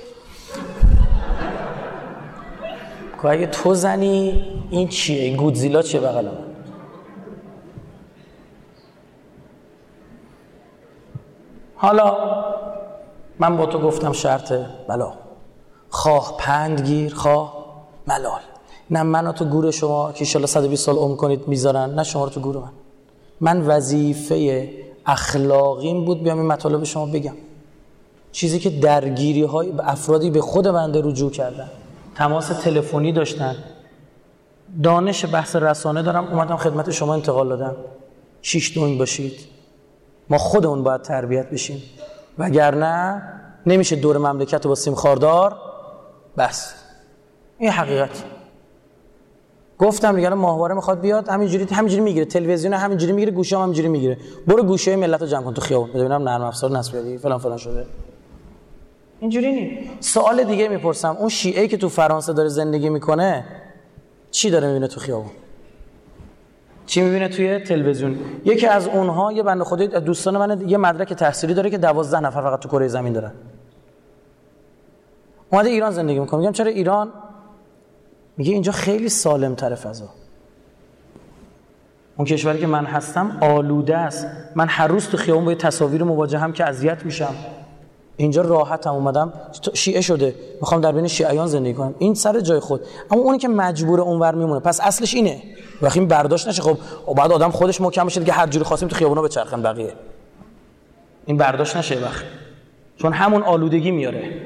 [3.29, 6.29] اگه تو زنی این چیه؟ این گودزیلا چیه بغل
[11.75, 12.17] حالا
[13.39, 14.53] من با تو گفتم شرط
[14.87, 15.13] بلا.
[15.89, 17.65] خواه پند گیر خواه
[18.07, 18.41] ملال.
[18.89, 22.29] نه منو تو گور شما که ایشالا 120 سال عمر کنید می‌ذارن نه شما رو
[22.29, 22.71] تو گور من.
[23.41, 24.69] من وظیفه
[25.05, 27.35] اخلاقیم بود بیام این مطالب شما بگم.
[28.31, 31.69] چیزی که درگیری های افرادی به خود بنده رجوع کردن.
[32.15, 33.55] تماس تلفنی داشتن.
[34.83, 36.27] دانش بحث رسانه دارم.
[36.27, 37.75] اومدم خدمت شما انتقال دادم.
[38.41, 39.39] شیش دونگ باشید.
[40.29, 41.83] ما خودمون باید تربیت بشیم.
[42.37, 43.21] وگرنه
[43.65, 45.55] نمیشه دور مملکت رو با سیم خاردار
[46.37, 46.73] بس
[47.59, 48.34] این حقیقت.
[49.79, 52.25] گفتم دیگه ماهواره می‌خواد بیاد همینجوری همینجوری می‌گیره.
[52.25, 54.17] تلویزیون همینجوری می‌گیره گوشه هم همینجوری می‌گیره.
[54.47, 55.89] برو گوشه ملت رو جمع کن تو خیابون.
[55.89, 57.85] ببینم نرم افزار نصب فلان فلان شده.
[59.19, 59.89] اینجوری نی.
[59.99, 61.17] سوال دیگه می‌پرسم.
[61.19, 63.45] اون شیعه که تو فرانسه داره زندگی می‌کنه
[64.31, 65.31] چی داره می‌بینه تو خیابون؟
[66.85, 71.53] چی می‌بینه توی تلویزیون؟ یکی از اونها یه بنده خدای دوستان من یه مدرک تحصیلی
[71.53, 73.31] داره که 12 نفر فقط تو کره زمین دارن.
[75.51, 76.39] اومده ایران زندگی می‌کنه.
[76.39, 77.11] میگم چرا ایران
[78.37, 80.09] میگه اینجا خیلی سالم تر فضا.
[82.17, 84.27] اون کشوری که من هستم آلوده است.
[84.55, 87.35] من هر روز تو خیابون با تصاویر مواجهم که اذیت میشم.
[88.17, 89.33] اینجا راحتم اومدم.
[89.73, 90.35] شیعه شده.
[90.61, 91.95] می‌خوام در بین شیعیان زندگی کنم.
[91.99, 92.81] این سر جای خود.
[93.11, 94.59] اما اونی که مجبور اونور میمونه.
[94.59, 95.41] پس اصلش اینه.
[95.81, 96.77] وقتی این برداشت نشه خب
[97.17, 99.93] بعد آدم خودش محکم بشه که هر جوری خواستیم تو خیابونا بچرخن بقیه.
[101.25, 102.23] این برداشت نشه وقت.
[102.97, 104.41] چون همون آلودگی میاره.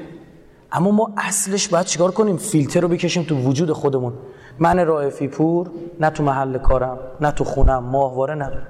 [0.72, 4.12] اما ما اصلش باید چیکار کنیم؟ فیلتر رو بکشیم تو وجود خودمون.
[4.58, 5.70] من رائفی پور
[6.00, 8.66] نه تو محل کارم نه تو خونم ماهواره ندارم.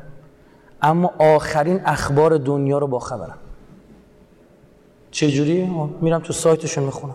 [0.83, 3.39] اما آخرین اخبار دنیا رو با خبرم.
[5.11, 5.71] چجوری؟
[6.01, 7.15] میرم تو سایتشون می‌خونم.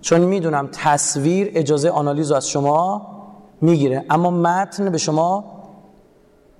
[0.00, 3.06] چون می‌دونم تصویر اجازه آنالیز از شما
[3.60, 5.44] می‌گیره اما متن به شما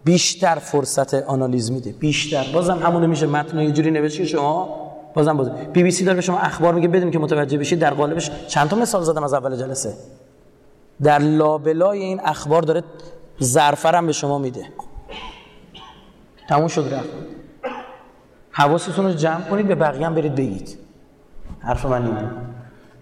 [0.05, 1.93] بیشتر فرصت آنالیز میده.
[1.93, 2.45] بیشتر.
[2.55, 4.84] بازم همونه میشه متن یه جوری نوشته شما
[5.15, 7.95] بازم باز بی بی سی داره به شما اخبار میگه بدون که متوجه بشید در
[7.95, 9.95] قالبش چند تا مثال زدم از اول جلسه.
[11.03, 12.83] در لابلای این اخبار داره
[13.43, 14.69] ظرفرم به شما میده.
[16.49, 17.09] تموم شد رفت.
[18.51, 20.79] حواستون رو جمع کنید به بقیه هم برید بگید.
[21.61, 22.31] حرف من اینه.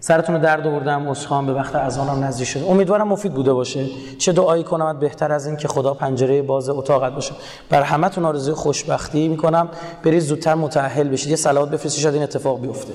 [0.05, 2.65] سرتون رو درد آوردم اسخان به وقت اذانم نزدیک شد.
[2.69, 3.85] امیدوارم مفید بوده باشه.
[4.17, 7.33] چه دعایی کنم بهتر از این که خدا پنجره باز اتاقت باشه.
[7.69, 9.69] بر همتون آرزوی خوشبختی می‌کنم.
[10.03, 11.29] برید زودتر متأهل بشید.
[11.29, 12.93] یه صلوات بفرستید شاید این اتفاق بیفته.